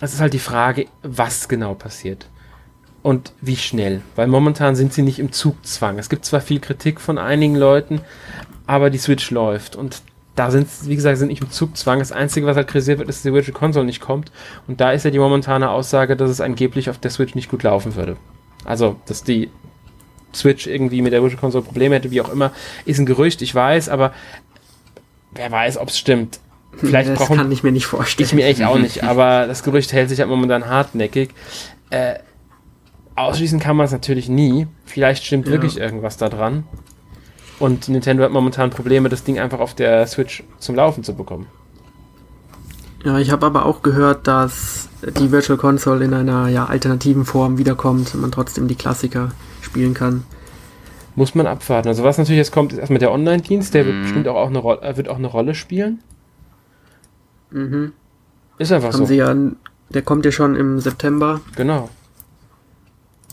es 0.00 0.14
ist 0.14 0.20
halt 0.20 0.32
die 0.32 0.38
Frage, 0.38 0.86
was 1.02 1.48
genau 1.48 1.74
passiert. 1.74 2.26
Und 3.02 3.32
wie 3.42 3.56
schnell. 3.56 4.00
Weil 4.16 4.28
momentan 4.28 4.76
sind 4.76 4.94
sie 4.94 5.02
nicht 5.02 5.18
im 5.18 5.32
Zugzwang. 5.32 5.98
Es 5.98 6.08
gibt 6.08 6.24
zwar 6.24 6.40
viel 6.40 6.60
Kritik 6.60 7.00
von 7.00 7.18
einigen 7.18 7.56
Leuten, 7.56 8.00
aber 8.66 8.88
die 8.88 8.98
Switch 8.98 9.30
läuft. 9.30 9.76
Und 9.76 10.00
da 10.34 10.50
sind, 10.50 10.68
wie 10.86 10.96
gesagt, 10.96 11.18
sind 11.18 11.28
nicht 11.28 11.42
im 11.42 11.50
Zugzwang. 11.50 12.00
Das 12.00 12.12
Einzige, 12.12 12.46
was 12.46 12.56
halt 12.56 12.66
kritisiert 12.66 12.98
wird, 12.98 13.08
ist, 13.08 13.18
dass 13.18 13.22
die 13.22 13.32
Virtual 13.32 13.56
Console 13.56 13.86
nicht 13.86 14.00
kommt. 14.00 14.32
Und 14.66 14.80
da 14.80 14.92
ist 14.92 15.04
ja 15.04 15.10
die 15.10 15.18
momentane 15.18 15.70
Aussage, 15.70 16.16
dass 16.16 16.30
es 16.30 16.40
angeblich 16.40 16.90
auf 16.90 16.98
der 16.98 17.10
Switch 17.10 17.34
nicht 17.34 17.50
gut 17.50 17.62
laufen 17.62 17.94
würde. 17.94 18.16
Also, 18.64 18.96
dass 19.06 19.22
die 19.22 19.50
Switch 20.34 20.66
irgendwie 20.66 21.02
mit 21.02 21.12
der 21.12 21.22
Virtual 21.22 21.40
Console 21.40 21.64
Probleme 21.64 21.94
hätte, 21.94 22.10
wie 22.10 22.20
auch 22.20 22.32
immer, 22.32 22.50
ist 22.84 22.98
ein 22.98 23.06
Gerücht, 23.06 23.42
ich 23.42 23.54
weiß, 23.54 23.88
aber 23.88 24.12
wer 25.32 25.50
weiß, 25.50 25.78
ob 25.78 25.88
es 25.88 25.98
stimmt. 25.98 26.40
Vielleicht 26.76 27.10
das 27.10 27.18
brauchen, 27.18 27.36
kann 27.36 27.52
ich 27.52 27.62
mir 27.62 27.70
nicht 27.70 27.86
vorstellen. 27.86 28.26
Ich 28.26 28.34
mir 28.34 28.46
echt 28.46 28.62
auch 28.64 28.78
nicht, 28.78 29.04
aber 29.04 29.46
das 29.46 29.62
Gerücht 29.62 29.92
hält 29.92 30.08
sich 30.08 30.18
halt 30.18 30.28
momentan 30.28 30.66
hartnäckig. 30.66 31.30
Äh, 31.90 32.14
ausschließen 33.14 33.60
kann 33.60 33.76
man 33.76 33.86
es 33.86 33.92
natürlich 33.92 34.28
nie. 34.28 34.66
Vielleicht 34.84 35.24
stimmt 35.24 35.46
ja. 35.46 35.52
wirklich 35.52 35.78
irgendwas 35.78 36.16
da 36.16 36.28
dran. 36.28 36.64
Und 37.58 37.88
Nintendo 37.88 38.24
hat 38.24 38.32
momentan 38.32 38.70
Probleme, 38.70 39.08
das 39.08 39.24
Ding 39.24 39.38
einfach 39.38 39.60
auf 39.60 39.74
der 39.74 40.06
Switch 40.06 40.42
zum 40.58 40.74
Laufen 40.74 41.04
zu 41.04 41.14
bekommen. 41.14 41.46
Ja, 43.04 43.18
ich 43.18 43.30
habe 43.30 43.46
aber 43.46 43.66
auch 43.66 43.82
gehört, 43.82 44.26
dass 44.26 44.88
die 45.02 45.30
Virtual 45.30 45.58
Console 45.58 46.04
in 46.04 46.14
einer 46.14 46.48
ja, 46.48 46.64
alternativen 46.66 47.24
Form 47.26 47.58
wiederkommt 47.58 48.14
und 48.14 48.22
man 48.22 48.32
trotzdem 48.32 48.66
die 48.66 48.74
Klassiker 48.74 49.30
spielen 49.60 49.92
kann. 49.92 50.24
Muss 51.14 51.34
man 51.34 51.46
abwarten. 51.46 51.88
Also 51.88 52.02
was 52.02 52.18
natürlich 52.18 52.38
jetzt 52.38 52.52
kommt, 52.52 52.72
ist 52.72 52.78
erstmal 52.78 52.98
der 52.98 53.12
Online-Dienst, 53.12 53.74
der 53.74 53.84
mhm. 53.84 53.88
wird 53.88 54.02
bestimmt 54.02 54.28
auch, 54.28 54.36
auch 54.36 54.48
eine, 54.48 54.58
äh, 54.82 54.96
wird 54.96 55.08
auch 55.08 55.18
eine 55.18 55.26
Rolle 55.26 55.54
spielen. 55.54 56.00
Mhm. 57.50 57.92
Ist 58.58 58.72
einfach 58.72 58.92
Haben 58.92 58.98
so. 58.98 59.06
Sie 59.06 59.16
ja, 59.16 59.34
der 59.90 60.02
kommt 60.02 60.24
ja 60.24 60.32
schon 60.32 60.56
im 60.56 60.80
September. 60.80 61.40
Genau. 61.56 61.90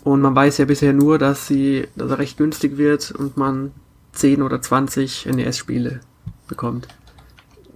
Und 0.03 0.21
man 0.21 0.35
weiß 0.35 0.57
ja 0.57 0.65
bisher 0.65 0.93
nur, 0.93 1.17
dass 1.17 1.47
sie, 1.47 1.87
dass 1.95 2.11
er 2.11 2.19
recht 2.19 2.37
günstig 2.37 2.77
wird 2.77 3.11
und 3.11 3.37
man 3.37 3.71
10 4.13 4.41
oder 4.41 4.61
20 4.61 5.25
NES-Spiele 5.27 6.01
bekommt. 6.47 6.87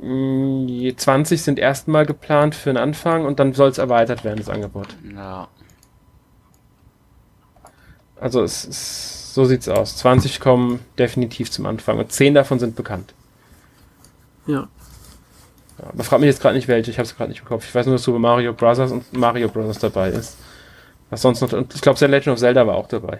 Mm, 0.02 0.68
Die 0.68 0.96
20 0.96 1.42
sind 1.42 1.60
erstmal 1.60 2.06
geplant 2.06 2.56
für 2.56 2.70
den 2.70 2.78
Anfang 2.78 3.26
und 3.26 3.40
dann 3.40 3.54
soll 3.54 3.70
es 3.70 3.78
erweitert 3.78 4.24
werden, 4.24 4.38
das 4.38 4.50
Angebot. 4.50 4.96
Ja. 5.16 5.48
Also 8.20 8.44
es 8.44 8.66
ist, 8.66 9.34
so 9.34 9.46
sieht's 9.46 9.68
aus. 9.68 9.98
20 9.98 10.40
kommen 10.40 10.80
definitiv 10.98 11.52
zum 11.52 11.66
Anfang 11.66 12.00
und 12.00 12.12
10 12.12 12.34
davon 12.34 12.60
sind 12.60 12.76
bekannt. 12.76 13.14
Ja. 14.48 14.68
Ja, 15.78 15.86
man 15.94 16.06
fragt 16.06 16.22
mich 16.22 16.30
jetzt 16.30 16.42
gerade 16.42 16.56
nicht 16.56 16.68
welche, 16.70 16.90
ich 16.92 16.98
habe 16.98 17.06
es 17.06 17.18
gerade 17.18 17.30
nicht 17.30 17.42
im 17.42 17.48
Kopf. 17.48 17.66
Ich 17.68 17.76
weiß 17.76 17.86
nur, 17.86 17.96
dass 17.96 18.04
Super 18.04 18.20
Mario 18.20 18.54
Bros. 18.54 18.80
und 18.80 19.12
Mario 19.14 19.50
Bros. 19.50 19.78
dabei 19.80 20.10
ist. 20.10 20.38
Was 21.10 21.22
sonst 21.22 21.42
noch? 21.42 21.52
Und 21.52 21.76
ich 21.76 21.82
glaube, 21.82 22.00
The 22.00 22.06
Legend 22.06 22.34
of 22.34 22.40
Zelda 22.40 22.66
war 22.66 22.76
auch 22.76 22.88
dabei. 22.88 23.20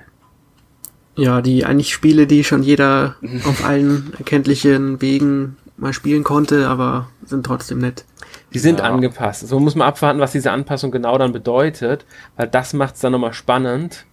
Ja, 1.18 1.42
die 1.42 1.66
eigentlich 1.66 1.94
Spiele, 1.94 2.28
die 2.28 2.44
schon 2.44 2.64
jeder 2.64 3.16
auf 3.46 3.64
allen 3.66 4.14
erkenntlichen 4.18 5.02
Wegen 5.02 5.58
mal 5.78 5.94
spielen 5.94 6.24
konnte, 6.24 6.68
aber 6.68 7.10
sind 7.26 7.46
trotzdem 7.46 7.80
nett. 7.80 8.06
Die 8.54 8.60
sind 8.60 8.80
Ja. 8.80 8.86
angepasst. 8.86 9.48
So 9.48 9.60
muss 9.60 9.76
man 9.76 9.88
abwarten, 9.88 10.20
was 10.20 10.32
diese 10.32 10.52
Anpassung 10.52 10.92
genau 10.92 11.18
dann 11.18 11.32
bedeutet, 11.34 12.06
weil 12.38 12.48
das 12.48 12.74
macht 12.74 12.96
es 12.96 13.02
dann 13.02 13.12
nochmal 13.12 13.34
spannend. 13.34 14.06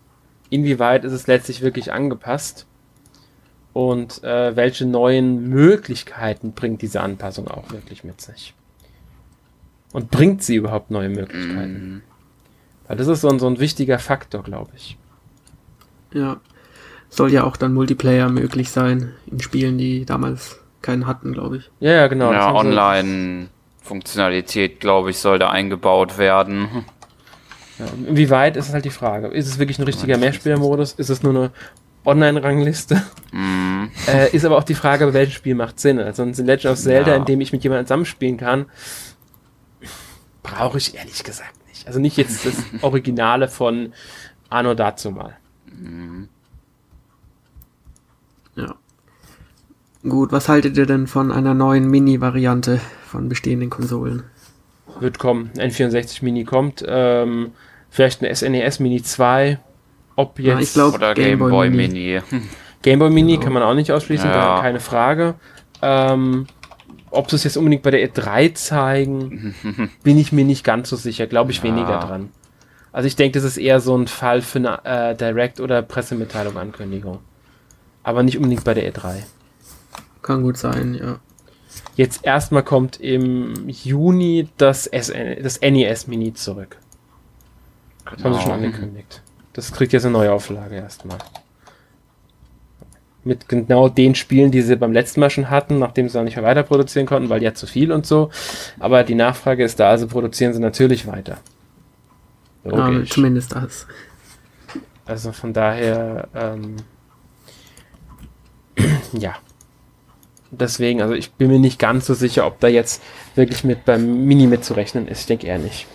Inwieweit 0.50 1.04
ist 1.04 1.12
es 1.12 1.26
letztlich 1.26 1.62
wirklich 1.62 1.92
angepasst? 1.92 2.66
Und 3.72 4.22
äh, 4.22 4.54
welche 4.54 4.84
neuen 4.84 5.48
Möglichkeiten 5.48 6.52
bringt 6.52 6.82
diese 6.82 7.00
Anpassung 7.00 7.48
auch 7.48 7.70
wirklich 7.72 8.04
mit 8.04 8.20
sich? 8.20 8.52
Und 9.92 10.10
bringt 10.10 10.42
sie 10.42 10.56
überhaupt 10.56 10.90
neue 10.90 11.08
Möglichkeiten? 11.08 11.72
Mhm. 11.94 12.02
Weil 12.86 12.96
das 12.96 13.06
ist 13.08 13.22
so 13.22 13.28
ein, 13.30 13.38
so 13.38 13.46
ein 13.46 13.60
wichtiger 13.60 13.98
Faktor, 13.98 14.42
glaube 14.42 14.72
ich. 14.76 14.98
Ja. 16.12 16.38
Soll 17.14 17.30
ja 17.32 17.44
auch 17.44 17.56
dann 17.58 17.74
Multiplayer 17.74 18.30
möglich 18.30 18.70
sein 18.70 19.12
in 19.26 19.38
Spielen, 19.40 19.76
die 19.76 20.06
damals 20.06 20.60
keinen 20.80 21.06
hatten, 21.06 21.32
glaube 21.34 21.58
ich. 21.58 21.70
Ja, 21.78 21.92
ja, 21.92 22.06
genau. 22.06 22.32
Ja, 22.32 22.48
sie- 22.50 22.56
Online-Funktionalität, 22.56 24.80
glaube 24.80 25.10
ich, 25.10 25.18
soll 25.18 25.38
da 25.38 25.50
eingebaut 25.50 26.16
werden. 26.18 26.86
Ja, 27.78 27.84
inwieweit 28.08 28.56
ist 28.56 28.72
halt 28.72 28.84
die 28.86 28.90
Frage. 28.90 29.26
Ist 29.28 29.46
es 29.46 29.58
wirklich 29.58 29.78
ein 29.78 29.84
richtiger 29.84 30.16
Mehrspielermodus? 30.16 30.94
Ist 30.94 31.10
es 31.10 31.22
nur 31.22 31.34
eine 31.34 31.50
Online-Rangliste? 32.04 33.02
Mhm. 33.30 33.90
Äh, 34.08 34.30
ist 34.34 34.44
aber 34.44 34.56
auch 34.56 34.64
die 34.64 34.74
Frage, 34.74 35.06
bei 35.06 35.12
welchem 35.12 35.32
Spiel 35.32 35.54
macht 35.54 35.78
Sinn. 35.80 35.98
Also 35.98 36.22
ein 36.22 36.32
Legend 36.32 36.72
of 36.72 36.78
Zelda, 36.78 37.10
Ja. 37.10 37.16
in 37.16 37.26
dem 37.26 37.40
ich 37.42 37.52
mit 37.52 37.62
jemandem 37.62 37.86
zusammenspielen 37.86 38.38
kann, 38.38 38.66
brauche 40.42 40.78
ich 40.78 40.96
ehrlich 40.96 41.22
gesagt 41.22 41.54
nicht. 41.68 41.86
Also 41.86 42.00
nicht 42.00 42.16
jetzt 42.16 42.46
das 42.46 42.54
Originale 42.82 43.48
von 43.48 43.92
Anno 44.48 44.72
dazu 44.74 45.10
mal. 45.10 45.36
Ja. 45.68 46.26
Gut, 50.08 50.32
was 50.32 50.48
haltet 50.48 50.76
ihr 50.76 50.86
denn 50.86 51.06
von 51.06 51.30
einer 51.30 51.54
neuen 51.54 51.88
Mini-Variante 51.88 52.80
von 53.06 53.28
bestehenden 53.28 53.70
Konsolen? 53.70 54.24
Wird 54.98 55.18
kommen. 55.18 55.50
N64 55.56 56.24
Mini 56.24 56.44
kommt. 56.44 56.84
Ähm, 56.86 57.52
vielleicht 57.88 58.22
ein 58.22 58.34
SNES 58.34 58.80
Mini 58.80 59.02
2. 59.02 59.58
Ob 60.16 60.38
Ja, 60.40 60.58
jetzt 60.58 60.68
ich 60.70 60.74
glaub- 60.74 60.94
Oder 60.94 61.14
Game 61.14 61.24
Game 61.24 61.38
Boy 61.38 61.50
Boy 61.50 61.70
Mini. 61.70 62.20
Mini. 62.30 62.42
Gameboy 62.82 63.10
Mini 63.10 63.32
Genau. 63.34 63.44
kann 63.44 63.52
man 63.52 63.62
auch 63.62 63.74
nicht 63.74 63.92
ausschließen, 63.92 64.28
Ja. 64.28 64.34
gar 64.34 64.60
keine 64.62 64.80
Frage. 64.80 65.34
Ähm, 65.82 66.46
ob 67.12 67.30
sie 67.30 67.36
es 67.36 67.44
jetzt 67.44 67.56
unbedingt 67.56 67.82
bei 67.84 67.92
der 67.92 68.00
E3 68.08 68.54
zeigen, 68.54 69.54
bin 70.02 70.18
ich 70.18 70.32
mir 70.32 70.44
nicht 70.44 70.64
ganz 70.64 70.90
so 70.90 70.96
sicher. 70.96 71.28
Glaube 71.28 71.52
ich 71.52 71.58
Ja. 71.58 71.64
weniger 71.64 72.00
dran. 72.00 72.30
Also 72.90 73.06
ich 73.06 73.14
denke, 73.16 73.38
das 73.38 73.44
ist 73.44 73.56
eher 73.56 73.80
so 73.80 73.96
ein 73.96 74.08
Fall 74.08 74.42
für 74.42 74.58
eine 74.58 74.80
äh, 74.84 75.14
Direct- 75.14 75.60
oder 75.60 75.80
Pressemitteilung, 75.80 76.56
Ankündigung. 76.58 77.18
Aber 78.02 78.24
nicht 78.24 78.36
unbedingt 78.36 78.64
bei 78.64 78.74
der 78.74 78.92
E3. 78.92 79.22
Kann 80.22 80.42
gut 80.42 80.56
sein, 80.56 80.94
ja. 80.94 81.18
Jetzt 81.96 82.24
erstmal 82.24 82.62
kommt 82.62 83.00
im 83.00 83.68
Juni 83.68 84.48
das, 84.58 84.86
SN 84.86 85.42
das 85.42 85.60
NES 85.60 86.06
Mini 86.06 86.32
zurück. 86.34 86.76
Das 88.04 88.22
haben 88.24 88.34
sie 88.34 88.40
schon 88.40 88.52
Genau. 88.52 88.66
angekündigt. 88.66 89.22
Das 89.52 89.72
kriegt 89.72 89.92
jetzt 89.92 90.04
eine 90.04 90.12
neue 90.12 90.32
Auflage 90.32 90.76
erstmal. 90.76 91.18
Mit 93.24 93.48
genau 93.48 93.88
den 93.88 94.14
Spielen, 94.14 94.50
die 94.50 94.62
sie 94.62 94.76
beim 94.76 94.92
letzten 94.92 95.20
Mal 95.20 95.30
schon 95.30 95.48
hatten, 95.48 95.78
nachdem 95.78 96.08
sie 96.08 96.18
auch 96.18 96.24
nicht 96.24 96.36
mehr 96.36 96.44
weiter 96.44 96.62
produzieren 96.64 97.06
konnten, 97.06 97.28
weil 97.28 97.42
ja 97.42 97.54
zu 97.54 97.66
viel 97.66 97.92
und 97.92 98.04
so. 98.06 98.30
Aber 98.80 99.04
die 99.04 99.14
Nachfrage 99.14 99.62
ist 99.64 99.78
da, 99.78 99.90
also 99.90 100.08
produzieren 100.08 100.52
sie 100.52 100.60
natürlich 100.60 101.06
weiter. 101.06 101.38
ja 102.64 103.04
zumindest 103.06 103.52
das. 103.54 103.86
Also 105.04 105.32
von 105.32 105.52
daher, 105.52 106.28
ähm, 106.34 106.76
ja. 109.12 109.34
Deswegen, 110.54 111.00
also 111.00 111.14
ich 111.14 111.32
bin 111.32 111.48
mir 111.48 111.58
nicht 111.58 111.78
ganz 111.78 112.06
so 112.06 112.12
sicher, 112.12 112.46
ob 112.46 112.60
da 112.60 112.68
jetzt 112.68 113.02
wirklich 113.34 113.64
mit 113.64 113.86
beim 113.86 114.26
Mini 114.26 114.46
mitzurechnen 114.46 115.08
ist. 115.08 115.20
Ich 115.20 115.26
denke 115.26 115.46
eher 115.46 115.58
nicht. 115.58 115.86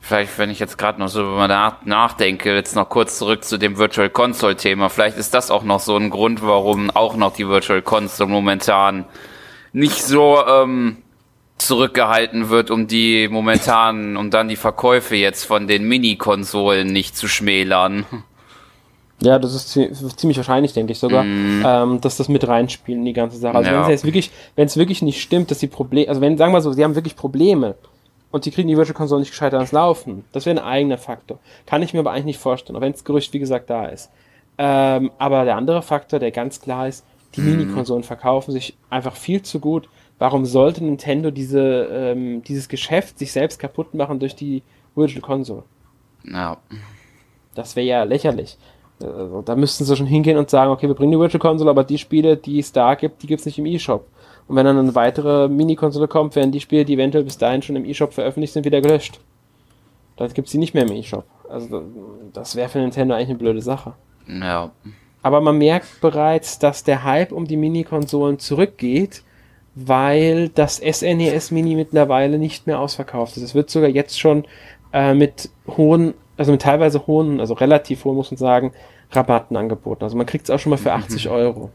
Vielleicht, 0.00 0.38
wenn 0.38 0.50
ich 0.50 0.60
jetzt 0.60 0.78
gerade 0.78 1.00
noch 1.00 1.08
so 1.08 1.22
über 1.22 1.48
nach, 1.48 1.84
nachdenke, 1.84 2.54
jetzt 2.54 2.76
noch 2.76 2.88
kurz 2.88 3.18
zurück 3.18 3.42
zu 3.42 3.58
dem 3.58 3.78
Virtual 3.78 4.08
Console 4.08 4.54
Thema. 4.54 4.88
Vielleicht 4.90 5.18
ist 5.18 5.34
das 5.34 5.50
auch 5.50 5.64
noch 5.64 5.80
so 5.80 5.96
ein 5.96 6.10
Grund, 6.10 6.40
warum 6.42 6.90
auch 6.90 7.16
noch 7.16 7.32
die 7.32 7.48
Virtual 7.48 7.82
Console 7.82 8.30
momentan 8.30 9.06
nicht 9.72 10.00
so 10.04 10.46
ähm, 10.46 10.98
zurückgehalten 11.58 12.48
wird, 12.48 12.70
um 12.70 12.86
die 12.86 13.26
momentan, 13.28 14.16
um 14.16 14.30
dann 14.30 14.46
die 14.46 14.54
Verkäufe 14.54 15.16
jetzt 15.16 15.44
von 15.44 15.66
den 15.66 15.88
Mini-Konsolen 15.88 16.86
nicht 16.86 17.16
zu 17.16 17.26
schmälern. 17.26 18.06
Ja, 19.20 19.38
das 19.38 19.54
ist 19.54 19.70
zie- 19.70 19.90
ziemlich 20.16 20.36
wahrscheinlich, 20.36 20.72
denke 20.74 20.92
ich 20.92 20.98
sogar, 20.98 21.24
ähm, 21.24 22.00
dass 22.02 22.18
das 22.18 22.28
mit 22.28 22.46
reinspielt 22.46 22.98
in 22.98 23.04
die 23.04 23.14
ganze 23.14 23.38
Sache. 23.38 23.56
Also 23.56 23.70
Ja. 23.70 23.76
wenn 23.76 23.82
es 23.84 23.88
jetzt 23.88 24.04
wirklich, 24.04 24.30
wenn 24.56 24.66
es 24.66 24.76
wirklich 24.76 25.00
nicht 25.02 25.22
stimmt, 25.22 25.50
dass 25.50 25.58
die 25.58 25.68
Probleme, 25.68 26.08
also 26.08 26.20
wenn, 26.20 26.36
sagen 26.36 26.52
wir 26.52 26.60
so, 26.60 26.72
sie 26.72 26.84
haben 26.84 26.94
wirklich 26.94 27.16
Probleme 27.16 27.76
und 28.30 28.44
die 28.44 28.50
kriegen 28.50 28.68
die 28.68 28.76
Virtual 28.76 28.94
Console 28.94 29.20
nicht 29.20 29.30
gescheit 29.30 29.54
ans 29.54 29.72
Laufen, 29.72 30.24
das 30.32 30.44
wäre 30.44 30.58
ein 30.60 30.64
eigener 30.64 30.98
Faktor. 30.98 31.38
Kann 31.64 31.80
ich 31.82 31.94
mir 31.94 32.00
aber 32.00 32.10
eigentlich 32.12 32.26
nicht 32.26 32.38
vorstellen, 32.40 32.76
auch 32.76 32.82
wenn 32.82 32.92
das 32.92 33.04
Gerücht, 33.04 33.32
wie 33.32 33.38
gesagt, 33.38 33.70
da 33.70 33.86
ist. 33.86 34.10
Ähm, 34.58 35.10
aber 35.18 35.44
der 35.46 35.56
andere 35.56 35.80
Faktor, 35.82 36.18
der 36.18 36.30
ganz 36.30 36.60
klar 36.60 36.86
ist, 36.88 37.04
die 37.36 37.40
Mini-Konsolen 37.42 38.02
verkaufen 38.02 38.52
sich 38.52 38.76
einfach 38.90 39.14
viel 39.16 39.42
zu 39.42 39.60
gut. 39.60 39.88
Warum 40.18 40.46
sollte 40.46 40.82
Nintendo 40.84 41.30
diese, 41.30 41.88
ähm, 41.90 42.42
dieses 42.42 42.68
Geschäft 42.68 43.18
sich 43.18 43.32
selbst 43.32 43.58
kaputt 43.58 43.92
machen 43.94 44.18
durch 44.18 44.34
die 44.34 44.62
Virtual 44.94 45.20
Console? 45.20 45.62
Ja. 46.24 46.56
Das 47.54 47.76
wäre 47.76 47.86
ja 47.86 48.02
lächerlich. 48.04 48.56
Also, 49.02 49.42
da 49.42 49.56
müssten 49.56 49.84
sie 49.84 49.96
schon 49.96 50.06
hingehen 50.06 50.38
und 50.38 50.48
sagen, 50.48 50.70
okay, 50.70 50.88
wir 50.88 50.94
bringen 50.94 51.12
die 51.12 51.18
Virtual 51.18 51.40
Console, 51.40 51.70
aber 51.70 51.84
die 51.84 51.98
Spiele, 51.98 52.36
die 52.36 52.58
es 52.58 52.72
da 52.72 52.94
gibt, 52.94 53.22
die 53.22 53.26
gibt 53.26 53.40
es 53.40 53.46
nicht 53.46 53.58
im 53.58 53.66
E-Shop. 53.66 54.06
Und 54.48 54.56
wenn 54.56 54.64
dann 54.64 54.78
eine 54.78 54.94
weitere 54.94 55.48
Mini-Konsole 55.48 56.08
kommt, 56.08 56.36
werden 56.36 56.52
die 56.52 56.60
Spiele, 56.60 56.84
die 56.84 56.94
eventuell 56.94 57.24
bis 57.24 57.36
dahin 57.36 57.62
schon 57.62 57.76
im 57.76 57.84
E-Shop 57.84 58.12
veröffentlicht 58.12 58.52
sind, 58.52 58.64
wieder 58.64 58.80
gelöscht. 58.80 59.20
Dann 60.16 60.32
gibt 60.32 60.46
es 60.48 60.52
die 60.52 60.58
nicht 60.58 60.72
mehr 60.72 60.84
im 60.84 60.92
E-Shop. 60.92 61.24
Also 61.48 61.82
das 62.32 62.56
wäre 62.56 62.68
für 62.68 62.78
Nintendo 62.78 63.14
eigentlich 63.14 63.28
eine 63.28 63.38
blöde 63.38 63.60
Sache. 63.60 63.94
Ja. 64.28 64.70
Aber 65.22 65.40
man 65.40 65.58
merkt 65.58 66.00
bereits, 66.00 66.58
dass 66.58 66.84
der 66.84 67.04
Hype 67.04 67.32
um 67.32 67.46
die 67.46 67.56
Mini-Konsolen 67.56 68.38
zurückgeht, 68.38 69.22
weil 69.74 70.48
das 70.48 70.76
SNES 70.76 71.50
Mini 71.50 71.74
mittlerweile 71.74 72.38
nicht 72.38 72.66
mehr 72.66 72.80
ausverkauft 72.80 73.36
ist. 73.36 73.42
Es 73.42 73.54
wird 73.54 73.68
sogar 73.68 73.90
jetzt 73.90 74.18
schon 74.18 74.44
äh, 74.92 75.14
mit 75.14 75.50
hohen, 75.76 76.14
also 76.36 76.52
mit 76.52 76.62
teilweise 76.62 77.06
hohen, 77.06 77.40
also 77.40 77.54
relativ 77.54 78.04
hohen, 78.04 78.16
muss 78.16 78.30
man 78.30 78.38
sagen, 78.38 78.72
Rabatten 79.10 79.56
angeboten. 79.56 80.04
Also 80.04 80.16
man 80.16 80.26
kriegt 80.26 80.44
es 80.44 80.50
auch 80.50 80.58
schon 80.58 80.70
mal 80.70 80.76
für 80.76 80.92
80 80.92 81.28
Euro. 81.28 81.70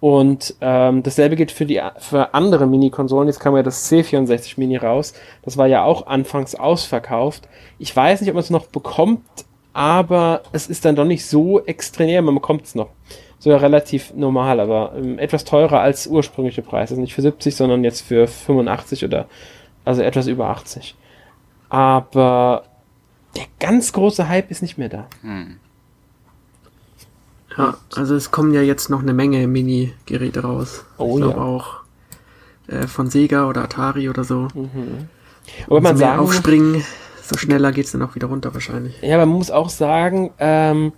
Und 0.00 0.54
ähm, 0.62 1.02
dasselbe 1.02 1.36
gilt 1.36 1.52
für 1.52 1.66
die 1.66 1.80
für 1.98 2.32
andere 2.32 2.66
Mini-Konsolen. 2.66 3.28
Jetzt 3.28 3.40
kam 3.40 3.54
ja 3.54 3.62
das 3.62 3.90
C64 3.92 4.54
Mini 4.56 4.76
raus. 4.76 5.12
Das 5.42 5.58
war 5.58 5.66
ja 5.66 5.84
auch 5.84 6.06
anfangs 6.06 6.54
ausverkauft. 6.54 7.48
Ich 7.78 7.94
weiß 7.94 8.20
nicht, 8.20 8.30
ob 8.30 8.34
man 8.34 8.42
es 8.42 8.50
noch 8.50 8.66
bekommt, 8.66 9.22
aber 9.74 10.42
es 10.52 10.68
ist 10.68 10.86
dann 10.86 10.96
doch 10.96 11.04
nicht 11.04 11.26
so 11.26 11.60
extrem. 11.64 12.24
Man 12.24 12.34
bekommt 12.34 12.64
es 12.64 12.74
noch. 12.74 12.88
Sogar 13.38 13.60
relativ 13.60 14.14
normal, 14.14 14.60
aber 14.60 14.92
ähm, 14.96 15.18
etwas 15.18 15.44
teurer 15.44 15.80
als 15.80 16.06
ursprüngliche 16.06 16.62
Preis. 16.62 16.90
Also 16.90 17.00
nicht 17.00 17.14
für 17.14 17.22
70, 17.22 17.54
sondern 17.54 17.84
jetzt 17.84 18.00
für 18.00 18.26
85 18.26 19.04
oder 19.04 19.26
also 19.84 20.02
etwas 20.02 20.26
über 20.26 20.48
80. 20.48 20.94
Aber 21.70 22.64
der 23.36 23.44
ganz 23.58 23.92
große 23.92 24.28
Hype 24.28 24.50
ist 24.50 24.60
nicht 24.60 24.76
mehr 24.76 24.88
da. 24.88 25.06
Hm. 25.22 25.56
Ja, 27.56 27.76
also 27.96 28.14
es 28.14 28.30
kommen 28.30 28.54
ja 28.54 28.62
jetzt 28.62 28.90
noch 28.90 29.00
eine 29.00 29.12
Menge 29.12 29.46
Mini-Geräte 29.46 30.42
raus. 30.42 30.84
Oh 30.98 31.16
ich 31.16 31.22
glaube 31.22 31.38
ja. 31.38 31.44
auch 31.44 31.80
äh, 32.68 32.86
von 32.86 33.08
Sega 33.08 33.48
oder 33.48 33.64
Atari 33.64 34.08
oder 34.08 34.24
so. 34.24 34.48
Aber 35.66 35.80
man 35.80 35.82
mehr 35.82 35.96
sagen 35.96 36.20
muss- 36.20 36.30
aufspringen, 36.30 36.84
so 37.22 37.36
schneller 37.38 37.72
geht's 37.72 37.92
dann 37.92 38.02
auch 38.02 38.14
wieder 38.14 38.28
runter 38.28 38.54
wahrscheinlich. 38.54 39.00
Ja, 39.02 39.16
aber 39.16 39.26
man 39.26 39.36
muss 39.38 39.50
auch 39.50 39.68
sagen, 39.68 40.30
ähm, 40.38 40.92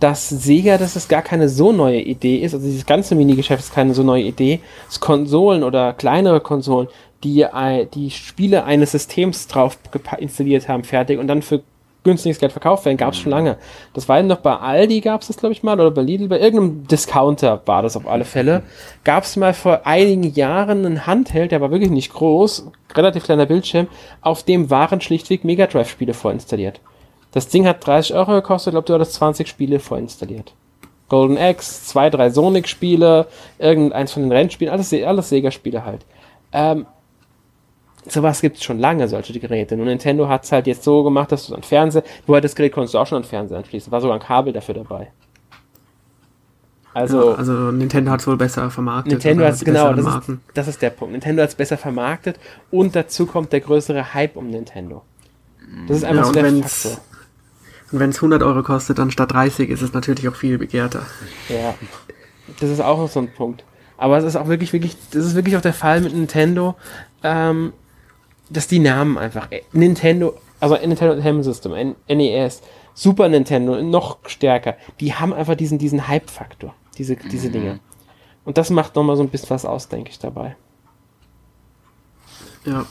dass 0.00 0.28
Sega, 0.28 0.78
dass 0.78 0.96
es 0.96 1.08
gar 1.08 1.22
keine 1.22 1.48
so 1.48 1.72
neue 1.72 2.00
Idee 2.00 2.38
ist, 2.38 2.54
also 2.54 2.64
dieses 2.66 2.86
ganze 2.86 3.14
Minigeschäft 3.14 3.64
ist 3.64 3.74
keine 3.74 3.94
so 3.94 4.02
neue 4.02 4.22
Idee, 4.22 4.60
dass 4.86 5.00
Konsolen 5.00 5.64
oder 5.64 5.92
kleinere 5.92 6.40
Konsolen, 6.40 6.88
die 7.24 7.46
die 7.94 8.10
Spiele 8.10 8.64
eines 8.64 8.92
Systems 8.92 9.48
drauf 9.48 9.78
installiert 10.18 10.68
haben, 10.68 10.84
fertig 10.84 11.18
und 11.18 11.26
dann 11.26 11.42
für 11.42 11.62
günstiges 12.04 12.38
Geld 12.38 12.52
verkauft 12.52 12.84
werden, 12.84 12.96
gab 12.96 13.12
es 13.12 13.18
schon 13.18 13.30
lange. 13.30 13.58
Das 13.92 14.08
war 14.08 14.22
noch 14.22 14.38
bei 14.38 14.56
Aldi 14.56 15.00
gab 15.00 15.20
es 15.20 15.26
das, 15.26 15.36
glaube 15.36 15.52
ich 15.52 15.62
mal, 15.62 15.78
oder 15.78 15.90
bei 15.90 16.02
Lidl, 16.02 16.28
bei 16.28 16.38
irgendeinem 16.38 16.86
Discounter 16.86 17.60
war 17.66 17.82
das 17.82 17.96
auf 17.96 18.06
alle 18.06 18.24
Fälle. 18.24 18.62
Gab 19.04 19.24
es 19.24 19.36
mal 19.36 19.52
vor 19.52 19.82
einigen 19.84 20.32
Jahren 20.32 20.86
einen 20.86 21.06
Handheld, 21.06 21.52
der 21.52 21.60
war 21.60 21.70
wirklich 21.70 21.90
nicht 21.90 22.12
groß, 22.12 22.70
relativ 22.94 23.24
kleiner 23.24 23.46
Bildschirm, 23.46 23.88
auf 24.20 24.42
dem 24.42 24.70
waren 24.70 25.00
schlichtweg 25.00 25.44
Mega 25.44 25.66
Drive-Spiele 25.66 26.14
vorinstalliert. 26.14 26.80
Das 27.32 27.48
Ding 27.48 27.66
hat 27.66 27.86
30 27.86 28.14
Euro 28.14 28.32
gekostet, 28.32 28.72
ich 28.72 28.74
glaube, 28.74 28.86
du 28.86 28.94
hattest 28.94 29.14
20 29.14 29.46
Spiele 29.46 29.80
vorinstalliert. 29.80 30.54
Golden 31.08 31.38
Axe, 31.38 31.84
zwei, 31.84 32.10
drei 32.10 32.30
Sonic-Spiele, 32.30 33.26
irgendeins 33.58 34.12
von 34.12 34.22
den 34.22 34.32
Rennspielen, 34.32 34.72
alles, 34.72 34.92
alles 34.92 35.28
Sega-Spiele 35.28 35.84
halt. 35.84 36.04
Ähm, 36.52 36.86
sowas 38.12 38.40
gibt 38.40 38.56
es 38.56 38.64
schon 38.64 38.78
lange, 38.78 39.08
solche 39.08 39.38
Geräte. 39.38 39.76
Nur 39.76 39.86
Nintendo 39.86 40.28
hat 40.28 40.44
es 40.44 40.52
halt 40.52 40.66
jetzt 40.66 40.84
so 40.84 41.02
gemacht, 41.02 41.32
dass 41.32 41.46
du 41.46 41.54
an 41.54 41.62
Fernseher, 41.62 42.02
du 42.26 42.40
das 42.40 42.54
Gerät 42.54 42.72
konntest 42.72 42.94
du 42.94 42.98
auch 42.98 43.06
schon 43.06 43.18
an 43.18 43.24
Fernseher 43.24 43.58
anschließen, 43.58 43.92
war 43.92 44.00
sogar 44.00 44.16
ein 44.16 44.22
Kabel 44.22 44.52
dafür 44.52 44.74
dabei. 44.74 45.12
Also, 46.94 47.30
ja, 47.30 47.36
also 47.36 47.52
Nintendo 47.70 48.10
hat 48.10 48.20
es 48.20 48.26
wohl 48.26 48.36
besser 48.36 48.70
vermarktet. 48.70 49.12
Nintendo 49.12 49.44
hat 49.44 49.54
es 49.54 49.64
genau, 49.64 49.92
das 49.92 50.06
ist, 50.06 50.38
das 50.54 50.68
ist, 50.68 50.82
der 50.82 50.90
Punkt. 50.90 51.12
Nintendo 51.12 51.42
hat 51.42 51.50
es 51.50 51.54
besser 51.54 51.76
vermarktet 51.76 52.40
und 52.70 52.96
dazu 52.96 53.26
kommt 53.26 53.52
der 53.52 53.60
größere 53.60 54.14
Hype 54.14 54.36
um 54.36 54.50
Nintendo. 54.50 55.02
Das 55.86 55.98
ist 55.98 56.04
einfach 56.04 56.22
ja, 56.22 56.26
so 56.26 56.32
der 56.32 56.62
Faktor. 56.62 56.98
Und 57.92 58.00
wenn 58.00 58.10
es 58.10 58.16
100 58.16 58.42
Euro 58.42 58.62
kostet 58.62 58.98
anstatt 58.98 59.32
30, 59.32 59.70
ist 59.70 59.82
es 59.82 59.92
natürlich 59.92 60.28
auch 60.28 60.34
viel 60.34 60.58
begehrter. 60.58 61.02
Ja, 61.48 61.74
das 62.60 62.70
ist 62.70 62.80
auch 62.80 62.98
noch 62.98 63.08
so 63.08 63.20
ein 63.20 63.32
Punkt. 63.32 63.64
Aber 63.96 64.18
es 64.18 64.24
ist 64.24 64.36
auch 64.36 64.48
wirklich, 64.48 64.72
wirklich, 64.72 64.96
das 65.10 65.24
ist 65.24 65.34
wirklich 65.34 65.56
auch 65.56 65.60
der 65.60 65.72
Fall 65.72 66.00
mit 66.00 66.14
Nintendo, 66.14 66.76
ähm, 67.22 67.72
dass 68.50 68.66
die 68.66 68.78
Namen 68.78 69.18
einfach, 69.18 69.50
äh, 69.50 69.62
Nintendo, 69.72 70.38
also 70.60 70.74
Nintendo 70.74 71.12
Entertainment 71.12 71.44
System, 71.44 71.94
NES, 72.08 72.62
Super 72.94 73.28
Nintendo, 73.28 73.80
noch 73.80 74.18
stärker, 74.26 74.76
die 75.00 75.14
haben 75.14 75.32
einfach 75.32 75.54
diesen, 75.54 75.78
diesen 75.78 76.08
Hype-Faktor, 76.08 76.74
diese, 76.96 77.16
diese 77.16 77.50
Dinge. 77.50 77.80
Und 78.44 78.58
das 78.58 78.70
macht 78.70 78.96
nochmal 78.96 79.16
so 79.16 79.22
ein 79.22 79.28
bisschen 79.28 79.50
was 79.50 79.64
aus, 79.64 79.88
denke 79.88 80.10
ich, 80.10 80.18
dabei. 80.18 80.56
Ja. 82.64 82.86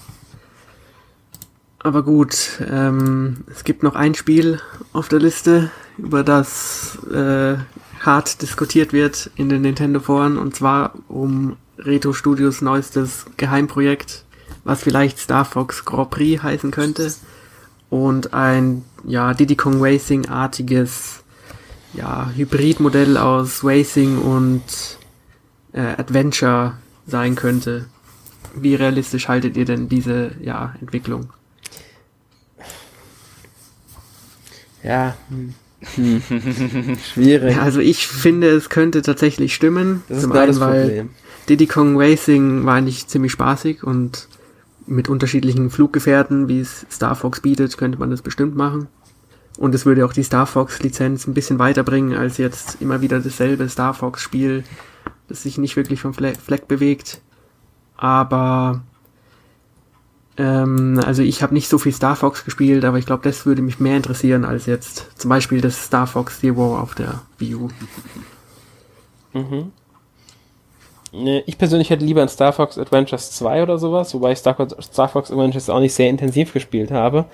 Aber 1.79 2.03
gut, 2.03 2.61
ähm, 2.69 3.43
es 3.51 3.63
gibt 3.63 3.83
noch 3.83 3.95
ein 3.95 4.13
Spiel 4.13 4.59
auf 4.93 5.09
der 5.09 5.19
Liste, 5.19 5.71
über 5.97 6.23
das 6.23 6.99
äh, 7.11 7.55
hart 7.99 8.41
diskutiert 8.41 8.93
wird 8.93 9.31
in 9.35 9.49
den 9.49 9.61
Nintendo-Foren, 9.61 10.37
und 10.37 10.55
zwar 10.55 10.93
um 11.07 11.57
Retro 11.77 12.13
Studios 12.13 12.61
neuestes 12.61 13.25
Geheimprojekt, 13.37 14.25
was 14.67 14.83
vielleicht 14.83 15.17
Star 15.17 15.45
Fox 15.45 15.85
Grand 15.85 16.09
Prix 16.09 16.43
heißen 16.43 16.71
könnte. 16.71 17.13
Und 17.89 18.33
ein 18.33 18.83
ja, 19.05 19.33
Diddy 19.33 19.55
Kong 19.55 19.77
Racing-artiges 19.79 21.23
ja, 21.93 22.29
Hybridmodell 22.35 23.17
aus 23.17 23.63
Racing 23.63 24.17
und 24.17 24.61
äh, 25.71 25.79
Adventure 25.79 26.73
sein 27.05 27.35
könnte. 27.35 27.85
Wie 28.55 28.75
realistisch 28.75 29.29
haltet 29.29 29.55
ihr 29.55 29.63
denn 29.63 29.87
diese 29.87 30.31
ja, 30.41 30.75
Entwicklung? 30.81 31.29
Ja, 34.83 35.15
hm. 35.29 35.53
schwierig. 37.13 37.55
Ja, 37.55 37.61
also 37.61 37.79
ich 37.79 38.07
finde, 38.07 38.49
es 38.49 38.69
könnte 38.69 39.01
tatsächlich 39.01 39.55
stimmen. 39.55 40.03
Das 40.09 40.17
ist 40.17 40.23
Zum 40.23 40.33
einen, 40.33 40.47
das 40.47 40.59
Problem. 40.59 41.09
Diddy 41.47 41.67
Kong 41.67 41.95
Racing 41.97 42.65
war 42.65 42.75
eigentlich 42.75 43.07
ziemlich 43.07 43.31
spaßig 43.31 43.83
und 43.83 44.27
mit 44.87 45.09
unterschiedlichen 45.09 45.69
Fluggefährten, 45.69 46.47
wie 46.47 46.59
es 46.59 46.85
Star 46.91 47.15
Fox 47.15 47.41
bietet, 47.41 47.77
könnte 47.77 47.99
man 47.99 48.09
das 48.09 48.21
bestimmt 48.21 48.55
machen. 48.55 48.87
Und 49.57 49.73
es 49.75 49.85
würde 49.85 50.05
auch 50.05 50.13
die 50.13 50.23
Star 50.23 50.45
Fox 50.45 50.81
Lizenz 50.81 51.27
ein 51.27 51.33
bisschen 51.33 51.59
weiterbringen 51.59 52.15
als 52.15 52.37
jetzt 52.37 52.77
immer 52.79 53.01
wieder 53.01 53.19
dasselbe 53.19 53.67
Star 53.69 53.93
Fox 53.93 54.21
Spiel, 54.21 54.63
das 55.27 55.43
sich 55.43 55.57
nicht 55.57 55.75
wirklich 55.75 56.01
vom 56.01 56.13
Fleck 56.13 56.67
bewegt. 56.67 57.21
Aber 57.95 58.81
ähm, 60.37 61.01
also 61.03 61.23
ich 61.23 61.41
habe 61.41 61.55
nicht 61.55 61.67
so 61.67 61.79
viel 61.79 61.93
Star 61.93 62.15
Fox 62.15 62.45
gespielt, 62.45 62.85
aber 62.85 62.99
ich 62.99 63.07
glaube, 63.07 63.23
das 63.23 63.45
würde 63.47 63.63
mich 63.63 63.79
mehr 63.79 63.97
interessieren 63.97 64.45
als 64.45 64.67
jetzt 64.67 65.07
zum 65.19 65.29
Beispiel 65.29 65.61
das 65.61 65.85
Star 65.85 66.05
Fox 66.05 66.39
Zero 66.39 66.77
auf 66.77 66.93
der 66.93 67.21
Wii 67.39 67.55
U. 67.55 67.69
Mhm. 69.33 69.71
Ich 71.45 71.57
persönlich 71.57 71.89
hätte 71.89 72.05
lieber 72.05 72.21
ein 72.21 72.29
Star 72.29 72.53
Fox 72.53 72.77
Adventures 72.77 73.31
2 73.31 73.63
oder 73.63 73.77
sowas, 73.77 74.13
wobei 74.13 74.33
ich 74.33 74.39
Star, 74.39 74.55
Star 74.81 75.07
Fox 75.07 75.31
Adventures 75.31 75.69
auch 75.69 75.79
nicht 75.79 75.93
sehr 75.93 76.09
intensiv 76.09 76.53
gespielt 76.53 76.91
habe. 76.91 77.25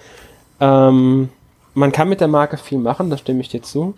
Ähm, 0.60 1.30
man 1.74 1.92
kann 1.92 2.10
mit 2.10 2.22
der 2.22 2.28
Marke 2.28 2.58
viel 2.58 2.78
machen, 2.78 3.10
da 3.10 3.18
stimme 3.18 3.42
ich 3.42 3.50
dir 3.50 3.62
zu. 3.62 3.96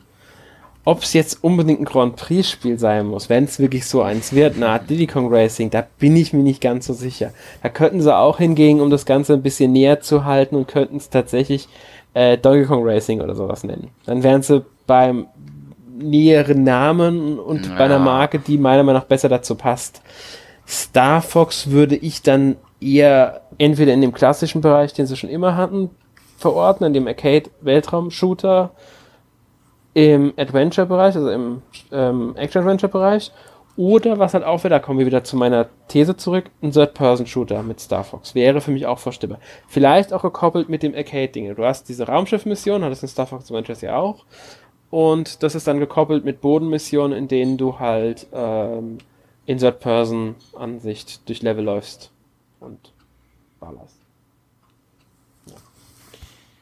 Ob 0.88 1.02
es 1.02 1.14
jetzt 1.14 1.44
unbedingt 1.44 1.82
ein 1.82 1.86
Grand 1.86 2.16
Prix-Spiel 2.16 2.78
sein 2.78 3.08
muss, 3.08 3.28
wenn 3.28 3.46
es 3.46 3.60
wirklich 3.60 3.88
so 3.88 4.04
eins 4.04 4.34
wird, 4.34 4.56
eine 4.56 4.70
Art 4.70 4.88
Diddy 4.88 5.08
Kong 5.08 5.34
Racing, 5.34 5.72
da 5.72 5.84
bin 5.98 6.16
ich 6.16 6.32
mir 6.32 6.44
nicht 6.44 6.62
ganz 6.62 6.86
so 6.86 6.94
sicher. 6.94 7.32
Da 7.64 7.70
könnten 7.70 8.02
sie 8.02 8.16
auch 8.16 8.38
hingehen, 8.38 8.80
um 8.80 8.92
das 8.92 9.06
Ganze 9.06 9.34
ein 9.34 9.42
bisschen 9.42 9.72
näher 9.72 10.02
zu 10.02 10.26
halten 10.26 10.56
und 10.56 10.68
könnten 10.68 10.98
es 10.98 11.10
tatsächlich 11.10 11.68
äh, 12.14 12.38
Donkey 12.38 12.66
Kong 12.66 12.88
Racing 12.88 13.22
oder 13.22 13.34
sowas 13.34 13.64
nennen. 13.64 13.90
Dann 14.06 14.22
wären 14.22 14.44
sie 14.44 14.64
beim 14.86 15.26
näheren 15.98 16.64
Namen 16.64 17.40
und 17.40 17.68
ja. 17.68 17.76
bei 17.76 17.86
einer 17.86 18.00
Marke, 18.00 18.40
die 18.40 18.58
meiner 18.58 18.84
Meinung 18.84 19.02
nach 19.02 19.08
besser 19.08 19.30
dazu 19.30 19.56
passt. 19.56 20.02
Star 20.68 21.22
Fox 21.22 21.70
würde 21.70 21.96
ich 21.96 22.22
dann 22.22 22.56
eher 22.82 23.42
entweder 23.58 23.94
in 23.94 24.02
dem 24.02 24.14
klassischen 24.14 24.62
Bereich, 24.62 24.94
den 24.94 25.06
sie 25.06 25.16
schon 25.16 25.30
immer 25.30 25.56
hatten, 25.56 25.90
verorten, 26.38 26.86
in 26.86 26.94
dem 26.94 27.08
Arcade-Weltraum-Shooter, 27.08 28.72
im 29.94 30.34
Adventure-Bereich, 30.36 31.16
also 31.16 31.30
im 31.30 31.62
ähm, 31.92 32.36
Action-Adventure-Bereich, 32.36 33.32
oder 33.78 34.20
was 34.20 34.34
halt 34.34 34.46
auch 34.46 34.64
wieder, 34.64 34.80
kommen 34.80 35.00
wir 35.00 35.06
wieder 35.06 35.24
zu 35.24 35.36
meiner 35.36 35.68
These 35.90 36.16
zurück, 36.16 36.46
ein 36.62 36.72
Third-Person-Shooter 36.72 37.62
mit 37.64 37.80
Star 37.82 38.04
Fox. 38.06 38.34
Wäre 38.34 38.62
für 38.62 38.72
mich 38.72 38.86
auch 38.86 39.00
vorstellbar. 39.00 39.40
Vielleicht 39.68 40.14
auch 40.14 40.22
gekoppelt 40.22 40.70
mit 40.70 40.82
dem 40.82 40.96
Arcade-Ding. 40.96 41.54
Du 41.56 41.66
hast 41.66 41.90
diese 41.90 42.08
Raumschiff-Mission, 42.08 42.84
hattest 42.84 43.04
in 43.04 43.10
Star 43.10 43.26
Fox 43.26 43.46
Adventures 43.46 43.82
ja 43.82 43.98
auch. 43.98 44.26
Und 44.96 45.44
das 45.44 45.56
ist 45.56 45.68
dann 45.68 45.82
gekoppelt 45.82 46.24
mit 46.24 46.40
Bodenmissionen, 46.40 47.18
in 47.18 47.28
denen 47.28 47.58
du 47.58 47.80
halt 47.80 48.28
ähm, 48.32 49.00
in 49.46 49.58
Third-Person-Ansicht 49.58 51.28
durch 51.28 51.42
Level 51.42 51.66
läufst 51.66 52.12
und 52.62 52.94
ballerst. 53.60 53.98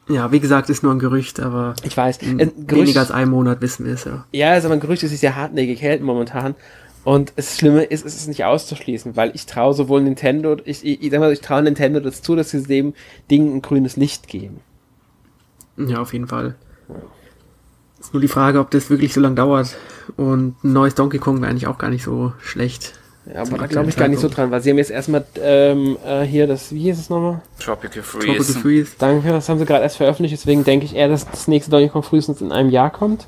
Ja, 0.08 0.32
wie 0.32 0.40
gesagt, 0.40 0.68
ist 0.68 0.82
nur 0.82 0.90
ein 0.90 0.98
Gerücht, 0.98 1.38
aber 1.38 1.76
ich 1.84 1.96
weiß, 1.96 2.18
Gerücht, 2.18 2.72
weniger 2.72 2.98
als 2.98 3.12
einem 3.12 3.30
Monat 3.30 3.60
wissen 3.60 3.86
wir 3.86 3.94
es 3.94 4.02
ja. 4.02 4.26
Ja, 4.32 4.50
also 4.50 4.68
ein 4.68 4.80
Gerücht 4.80 5.04
ist 5.04 5.10
sich 5.10 5.20
sehr 5.20 5.36
hartnäckig 5.36 5.80
hält 5.80 6.02
momentan. 6.02 6.56
Und 7.04 7.34
das 7.36 7.56
Schlimme 7.56 7.84
ist, 7.84 8.04
es 8.04 8.16
ist 8.16 8.26
nicht 8.26 8.44
auszuschließen, 8.44 9.14
weil 9.14 9.30
ich 9.36 9.46
traue 9.46 9.74
sowohl 9.74 10.02
Nintendo, 10.02 10.56
ich, 10.64 10.84
ich, 10.84 11.04
ich 11.04 11.10
sag 11.12 11.20
mal, 11.20 11.32
ich 11.32 11.40
traue 11.40 11.62
Nintendo 11.62 12.00
das 12.00 12.20
zu, 12.20 12.34
dass 12.34 12.50
sie 12.50 12.64
dem 12.64 12.94
Ding 13.30 13.54
ein 13.54 13.62
grünes 13.62 13.94
Licht 13.94 14.26
geben. 14.26 14.58
Ja, 15.76 16.00
auf 16.00 16.12
jeden 16.12 16.26
Fall. 16.26 16.56
Ja. 16.88 16.96
Nur 18.14 18.20
die 18.20 18.28
Frage, 18.28 18.60
ob 18.60 18.70
das 18.70 18.90
wirklich 18.90 19.12
so 19.12 19.20
lange 19.20 19.34
dauert. 19.34 19.74
Und 20.16 20.62
ein 20.62 20.72
neues 20.72 20.94
Donkey 20.94 21.18
Kong 21.18 21.40
wäre 21.40 21.50
eigentlich 21.50 21.66
auch 21.66 21.78
gar 21.78 21.90
nicht 21.90 22.04
so 22.04 22.32
schlecht. 22.40 22.92
Ja, 23.26 23.42
aber 23.42 23.58
da 23.58 23.66
glaube 23.66 23.88
ich 23.88 23.96
gar 23.96 24.06
nicht 24.06 24.20
so 24.20 24.28
dran, 24.28 24.52
weil 24.52 24.62
sie 24.62 24.70
haben 24.70 24.78
jetzt 24.78 24.92
erstmal 24.92 25.26
ähm, 25.42 25.96
äh, 26.06 26.22
hier 26.22 26.46
das, 26.46 26.72
wie 26.72 26.82
hieß 26.82 26.96
es 26.96 27.10
nochmal? 27.10 27.42
Tropical 27.58 28.04
Freeze. 28.04 28.26
Tropical 28.26 28.62
Freeze. 28.62 28.92
Danke, 28.98 29.30
das 29.30 29.48
haben 29.48 29.58
sie 29.58 29.64
gerade 29.64 29.82
erst 29.82 29.96
veröffentlicht, 29.96 30.32
deswegen 30.32 30.62
denke 30.62 30.86
ich 30.86 30.94
eher, 30.94 31.08
dass 31.08 31.28
das 31.28 31.48
nächste 31.48 31.72
Donkey 31.72 31.88
Kong 31.88 32.04
frühestens 32.04 32.40
in 32.40 32.52
einem 32.52 32.70
Jahr 32.70 32.90
kommt. 32.90 33.26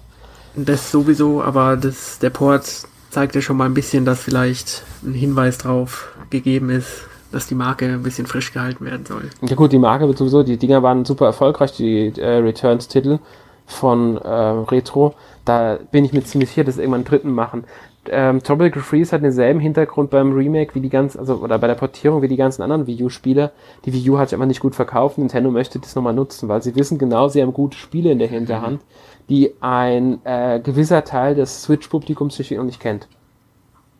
Das 0.54 0.92
sowieso, 0.92 1.42
aber 1.42 1.76
das, 1.76 2.20
der 2.20 2.30
Port 2.30 2.84
zeigt 3.10 3.34
ja 3.34 3.40
schon 3.40 3.56
mal 3.56 3.64
ein 3.64 3.74
bisschen, 3.74 4.04
dass 4.04 4.20
vielleicht 4.20 4.84
ein 5.02 5.14
Hinweis 5.14 5.58
drauf 5.58 6.14
gegeben 6.30 6.70
ist, 6.70 7.08
dass 7.32 7.48
die 7.48 7.56
Marke 7.56 7.86
ein 7.86 8.04
bisschen 8.04 8.26
frisch 8.26 8.52
gehalten 8.52 8.84
werden 8.84 9.04
soll. 9.04 9.30
Ja 9.42 9.56
gut, 9.56 9.72
die 9.72 9.78
Marke 9.78 10.06
wird 10.06 10.18
sowieso, 10.18 10.44
die 10.44 10.58
Dinger 10.58 10.84
waren 10.84 11.04
super 11.04 11.26
erfolgreich, 11.26 11.72
die 11.72 12.12
äh, 12.20 12.36
Returns-Titel 12.36 13.18
von 13.66 14.16
äh, 14.16 14.28
Retro. 14.28 15.14
Da 15.44 15.78
bin 15.90 16.04
ich 16.04 16.12
mir 16.12 16.24
ziemlich 16.24 16.50
sicher, 16.50 16.64
dass 16.64 16.78
irgendwann 16.78 17.00
einen 17.00 17.04
dritten 17.04 17.30
machen. 17.30 17.64
Ähm, 18.08 18.42
Tropical 18.42 18.82
Freeze 18.82 19.12
hat 19.12 19.22
denselben 19.22 19.60
Hintergrund 19.60 20.10
beim 20.10 20.32
Remake 20.32 20.74
wie 20.74 20.80
die 20.80 20.88
ganzen, 20.88 21.18
also 21.18 21.36
oder 21.36 21.58
bei 21.58 21.66
der 21.66 21.74
Portierung 21.74 22.22
wie 22.22 22.28
die 22.28 22.36
ganzen 22.36 22.62
anderen 22.62 22.86
Wii 22.86 23.04
U-Spiele. 23.04 23.50
Die 23.84 23.92
Wii 23.92 24.10
U 24.10 24.18
hat 24.18 24.28
sich 24.28 24.36
einfach 24.36 24.46
nicht 24.46 24.60
gut 24.60 24.74
verkauft. 24.74 25.18
Nintendo 25.18 25.50
möchte 25.50 25.78
das 25.78 25.94
nochmal 25.94 26.14
nutzen, 26.14 26.48
weil 26.48 26.62
sie 26.62 26.76
wissen 26.76 26.98
genau, 26.98 27.28
sie 27.28 27.42
haben 27.42 27.52
gute 27.52 27.76
Spiele 27.76 28.10
in 28.12 28.18
der 28.18 28.28
Hinterhand, 28.28 28.80
die 29.28 29.52
ein 29.60 30.24
äh, 30.24 30.60
gewisser 30.60 31.04
Teil 31.04 31.34
des 31.34 31.64
Switch-Publikums 31.64 32.36
sich 32.36 32.52
noch 32.52 32.64
nicht 32.64 32.80
kennt. 32.80 33.08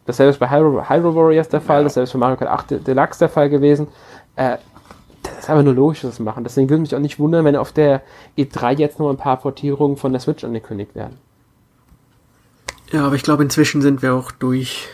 Dasselbe 0.06 0.30
ist 0.30 0.38
bei 0.38 0.48
Hyrule, 0.48 0.88
Hyrule 0.88 1.16
Warriors 1.16 1.48
der 1.48 1.60
Fall, 1.60 1.78
ja. 1.78 1.84
dasselbe 1.84 2.04
ist 2.04 2.12
bei 2.12 2.18
Mario 2.20 2.36
Kart 2.36 2.50
8 2.50 2.86
Deluxe 2.86 3.18
der 3.18 3.28
Fall 3.28 3.50
gewesen. 3.50 3.88
Äh, 4.36 4.58
ist 5.38 5.50
aber 5.50 5.62
nur 5.62 5.74
logisch, 5.74 6.02
das 6.02 6.18
machen. 6.18 6.44
Deswegen 6.44 6.68
würde 6.68 6.80
mich 6.80 6.94
auch 6.94 7.00
nicht 7.00 7.18
wundern, 7.18 7.44
wenn 7.44 7.56
auf 7.56 7.72
der 7.72 8.02
E3 8.36 8.78
jetzt 8.78 8.98
noch 8.98 9.10
ein 9.10 9.16
paar 9.16 9.38
Portierungen 9.38 9.96
von 9.96 10.12
der 10.12 10.20
Switch 10.20 10.44
angekündigt 10.44 10.94
werden. 10.94 11.18
Ja, 12.92 13.06
aber 13.06 13.16
ich 13.16 13.22
glaube, 13.22 13.42
inzwischen 13.42 13.82
sind 13.82 14.02
wir 14.02 14.14
auch 14.14 14.30
durch. 14.30 14.88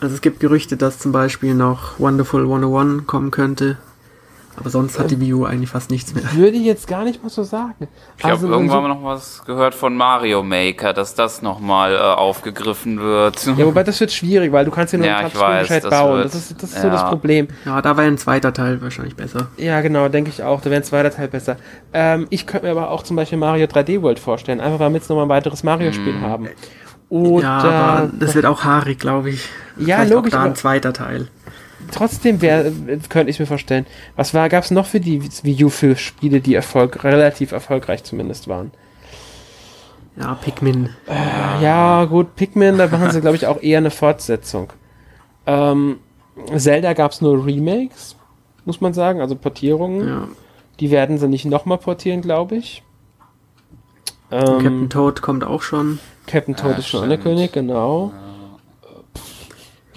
Also 0.00 0.14
es 0.14 0.20
gibt 0.20 0.40
Gerüchte, 0.40 0.76
dass 0.76 0.98
zum 0.98 1.12
Beispiel 1.12 1.54
noch 1.54 1.98
Wonderful 1.98 2.42
101 2.42 3.06
kommen 3.06 3.30
könnte. 3.30 3.78
Aber 4.56 4.68
sonst 4.68 4.98
hat 4.98 5.10
die 5.10 5.18
Wii 5.18 5.32
U 5.32 5.44
eigentlich 5.44 5.70
fast 5.70 5.90
nichts 5.90 6.14
mehr. 6.14 6.24
Würde 6.34 6.56
ich 6.56 6.64
jetzt 6.64 6.86
gar 6.86 7.04
nicht 7.04 7.22
mal 7.22 7.30
so 7.30 7.42
sagen. 7.42 7.88
Ich 8.18 8.24
also, 8.24 8.46
habe 8.46 8.54
irgendwann 8.54 8.82
so 8.82 8.88
noch 8.88 9.04
was 9.04 9.44
gehört 9.46 9.74
von 9.74 9.96
Mario 9.96 10.42
Maker, 10.42 10.92
dass 10.92 11.14
das 11.14 11.40
nochmal 11.40 11.94
äh, 11.94 11.98
aufgegriffen 11.98 13.00
wird. 13.00 13.46
Ja, 13.46 13.64
wobei 13.64 13.82
das 13.82 13.98
wird 14.00 14.12
schwierig, 14.12 14.52
weil 14.52 14.66
du 14.66 14.70
kannst 14.70 14.92
ja 14.92 14.98
nur 14.98 15.08
ja, 15.08 15.18
einen 15.18 15.32
Touchscreen 15.32 15.88
bauen. 15.88 16.18
Wird, 16.18 16.26
das 16.26 16.34
ist, 16.34 16.62
das 16.62 16.70
ist 16.70 16.76
ja. 16.76 16.82
so 16.82 16.90
das 16.90 17.04
Problem. 17.04 17.48
Ja, 17.64 17.80
da 17.80 17.96
wäre 17.96 18.06
ein 18.06 18.18
zweiter 18.18 18.52
Teil 18.52 18.82
wahrscheinlich 18.82 19.16
besser. 19.16 19.48
Ja, 19.56 19.80
genau, 19.80 20.08
denke 20.08 20.30
ich 20.30 20.42
auch. 20.42 20.60
Da 20.60 20.66
wäre 20.66 20.80
ein 20.80 20.84
zweiter 20.84 21.10
Teil 21.10 21.28
besser. 21.28 21.56
Ähm, 21.94 22.26
ich 22.28 22.46
könnte 22.46 22.66
mir 22.66 22.72
aber 22.72 22.90
auch 22.90 23.04
zum 23.04 23.16
Beispiel 23.16 23.38
Mario 23.38 23.66
3D 23.66 24.02
World 24.02 24.18
vorstellen, 24.18 24.60
einfach 24.60 24.80
weil 24.80 24.90
wir 24.90 24.96
jetzt 24.96 25.08
nochmal 25.08 25.26
ein 25.26 25.30
weiteres 25.30 25.62
Mario-Spiel 25.62 26.14
mm. 26.14 26.22
haben. 26.22 26.48
Oder 27.08 27.42
ja, 27.42 27.58
aber 27.58 28.10
das 28.18 28.34
wird 28.34 28.46
auch 28.46 28.64
haarig, 28.64 28.98
glaube 28.98 29.30
ich. 29.30 29.48
Ja, 29.76 29.96
Vielleicht 29.96 30.12
logisch. 30.12 30.34
Auch 30.34 30.38
da 30.38 30.44
ein 30.44 30.54
zweiter 30.54 30.92
Teil 30.92 31.28
trotzdem 31.92 32.40
wär, 32.42 32.72
könnte 33.08 33.30
ich 33.30 33.38
mir 33.38 33.46
vorstellen. 33.46 33.86
Was 34.16 34.34
war, 34.34 34.48
gab 34.48 34.64
es 34.64 34.70
noch 34.70 34.86
für 34.86 35.00
die 35.00 35.22
Wii 35.22 35.64
U 35.64 35.68
für 35.68 35.96
Spiele, 35.96 36.40
die 36.40 36.54
Erfolg, 36.54 37.04
relativ 37.04 37.52
erfolgreich 37.52 38.02
zumindest 38.04 38.48
waren? 38.48 38.72
Ja, 40.16 40.34
Pikmin. 40.34 40.90
Äh, 41.08 41.62
ja, 41.62 42.04
gut, 42.04 42.36
Pikmin, 42.36 42.78
da 42.78 42.88
machen 42.88 43.10
sie, 43.10 43.20
glaube 43.20 43.36
ich, 43.36 43.46
auch 43.46 43.62
eher 43.62 43.78
eine 43.78 43.90
Fortsetzung. 43.90 44.72
Ähm, 45.46 45.98
Zelda 46.56 46.92
gab 46.92 47.12
es 47.12 47.20
nur 47.20 47.46
Remakes, 47.46 48.16
muss 48.64 48.80
man 48.80 48.92
sagen, 48.92 49.20
also 49.20 49.34
Portierungen. 49.34 50.08
Ja. 50.08 50.28
Die 50.80 50.90
werden 50.90 51.18
sie 51.18 51.28
nicht 51.28 51.44
nochmal 51.44 51.78
portieren, 51.78 52.22
glaube 52.22 52.56
ich. 52.56 52.82
Ähm, 54.30 54.44
Captain 54.44 54.90
Toad 54.90 55.22
kommt 55.22 55.44
auch 55.44 55.62
schon. 55.62 55.98
Captain 56.26 56.56
Toad 56.56 56.72
ja, 56.72 56.78
ist 56.78 56.88
schon 56.88 57.04
angekündigt, 57.04 57.52
genau. 57.52 58.12
Ja 58.14 58.31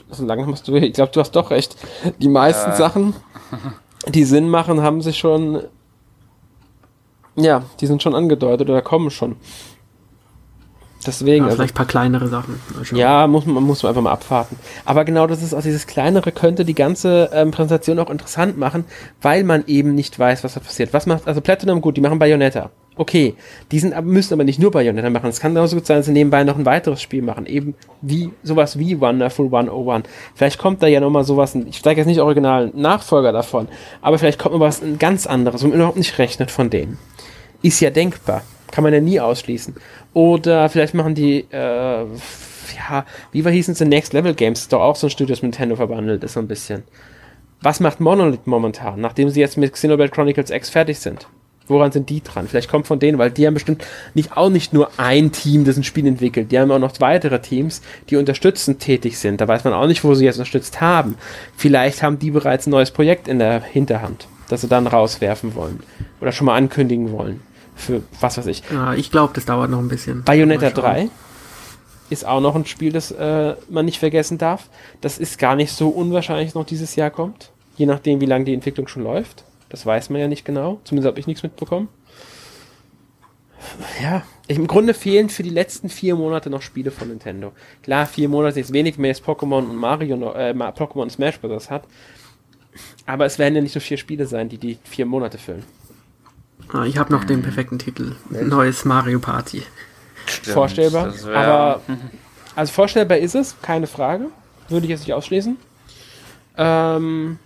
so 0.10 0.26
lange 0.26 0.46
musst 0.46 0.68
du, 0.68 0.76
ich 0.76 0.94
glaube, 0.94 1.12
du 1.12 1.20
hast 1.20 1.32
doch 1.32 1.52
recht. 1.52 1.76
Die 2.20 2.28
meisten 2.28 2.72
äh. 2.72 2.76
Sachen, 2.76 3.14
die 4.08 4.24
Sinn 4.24 4.50
machen, 4.50 4.82
haben 4.82 5.02
sich 5.02 5.18
schon, 5.18 5.64
ja, 7.36 7.64
die 7.80 7.88
sind 7.88 8.04
schon 8.04 8.16
angedeutet 8.16 8.70
oder 8.70 8.82
kommen 8.82 9.12
schon. 9.12 9.36
Deswegen. 11.06 11.38
Ja, 11.38 11.44
also, 11.46 11.58
vielleicht 11.58 11.74
ein 11.74 11.78
paar 11.78 11.86
kleinere 11.86 12.28
Sachen. 12.28 12.60
Ja, 12.94 13.28
muss 13.28 13.46
man, 13.46 13.64
muss 13.64 13.84
man 13.84 13.90
einfach 13.92 14.02
mal 14.02 14.12
abwarten. 14.12 14.58
Aber 14.86 15.06
genau 15.06 15.28
das 15.28 15.42
ist 15.42 15.54
auch 15.54 15.62
dieses 15.62 15.88
kleinere 15.88 16.32
könnte 16.32 16.66
die 16.66 16.76
ganze 16.76 17.30
ähm, 17.34 17.52
Präsentation 17.52 18.00
auch 18.00 18.10
interessant 18.10 18.58
machen, 18.58 18.86
weil 19.22 19.44
man 19.44 19.64
eben 19.68 19.96
nicht 19.96 20.18
weiß, 20.18 20.44
was 20.44 20.54
da 20.54 20.60
passiert. 20.60 20.94
Was 20.94 21.06
macht, 21.06 21.28
also 21.28 21.42
Platinum 21.42 21.82
gut, 21.82 21.98
die 21.98 22.02
machen 22.02 22.20
Bayonetta. 22.20 22.72
Okay, 22.98 23.36
die 23.72 23.80
sind, 23.80 24.00
müssen 24.06 24.34
aber 24.34 24.46
nicht 24.46 24.60
nur 24.60 24.72
Bayonetta 24.72 25.10
machen. 25.10 25.30
Es 25.30 25.42
kann 25.42 25.54
genauso 25.54 25.76
gut 25.76 25.86
sein, 25.86 25.98
dass 25.98 26.06
sie 26.06 26.14
nebenbei 26.14 26.46
noch 26.46 26.58
ein 26.58 26.66
weiteres 26.66 27.02
Spiel 27.02 27.22
machen. 27.22 27.46
Eben 27.46 27.76
wie, 28.02 28.32
sowas 28.42 28.80
wie 28.80 29.02
Wonderful 29.02 29.48
101. 29.48 30.08
Vielleicht 30.34 30.60
kommt 30.60 30.82
da 30.82 30.88
ja 30.88 31.02
nochmal 31.02 31.26
sowas, 31.26 31.56
ich 31.56 31.78
steige 31.78 32.00
jetzt 32.00 32.08
nicht 32.08 32.22
original 32.22 32.72
Nachfolger 32.74 33.34
davon, 33.34 33.68
aber 34.02 34.18
vielleicht 34.18 34.40
kommt 34.40 34.56
noch 34.56 34.62
was 34.62 34.82
ganz 34.98 35.28
anderes, 35.28 35.64
wo 35.64 35.68
man 35.68 35.78
überhaupt 35.78 35.98
nicht 35.98 36.18
rechnet 36.20 36.52
von 36.52 36.70
denen. 36.70 36.98
Ist 37.62 37.82
ja 37.82 37.90
denkbar. 37.90 38.44
Kann 38.72 38.84
man 38.84 38.94
ja 38.94 39.00
nie 39.00 39.20
ausschließen. 39.20 39.76
Oder 40.16 40.70
vielleicht 40.70 40.94
machen 40.94 41.14
die, 41.14 41.46
äh, 41.52 41.58
ja, 41.58 43.06
wie 43.34 43.44
war 43.44 43.52
hießen 43.52 43.76
sie, 43.76 43.84
Next 43.84 44.14
Level 44.14 44.34
Games, 44.34 44.62
ist 44.62 44.72
doch 44.72 44.80
auch 44.80 44.96
so 44.96 45.08
ein 45.08 45.10
Studio, 45.10 45.34
das 45.34 45.42
mit 45.42 45.52
Nintendo 45.52 45.76
verwandelt 45.76 46.24
ist, 46.24 46.34
so 46.34 46.40
ein 46.40 46.48
bisschen. 46.48 46.84
Was 47.60 47.82
macht 47.82 48.00
Monolith 48.00 48.48
momentan, 48.48 49.02
nachdem 49.02 49.30
sie 49.30 49.42
jetzt 49.42 49.58
mit 49.58 49.74
Xenoblade 49.74 50.12
Chronicles 50.12 50.52
X 50.52 50.70
fertig 50.70 51.00
sind? 51.00 51.28
Woran 51.68 51.92
sind 51.92 52.10
die 52.10 52.24
dran? 52.24 52.48
Vielleicht 52.48 52.70
kommt 52.70 52.88
von 52.88 53.00
denen, 53.00 53.18
weil 53.18 53.30
die 53.30 53.46
haben 53.46 53.56
bestimmt 53.56 53.84
nicht 54.14 54.38
auch 54.38 54.50
nicht 54.50 54.72
nur 54.72 54.90
ein 54.96 55.34
Team, 55.34 55.66
das 55.66 55.76
ein 55.76 55.84
Spiel 55.84 56.08
entwickelt. 56.08 56.50
Die 56.50 56.60
haben 56.60 56.72
auch 56.72 56.80
noch 56.80 56.98
weitere 57.02 57.42
Teams, 57.42 57.82
die 58.10 58.16
unterstützend 58.16 58.80
tätig 58.80 59.20
sind. 59.20 59.42
Da 59.42 59.50
weiß 59.50 59.66
man 59.66 59.74
auch 59.74 59.88
nicht, 59.88 60.06
wo 60.06 60.14
sie 60.14 60.24
jetzt 60.24 60.38
unterstützt 60.38 60.80
haben. 60.80 61.16
Vielleicht 61.58 62.04
haben 62.04 62.20
die 62.20 62.32
bereits 62.32 62.68
ein 62.68 62.72
neues 62.72 62.92
Projekt 62.92 63.28
in 63.28 63.40
der 63.40 63.62
Hinterhand, 63.62 64.30
das 64.48 64.62
sie 64.62 64.70
dann 64.70 64.88
rauswerfen 64.88 65.56
wollen. 65.56 65.82
Oder 66.22 66.32
schon 66.32 66.46
mal 66.46 66.56
ankündigen 66.56 67.12
wollen. 67.12 67.42
Für 67.76 68.02
was 68.20 68.38
weiß 68.38 68.48
ich. 68.48 68.64
Ja, 68.72 68.94
ich 68.94 69.12
glaube, 69.12 69.34
das 69.34 69.46
dauert 69.46 69.70
noch 69.70 69.80
ein 69.80 69.90
bisschen. 69.90 70.24
Bayonetta 70.24 70.70
3 70.70 71.10
ist 72.10 72.26
auch 72.26 72.42
noch 72.42 72.56
ein 72.56 72.66
Spiel, 72.66 72.92
das 72.92 73.12
äh, 73.12 73.56
man 73.70 73.86
nicht 73.86 74.00
vergessen 74.00 74.38
darf. 74.38 74.70
Das 75.02 75.18
ist 75.18 75.38
gar 75.40 75.56
nicht 75.56 75.72
so 75.72 75.90
unwahrscheinlich, 75.90 76.54
noch 76.54 76.66
dieses 76.66 76.96
Jahr 76.96 77.10
kommt. 77.10 77.52
Je 77.78 77.86
nachdem, 77.86 78.22
wie 78.22 78.26
lange 78.26 78.46
die 78.46 78.54
Entwicklung 78.54 78.88
schon 78.88 79.04
läuft. 79.04 79.44
Das 79.70 79.86
weiß 79.86 80.10
man 80.10 80.22
ja 80.22 80.28
nicht 80.28 80.46
genau. 80.46 80.80
Zumindest 80.84 81.08
habe 81.08 81.20
ich 81.20 81.28
nichts 81.28 81.44
mitbekommen. 81.44 81.90
Ja, 84.02 84.24
im 84.48 84.68
Grunde 84.68 84.94
fehlen 84.94 85.30
für 85.30 85.42
die 85.42 85.50
letzten 85.50 85.90
vier 85.90 86.16
Monate 86.16 86.50
noch 86.50 86.62
Spiele 86.62 86.92
von 86.92 87.08
Nintendo. 87.08 87.52
Klar, 87.82 88.06
vier 88.06 88.30
Monate 88.30 88.60
ist 88.60 88.72
wenig 88.72 88.98
mehr 88.98 89.10
als 89.10 89.24
Pokémon 89.24 89.68
und 89.68 89.76
Mario, 89.76 90.16
noch, 90.18 90.36
äh, 90.36 90.54
Pokémon 90.54 91.02
und 91.02 91.12
Smash 91.12 91.40
Bros. 91.40 91.72
hat. 91.72 91.86
Aber 93.06 93.26
es 93.26 93.40
werden 93.40 93.56
ja 93.56 93.62
nicht 93.62 93.74
nur 93.74 93.82
vier 93.82 93.98
Spiele 93.98 94.28
sein, 94.28 94.50
die 94.50 94.58
die 94.58 94.78
vier 94.84 95.06
Monate 95.06 95.38
füllen. 95.38 95.64
Ah, 96.74 96.86
ich 96.86 96.98
habe 96.98 97.14
noch 97.14 97.24
den 97.24 97.42
perfekten 97.42 97.80
Titel. 97.80 98.16
Neues 98.30 98.86
Mario 98.86 99.20
Party. 99.20 99.64
Stimmt, 100.26 100.54
vorstellbar. 100.54 101.14
Aber 101.34 101.82
also 102.56 102.74
vorstellbar 102.74 103.18
ist 103.18 103.36
es, 103.36 103.56
keine 103.62 103.88
Frage. 103.88 104.30
Würde 104.70 104.86
ich 104.86 104.90
jetzt 104.90 105.02
nicht 105.02 105.14
ausschließen. 105.14 105.58
Ähm, 106.58 107.38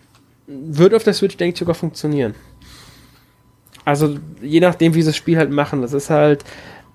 würde 0.48 0.96
auf 0.96 1.04
der 1.04 1.14
Switch, 1.14 1.36
denke 1.38 1.54
ich, 1.54 1.60
sogar 1.60 1.76
funktionieren. 1.76 2.36
Also 3.86 4.18
je 4.42 4.60
nachdem, 4.60 4.94
wie 4.94 5.02
sie 5.02 5.10
das 5.10 5.18
Spiel 5.18 5.38
halt 5.38 5.52
machen. 5.52 5.82
Das 5.82 5.94
ist 5.94 6.10
halt 6.10 6.44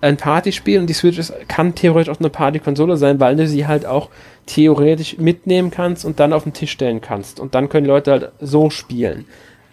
ein 0.01 0.17
Partyspiel 0.17 0.79
und 0.79 0.87
die 0.87 0.93
Switch 0.93 1.19
ist, 1.19 1.33
kann 1.49 1.75
theoretisch 1.75 2.15
auch 2.15 2.21
eine 2.21 2.31
Partykonsole 2.31 2.97
sein, 2.97 3.21
weil 3.21 3.37
du 3.37 3.49
sie 3.49 3.67
halt 3.67 3.87
auch 3.87 4.11
theoretisch 4.47 5.19
mitnehmen 5.19 5.71
kannst 5.71 6.05
und 6.05 6.21
dann 6.21 6.33
auf 6.33 6.45
den 6.45 6.53
Tisch 6.53 6.71
stellen 6.71 7.01
kannst. 7.01 7.41
Und 7.41 7.55
dann 7.55 7.69
können 7.69 7.87
Leute 7.87 8.11
halt 8.13 8.33
so 8.41 8.71
spielen. 8.71 9.25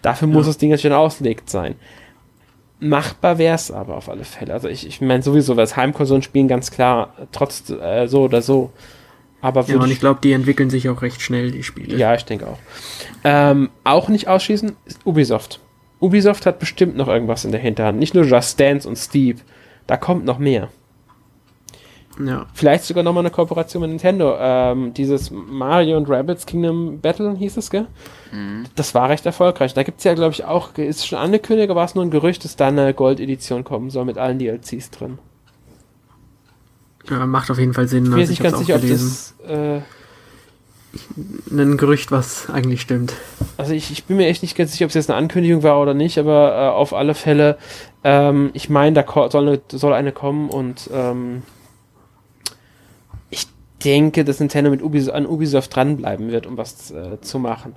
Dafür 0.01 0.27
muss 0.27 0.47
das 0.47 0.57
Ding 0.57 0.71
jetzt 0.71 0.81
schon 0.81 0.93
auslegt 0.93 1.49
sein. 1.49 1.75
Machbar 2.81 3.37
wäre 3.37 3.55
es 3.55 3.71
aber 3.71 3.95
auf 3.95 4.09
alle 4.09 4.23
Fälle. 4.23 4.53
Also 4.53 4.67
ich, 4.67 4.87
ich 4.87 5.01
meine 5.01 5.21
sowieso, 5.21 5.55
weil 5.55 5.63
das 5.63 5.77
Heimkonsolen 5.77 6.23
spielen 6.23 6.47
ganz 6.47 6.71
klar, 6.71 7.13
trotz 7.31 7.69
äh, 7.69 8.07
so 8.07 8.23
oder 8.23 8.41
so. 8.41 8.71
Aber 9.39 9.63
ja, 9.65 9.77
und 9.77 9.91
ich 9.91 9.99
glaube, 9.99 10.19
die 10.21 10.33
entwickeln 10.33 10.69
sich 10.69 10.89
auch 10.89 11.01
recht 11.01 11.21
schnell, 11.21 11.51
die 11.51 11.63
Spiele. 11.63 11.95
Ja, 11.97 12.13
ich 12.15 12.25
denke 12.25 12.47
auch. 12.47 12.57
Ähm, 13.23 13.69
auch 13.83 14.09
nicht 14.09 14.27
ausschließen 14.27 14.75
ist 14.85 14.99
Ubisoft. 15.05 15.59
Ubisoft 15.99 16.45
hat 16.47 16.59
bestimmt 16.59 16.97
noch 16.97 17.07
irgendwas 17.07 17.45
in 17.45 17.51
der 17.51 17.61
Hinterhand. 17.61 17.99
Nicht 17.99 18.15
nur 18.15 18.23
Just 18.23 18.59
Dance 18.59 18.87
und 18.87 18.97
Steve. 18.97 19.39
Da 19.85 19.97
kommt 19.97 20.25
noch 20.25 20.39
mehr. 20.39 20.69
Ja. 22.27 22.45
Vielleicht 22.53 22.83
sogar 22.83 23.03
nochmal 23.03 23.21
eine 23.21 23.31
Kooperation 23.31 23.81
mit 23.81 23.89
Nintendo. 23.89 24.35
Ähm, 24.39 24.93
dieses 24.93 25.31
Mario 25.31 25.97
und 25.97 26.09
Rabbits 26.09 26.45
Kingdom 26.45 26.99
Battle 26.99 27.35
hieß 27.35 27.57
es, 27.57 27.69
gell? 27.69 27.87
Mhm. 28.31 28.65
Das 28.75 28.93
war 28.95 29.09
recht 29.09 29.25
erfolgreich. 29.25 29.73
Da 29.73 29.83
gibt 29.83 29.99
es 29.99 30.03
ja, 30.03 30.13
glaube 30.13 30.33
ich, 30.33 30.45
auch, 30.45 30.77
ist 30.77 31.07
schon 31.07 31.19
angekündigt, 31.19 31.69
war 31.69 31.85
es 31.85 31.95
nur 31.95 32.03
ein 32.03 32.11
Gerücht, 32.11 32.43
dass 32.43 32.55
da 32.55 32.67
eine 32.67 32.93
Gold-Edition 32.93 33.63
kommen 33.63 33.89
soll 33.89 34.05
mit 34.05 34.17
allen 34.17 34.39
DLCs 34.39 34.91
drin. 34.91 35.19
Ja, 37.09 37.25
macht 37.25 37.49
auf 37.49 37.57
jeden 37.57 37.73
Fall 37.73 37.87
Sinn. 37.87 38.05
Ich 38.05 38.09
bin 38.11 38.19
also 38.19 38.31
nicht 38.31 38.43
ganz 38.43 38.57
sicher, 38.59 38.75
ob 38.75 38.81
das. 38.81 39.35
Äh, 39.47 39.81
ein 41.49 41.77
Gerücht, 41.77 42.11
was 42.11 42.49
eigentlich 42.49 42.81
stimmt. 42.81 43.13
Also 43.57 43.73
ich, 43.73 43.91
ich 43.91 44.05
bin 44.05 44.17
mir 44.17 44.27
echt 44.27 44.41
nicht 44.41 44.57
ganz 44.57 44.73
sicher, 44.73 44.85
ob 44.85 44.89
es 44.89 44.95
jetzt 44.95 45.09
eine 45.09 45.17
Ankündigung 45.17 45.63
war 45.63 45.81
oder 45.81 45.93
nicht, 45.93 46.17
aber 46.17 46.53
äh, 46.53 46.69
auf 46.69 46.93
alle 46.93 47.15
Fälle, 47.15 47.57
ähm, 48.03 48.49
ich 48.53 48.69
meine, 48.69 49.01
da 49.01 49.29
soll 49.29 49.47
eine, 49.47 49.61
soll 49.71 49.93
eine 49.93 50.11
kommen 50.11 50.49
und 50.49 50.89
ähm, 50.93 51.43
denke, 53.83 54.23
dass 54.23 54.39
Nintendo 54.39 54.69
mit 54.69 54.81
Ubisoft, 54.81 55.15
an 55.15 55.25
Ubisoft 55.25 55.75
dranbleiben 55.75 56.31
wird, 56.31 56.45
um 56.47 56.57
was 56.57 56.91
äh, 56.91 57.19
zu 57.21 57.39
machen. 57.39 57.75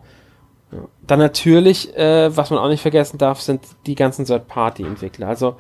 Ja. 0.73 0.79
Dann 1.07 1.19
natürlich, 1.19 1.97
äh, 1.97 2.37
was 2.37 2.51
man 2.51 2.59
auch 2.59 2.69
nicht 2.69 2.83
vergessen 2.83 3.19
darf, 3.19 3.41
sind 3.41 3.63
die 3.87 3.95
ganzen 3.95 4.25
Third-Party-Entwickler. 4.25 5.29
Also 5.29 5.57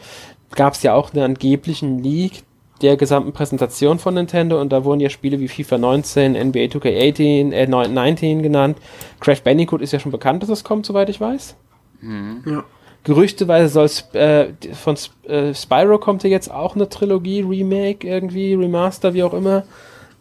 gab 0.54 0.74
es 0.74 0.82
ja 0.82 0.94
auch 0.94 1.12
einen 1.12 1.22
angeblichen 1.22 2.02
Leak, 2.02 2.42
der 2.82 2.96
gesamten 2.96 3.32
Präsentation 3.32 3.98
von 3.98 4.14
Nintendo 4.14 4.60
und 4.60 4.72
da 4.72 4.84
wurden 4.84 5.00
ja 5.00 5.08
Spiele 5.08 5.38
wie 5.38 5.48
FIFA 5.48 5.78
19, 5.78 6.32
NBA 6.32 6.64
2K18, 6.64 7.52
äh, 7.52 7.66
19 7.66 8.42
genannt. 8.42 8.78
Crash 9.20 9.42
Bandicoot 9.42 9.80
ist 9.80 9.92
ja 9.92 10.00
schon 10.00 10.12
bekannt, 10.12 10.42
dass 10.42 10.50
es 10.50 10.64
kommt, 10.64 10.84
soweit 10.84 11.08
ich 11.08 11.20
weiß. 11.20 11.56
Mhm. 12.00 12.42
Ja. 12.46 12.64
Gerüchteweise 13.04 13.68
soll 13.68 13.88
äh, 14.20 14.48
von 14.72 14.96
äh, 15.28 15.54
Spyro 15.54 15.98
kommt 15.98 16.24
ja 16.24 16.30
jetzt 16.30 16.50
auch 16.50 16.74
eine 16.74 16.88
Trilogie, 16.88 17.42
Remake 17.42 18.06
irgendwie, 18.06 18.54
Remaster, 18.54 19.14
wie 19.14 19.22
auch 19.22 19.34
immer. 19.34 19.64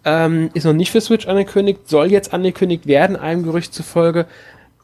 Ähm, 0.06 0.50
ist 0.54 0.66
noch 0.66 0.74
nicht 0.74 0.92
für 0.92 1.02
Switch 1.02 1.28
angekündigt, 1.28 1.88
soll 1.88 2.12
jetzt 2.12 2.34
angekündigt 2.34 2.88
werden, 2.88 3.16
einem 3.16 3.44
Gerücht 3.44 3.74
zufolge. 3.74 4.26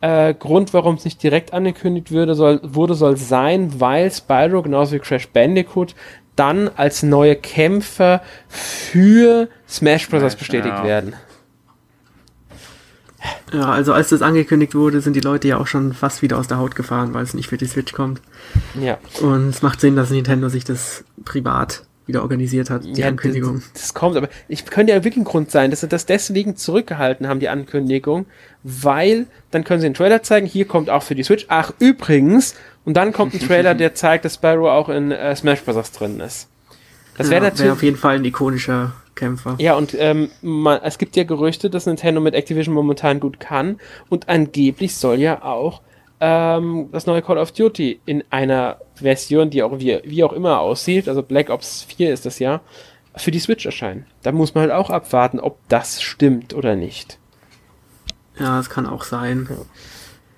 Äh, 0.01 0.33
Grund, 0.33 0.73
warum 0.73 0.95
es 0.95 1.03
nicht 1.03 1.21
direkt 1.21 1.51
angekündigt 1.53 2.11
würde, 2.11 2.35
soll, 2.35 2.61
wurde, 2.63 2.93
soll 2.93 3.17
sein, 3.17 3.81
weil 3.81 4.09
Spyro 4.11 4.61
genauso 4.61 4.93
wie 4.93 4.99
Crash 4.99 5.27
Bandicoot 5.27 5.93
dann 6.37 6.69
als 6.77 7.03
neue 7.03 7.35
Kämpfer 7.35 8.21
für 8.47 9.49
Smash 9.67 10.07
Bros. 10.07 10.37
bestätigt 10.37 10.73
ja. 10.73 10.83
werden. 10.85 11.13
Ja, 13.51 13.65
also 13.65 13.91
als 13.91 14.09
das 14.09 14.21
angekündigt 14.21 14.73
wurde, 14.73 15.01
sind 15.01 15.17
die 15.17 15.21
Leute 15.21 15.49
ja 15.49 15.57
auch 15.57 15.67
schon 15.67 15.91
fast 15.93 16.21
wieder 16.21 16.37
aus 16.37 16.47
der 16.47 16.57
Haut 16.57 16.75
gefahren, 16.75 17.13
weil 17.13 17.23
es 17.23 17.33
nicht 17.33 17.49
für 17.49 17.57
die 17.57 17.65
Switch 17.65 17.91
kommt. 17.91 18.21
Ja. 18.79 18.97
Und 19.21 19.49
es 19.49 19.61
macht 19.61 19.81
Sinn, 19.81 19.97
dass 19.97 20.11
Nintendo 20.11 20.47
sich 20.47 20.63
das 20.63 21.03
privat 21.25 21.83
wieder 22.09 22.23
organisiert 22.23 22.69
hat, 22.69 22.83
die 22.83 22.99
Ja, 22.99 23.07
Ankündigung. 23.07 23.61
Das, 23.73 23.83
das 23.83 23.93
kommt, 23.93 24.17
aber 24.17 24.27
ich 24.49 24.65
könnte 24.65 24.91
ja 24.91 24.97
wirklich 24.97 25.17
ein 25.17 25.23
Grund 25.23 25.51
sein, 25.51 25.69
dass 25.69 25.79
sie 25.81 25.87
das 25.87 26.05
deswegen 26.05 26.57
zurückgehalten 26.57 27.27
haben, 27.27 27.39
die 27.39 27.47
Ankündigung, 27.47 28.25
weil 28.63 29.27
dann 29.51 29.63
können 29.63 29.79
sie 29.79 29.85
einen 29.85 29.95
Trailer 29.95 30.21
zeigen, 30.23 30.45
hier 30.45 30.65
kommt 30.65 30.89
auch 30.89 31.03
für 31.03 31.15
die 31.15 31.23
Switch. 31.23 31.45
Ach, 31.47 31.71
übrigens, 31.79 32.55
und 32.83 32.97
dann 32.97 33.13
kommt 33.13 33.33
ein 33.33 33.39
Trailer, 33.39 33.75
der 33.75 33.95
zeigt, 33.95 34.25
dass 34.25 34.33
Spyro 34.35 34.71
auch 34.71 34.89
in 34.89 35.11
äh, 35.11 35.35
Smash 35.35 35.61
Bros. 35.61 35.91
drin 35.91 36.19
ist. 36.19 36.49
Das 37.17 37.29
wäre 37.29 37.43
ja, 37.43 37.49
natürlich. 37.49 37.71
auf 37.71 37.83
jeden 37.83 37.97
Fall 37.97 38.15
ein 38.15 38.25
ikonischer 38.25 38.93
Kämpfer. 39.13 39.55
Ja, 39.59 39.75
und 39.75 39.95
ähm, 39.99 40.31
man, 40.41 40.79
es 40.83 40.97
gibt 40.97 41.15
ja 41.15 41.23
Gerüchte, 41.25 41.69
dass 41.69 41.85
Nintendo 41.85 42.21
mit 42.21 42.33
Activision 42.33 42.73
momentan 42.73 43.19
gut 43.19 43.39
kann 43.39 43.77
und 44.09 44.29
angeblich 44.29 44.95
soll 44.95 45.19
ja 45.19 45.43
auch 45.43 45.81
ähm, 46.21 46.89
das 46.91 47.05
neue 47.05 47.21
Call 47.21 47.37
of 47.37 47.51
Duty 47.51 47.99
in 48.05 48.23
einer 48.29 48.77
Version, 48.99 49.49
die 49.49 49.63
auch 49.63 49.79
wie, 49.79 49.99
wie 50.03 50.23
auch 50.23 50.33
immer 50.33 50.59
aussieht, 50.59 51.07
also 51.07 51.23
Black 51.23 51.49
Ops 51.49 51.83
4 51.83 52.13
ist 52.13 52.25
das 52.25 52.39
ja, 52.39 52.61
für 53.15 53.31
die 53.31 53.39
Switch 53.39 53.65
erscheinen. 53.65 54.05
Da 54.23 54.31
muss 54.31 54.55
man 54.55 54.63
halt 54.63 54.73
auch 54.73 54.89
abwarten, 54.89 55.39
ob 55.39 55.57
das 55.67 56.01
stimmt 56.01 56.53
oder 56.53 56.75
nicht. 56.75 57.17
Ja, 58.39 58.57
das 58.57 58.69
kann 58.69 58.85
auch 58.85 59.03
sein. 59.03 59.49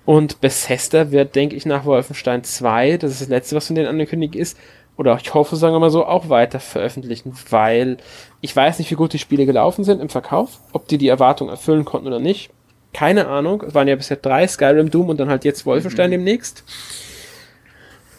Und 0.04 0.40
Bethesda 0.40 1.12
wird, 1.12 1.36
denke 1.36 1.54
ich, 1.54 1.66
nach 1.66 1.84
Wolfenstein 1.84 2.42
2, 2.42 2.96
das 2.96 3.12
ist 3.12 3.20
das 3.20 3.28
letzte, 3.28 3.54
was 3.54 3.68
von 3.68 3.76
denen 3.76 3.88
angekündigt 3.88 4.34
ist, 4.34 4.58
oder 4.96 5.18
ich 5.20 5.32
hoffe, 5.32 5.56
sagen 5.56 5.74
wir 5.74 5.80
mal 5.80 5.90
so, 5.90 6.04
auch 6.04 6.28
weiter 6.28 6.60
veröffentlichen, 6.60 7.34
weil 7.50 7.96
ich 8.40 8.54
weiß 8.54 8.78
nicht, 8.78 8.90
wie 8.90 8.96
gut 8.96 9.12
die 9.12 9.18
Spiele 9.18 9.46
gelaufen 9.46 9.84
sind 9.84 10.00
im 10.00 10.08
Verkauf, 10.08 10.60
ob 10.72 10.86
die 10.88 10.98
die 10.98 11.08
Erwartung 11.08 11.48
erfüllen 11.48 11.84
konnten 11.84 12.08
oder 12.08 12.20
nicht. 12.20 12.50
Keine 12.92 13.26
Ahnung. 13.26 13.62
Es 13.66 13.74
waren 13.74 13.88
ja 13.88 13.96
bisher 13.96 14.18
drei, 14.18 14.46
Skyrim, 14.46 14.90
Doom 14.90 15.08
und 15.08 15.18
dann 15.18 15.30
halt 15.30 15.44
jetzt 15.44 15.64
Wolfenstein 15.64 16.10
demnächst. 16.10 16.62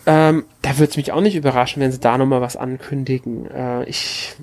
Ähm, 0.05 0.43
da 0.61 0.77
würde 0.77 0.91
es 0.91 0.97
mich 0.97 1.11
auch 1.11 1.21
nicht 1.21 1.35
überraschen, 1.35 1.81
wenn 1.81 1.91
sie 1.91 1.99
da 1.99 2.17
nochmal 2.17 2.41
was 2.41 2.57
ankündigen. 2.57 3.49
Äh, 3.49 3.85
ich, 3.85 4.35